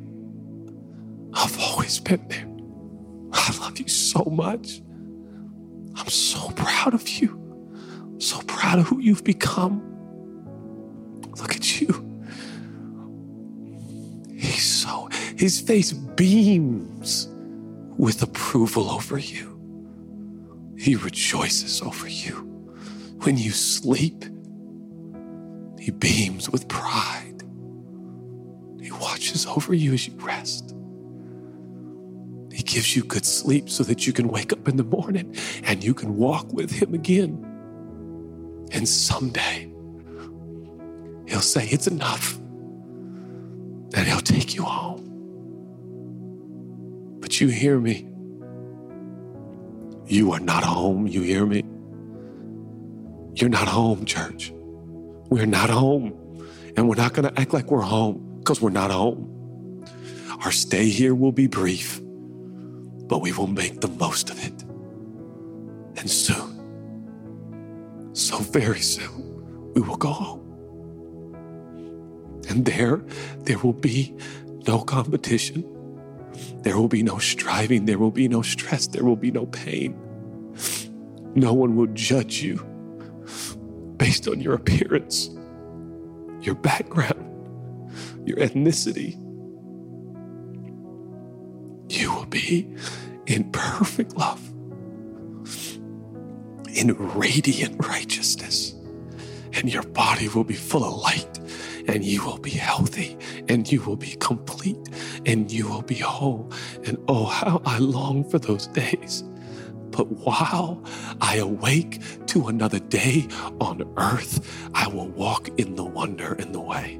I've 1.34 1.58
always 1.58 1.98
been 2.00 2.26
there. 2.28 2.46
I 3.32 3.56
love 3.60 3.78
you 3.78 3.88
so 3.88 4.24
much. 4.24 4.80
I'm 5.96 6.08
so 6.08 6.50
proud 6.50 6.94
of 6.94 7.08
you. 7.08 7.30
I'm 8.00 8.20
so 8.20 8.40
proud 8.42 8.78
of 8.78 8.86
who 8.86 9.00
you've 9.00 9.24
become. 9.24 9.82
Look 11.38 11.54
at 11.54 11.80
you. 11.80 11.88
He's 14.30 14.64
so, 14.64 15.08
his 15.36 15.60
face 15.60 15.92
beams 15.92 17.28
with 17.96 18.22
approval 18.22 18.90
over 18.90 19.18
you. 19.18 19.50
He 20.78 20.96
rejoices 20.96 21.82
over 21.82 22.08
you. 22.08 22.34
When 23.22 23.36
you 23.36 23.50
sleep, 23.50 24.24
he 25.78 25.90
beams 25.90 26.50
with 26.50 26.68
pride. 26.68 27.42
He 28.80 28.90
watches 28.92 29.46
over 29.46 29.74
you 29.74 29.94
as 29.94 30.06
you 30.06 30.14
rest. 30.16 30.74
Gives 32.64 32.96
you 32.96 33.04
good 33.04 33.26
sleep 33.26 33.68
so 33.68 33.84
that 33.84 34.06
you 34.06 34.12
can 34.12 34.28
wake 34.28 34.52
up 34.52 34.66
in 34.68 34.76
the 34.76 34.84
morning 34.84 35.36
and 35.64 35.84
you 35.84 35.94
can 35.94 36.16
walk 36.16 36.52
with 36.52 36.70
Him 36.70 36.94
again. 36.94 37.44
And 38.72 38.88
someday, 38.88 39.70
He'll 41.26 41.40
say, 41.40 41.68
It's 41.68 41.86
enough. 41.86 42.36
And 43.94 44.06
He'll 44.06 44.20
take 44.20 44.54
you 44.54 44.64
home. 44.64 45.02
But 47.20 47.40
you 47.40 47.48
hear 47.48 47.78
me. 47.78 48.08
You 50.06 50.32
are 50.32 50.40
not 50.40 50.64
home. 50.64 51.06
You 51.06 51.22
hear 51.22 51.46
me? 51.46 51.64
You're 53.34 53.50
not 53.50 53.68
home, 53.68 54.04
church. 54.04 54.52
We're 55.30 55.46
not 55.46 55.70
home. 55.70 56.12
And 56.76 56.88
we're 56.88 56.96
not 56.96 57.14
going 57.14 57.32
to 57.32 57.40
act 57.40 57.52
like 57.52 57.70
we're 57.70 57.80
home 57.80 58.38
because 58.38 58.60
we're 58.60 58.70
not 58.70 58.90
home. 58.90 59.84
Our 60.44 60.52
stay 60.52 60.88
here 60.88 61.14
will 61.14 61.32
be 61.32 61.46
brief 61.46 62.00
but 63.06 63.20
we 63.20 63.32
will 63.32 63.46
make 63.46 63.80
the 63.80 63.88
most 63.88 64.30
of 64.30 64.44
it. 64.44 64.62
And 65.96 66.10
soon, 66.10 66.50
so 68.12 68.38
very 68.38 68.80
soon, 68.80 69.72
we 69.74 69.82
will 69.82 69.96
go 69.96 70.10
home. 70.10 70.40
And 72.48 72.64
there, 72.64 73.02
there 73.40 73.58
will 73.58 73.72
be 73.72 74.14
no 74.66 74.80
competition. 74.80 75.64
There 76.62 76.76
will 76.76 76.88
be 76.88 77.02
no 77.02 77.18
striving. 77.18 77.84
There 77.84 77.98
will 77.98 78.10
be 78.10 78.28
no 78.28 78.42
stress. 78.42 78.86
There 78.86 79.04
will 79.04 79.16
be 79.16 79.30
no 79.30 79.46
pain. 79.46 79.96
No 81.34 81.52
one 81.52 81.76
will 81.76 81.88
judge 81.88 82.42
you 82.42 82.64
based 83.96 84.28
on 84.28 84.40
your 84.40 84.54
appearance, 84.54 85.30
your 86.40 86.54
background, 86.54 87.20
your 88.26 88.38
ethnicity, 88.38 89.20
you 91.88 92.12
will 92.12 92.26
be 92.26 92.74
in 93.26 93.50
perfect 93.52 94.16
love, 94.16 94.40
in 96.74 96.94
radiant 97.16 97.84
righteousness, 97.86 98.74
and 99.52 99.72
your 99.72 99.82
body 99.82 100.28
will 100.28 100.44
be 100.44 100.54
full 100.54 100.84
of 100.84 101.00
light, 101.00 101.38
and 101.86 102.04
you 102.04 102.24
will 102.24 102.38
be 102.38 102.50
healthy, 102.50 103.16
and 103.48 103.70
you 103.70 103.80
will 103.82 103.96
be 103.96 104.16
complete, 104.16 104.88
and 105.26 105.50
you 105.50 105.68
will 105.68 105.82
be 105.82 105.94
whole. 105.96 106.50
And 106.84 106.98
oh, 107.08 107.26
how 107.26 107.62
I 107.64 107.78
long 107.78 108.28
for 108.28 108.38
those 108.38 108.66
days. 108.68 109.22
But 109.90 110.10
while 110.10 110.82
I 111.20 111.36
awake 111.36 112.02
to 112.26 112.48
another 112.48 112.80
day 112.80 113.28
on 113.60 113.82
earth, 113.96 114.68
I 114.74 114.88
will 114.88 115.08
walk 115.08 115.48
in 115.56 115.76
the 115.76 115.84
wonder 115.84 116.32
and 116.32 116.52
the 116.52 116.60
way. 116.60 116.94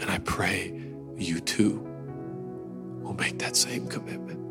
And 0.00 0.08
I 0.08 0.18
pray 0.18 0.72
you 1.16 1.40
too 1.40 1.84
will 3.02 3.14
make 3.14 3.38
that 3.40 3.56
same 3.56 3.88
commitment. 3.88 4.47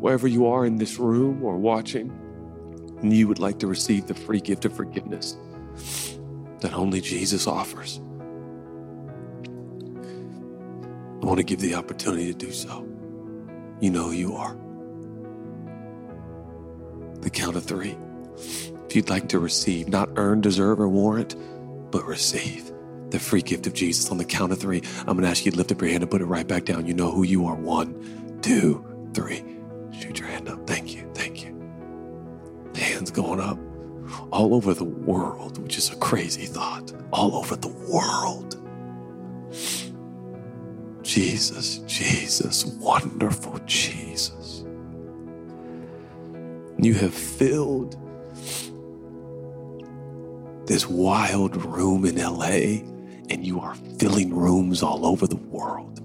Wherever 0.00 0.28
you 0.28 0.46
are 0.46 0.64
in 0.64 0.76
this 0.76 0.98
room 0.98 1.42
or 1.42 1.56
watching, 1.56 2.10
and 3.00 3.12
you 3.12 3.28
would 3.28 3.38
like 3.38 3.58
to 3.60 3.66
receive 3.66 4.06
the 4.06 4.14
free 4.14 4.40
gift 4.40 4.64
of 4.64 4.72
forgiveness 4.74 5.36
that 6.60 6.72
only 6.72 7.00
Jesus 7.00 7.46
offers, 7.46 8.00
I 11.20 11.26
want 11.26 11.38
to 11.38 11.44
give 11.44 11.60
the 11.60 11.74
opportunity 11.74 12.26
to 12.26 12.38
do 12.38 12.52
so. 12.52 12.86
You 13.80 13.90
know 13.90 14.04
who 14.04 14.12
you 14.12 14.34
are. 14.34 14.56
The 17.20 17.30
count 17.30 17.56
of 17.56 17.64
three. 17.64 17.96
If 18.86 18.94
you'd 18.96 19.10
like 19.10 19.28
to 19.30 19.38
receive, 19.38 19.88
not 19.88 20.10
earn, 20.16 20.40
deserve, 20.40 20.80
or 20.80 20.88
warrant, 20.88 21.34
but 21.90 22.06
receive 22.06 22.72
the 23.10 23.18
free 23.18 23.42
gift 23.42 23.66
of 23.66 23.72
Jesus 23.74 24.10
on 24.10 24.18
the 24.18 24.24
count 24.24 24.52
of 24.52 24.58
three, 24.60 24.82
I'm 25.00 25.16
going 25.16 25.22
to 25.22 25.28
ask 25.28 25.44
you 25.44 25.50
to 25.50 25.56
lift 25.58 25.72
up 25.72 25.80
your 25.80 25.90
hand 25.90 26.02
and 26.02 26.10
put 26.10 26.22
it 26.22 26.26
right 26.26 26.46
back 26.46 26.64
down. 26.64 26.86
You 26.86 26.94
know 26.94 27.10
who 27.10 27.24
you 27.24 27.46
are. 27.46 27.56
One, 27.56 28.38
two, 28.42 28.84
three. 29.12 29.57
Hands 32.98 33.12
going 33.12 33.38
up 33.38 33.56
all 34.32 34.56
over 34.56 34.74
the 34.74 34.82
world, 34.82 35.56
which 35.62 35.78
is 35.78 35.88
a 35.88 35.94
crazy 35.98 36.46
thought. 36.46 36.92
All 37.12 37.36
over 37.36 37.54
the 37.54 37.68
world. 37.68 38.56
Jesus, 41.04 41.78
Jesus, 41.86 42.64
wonderful 42.64 43.56
Jesus. 43.66 44.64
You 46.76 46.94
have 46.94 47.14
filled 47.14 47.96
this 50.66 50.88
wild 50.88 51.64
room 51.64 52.04
in 52.04 52.16
LA, 52.16 52.82
and 53.30 53.46
you 53.46 53.60
are 53.60 53.76
filling 54.00 54.34
rooms 54.34 54.82
all 54.82 55.06
over 55.06 55.28
the 55.28 55.36
world. 55.36 56.00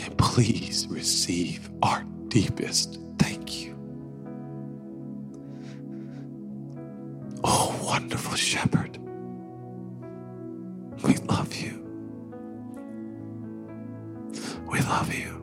And 0.00 0.18
please 0.18 0.88
receive 0.90 1.70
our 1.80 2.02
deepest 2.26 2.98
thank 3.20 3.64
you. 3.64 3.77
Wonderful 8.08 8.36
shepherd, 8.36 8.96
we 11.04 11.14
love 11.26 11.54
you. 11.54 11.84
We 14.66 14.80
love 14.80 15.12
you. 15.12 15.34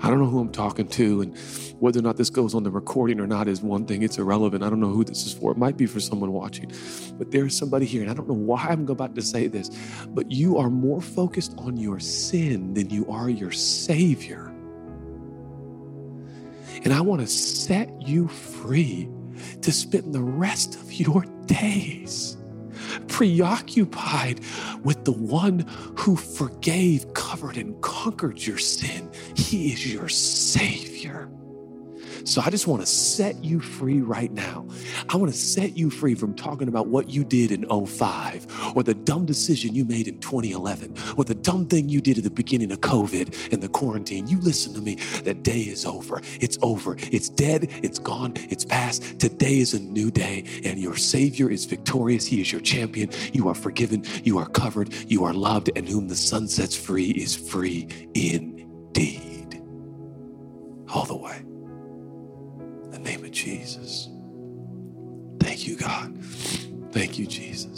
I 0.00 0.10
don't 0.10 0.20
know 0.20 0.26
who 0.26 0.38
I'm 0.38 0.52
talking 0.52 0.86
to, 0.86 1.22
and 1.22 1.36
whether 1.80 1.98
or 1.98 2.02
not 2.02 2.16
this 2.16 2.30
goes 2.30 2.54
on 2.54 2.62
the 2.62 2.70
recording 2.70 3.18
or 3.18 3.26
not 3.26 3.48
is 3.48 3.60
one 3.60 3.86
thing. 3.86 4.02
It's 4.02 4.16
irrelevant. 4.16 4.62
I 4.62 4.70
don't 4.70 4.78
know 4.78 4.92
who 4.92 5.02
this 5.02 5.26
is 5.26 5.32
for. 5.32 5.50
It 5.50 5.58
might 5.58 5.76
be 5.76 5.86
for 5.86 5.98
someone 5.98 6.30
watching, 6.30 6.70
but 7.18 7.32
there's 7.32 7.58
somebody 7.58 7.84
here, 7.84 8.02
and 8.02 8.08
I 8.08 8.14
don't 8.14 8.28
know 8.28 8.34
why 8.34 8.66
I'm 8.68 8.88
about 8.88 9.16
to 9.16 9.22
say 9.22 9.48
this, 9.48 9.68
but 10.10 10.30
you 10.30 10.58
are 10.58 10.70
more 10.70 11.00
focused 11.00 11.56
on 11.58 11.76
your 11.76 11.98
sin 11.98 12.72
than 12.74 12.88
you 12.88 13.04
are 13.10 13.28
your 13.28 13.50
Savior. 13.50 14.52
And 16.84 16.92
I 16.92 17.00
want 17.00 17.20
to 17.20 17.26
set 17.26 18.00
you 18.00 18.28
free 18.28 19.08
to 19.62 19.72
spend 19.72 20.14
the 20.14 20.20
rest 20.20 20.76
of 20.76 20.92
your 20.92 21.24
days 21.46 22.36
preoccupied 23.08 24.40
with 24.82 25.04
the 25.04 25.12
one 25.12 25.66
who 25.98 26.16
forgave, 26.16 27.12
covered, 27.14 27.56
and 27.56 27.80
conquered 27.80 28.44
your 28.44 28.58
sin. 28.58 29.10
He 29.34 29.72
is 29.72 29.92
your 29.92 30.08
Savior. 30.08 31.28
So 32.24 32.40
I 32.40 32.48
just 32.48 32.66
want 32.66 32.80
to 32.80 32.86
set 32.86 33.44
you 33.44 33.60
free 33.60 34.00
right 34.00 34.32
now. 34.32 34.66
I 35.10 35.16
want 35.18 35.30
to 35.30 35.38
set 35.38 35.76
you 35.76 35.90
free 35.90 36.14
from 36.14 36.34
talking 36.34 36.68
about 36.68 36.86
what 36.86 37.10
you 37.10 37.22
did 37.22 37.52
in 37.52 37.68
05 37.68 38.72
or 38.74 38.82
the 38.82 38.94
dumb 38.94 39.26
decision 39.26 39.74
you 39.74 39.84
made 39.84 40.08
in 40.08 40.18
2011 40.20 40.96
or 41.18 41.24
the 41.24 41.34
dumb 41.34 41.66
thing 41.66 41.90
you 41.90 42.00
did 42.00 42.16
at 42.16 42.24
the 42.24 42.30
beginning 42.30 42.72
of 42.72 42.80
COVID 42.80 43.52
and 43.52 43.62
the 43.62 43.68
quarantine. 43.68 44.26
You 44.26 44.40
listen 44.40 44.72
to 44.72 44.80
me. 44.80 44.94
That 45.24 45.42
day 45.42 45.60
is 45.60 45.84
over. 45.84 46.22
It's 46.40 46.58
over. 46.62 46.96
It's 46.98 47.28
dead. 47.28 47.68
It's 47.82 47.98
gone. 47.98 48.32
It's 48.36 48.64
past. 48.64 49.20
Today 49.20 49.58
is 49.58 49.74
a 49.74 49.80
new 49.80 50.10
day 50.10 50.44
and 50.64 50.78
your 50.78 50.96
Savior 50.96 51.50
is 51.50 51.66
victorious. 51.66 52.24
He 52.26 52.40
is 52.40 52.50
your 52.50 52.62
champion. 52.62 53.10
You 53.34 53.48
are 53.48 53.54
forgiven. 53.54 54.02
You 54.22 54.38
are 54.38 54.48
covered. 54.48 54.94
You 55.08 55.24
are 55.24 55.34
loved 55.34 55.70
and 55.76 55.86
whom 55.86 56.08
the 56.08 56.16
Son 56.16 56.48
sets 56.48 56.74
free 56.74 57.10
is 57.10 57.36
free 57.36 57.86
indeed. 58.14 59.62
All 60.88 61.04
the 61.04 61.16
way 61.16 61.44
name 63.04 63.24
of 63.24 63.30
Jesus. 63.32 64.08
Thank 65.40 65.66
you, 65.66 65.76
God. 65.76 66.16
Thank 66.92 67.18
you, 67.18 67.26
Jesus. 67.26 67.73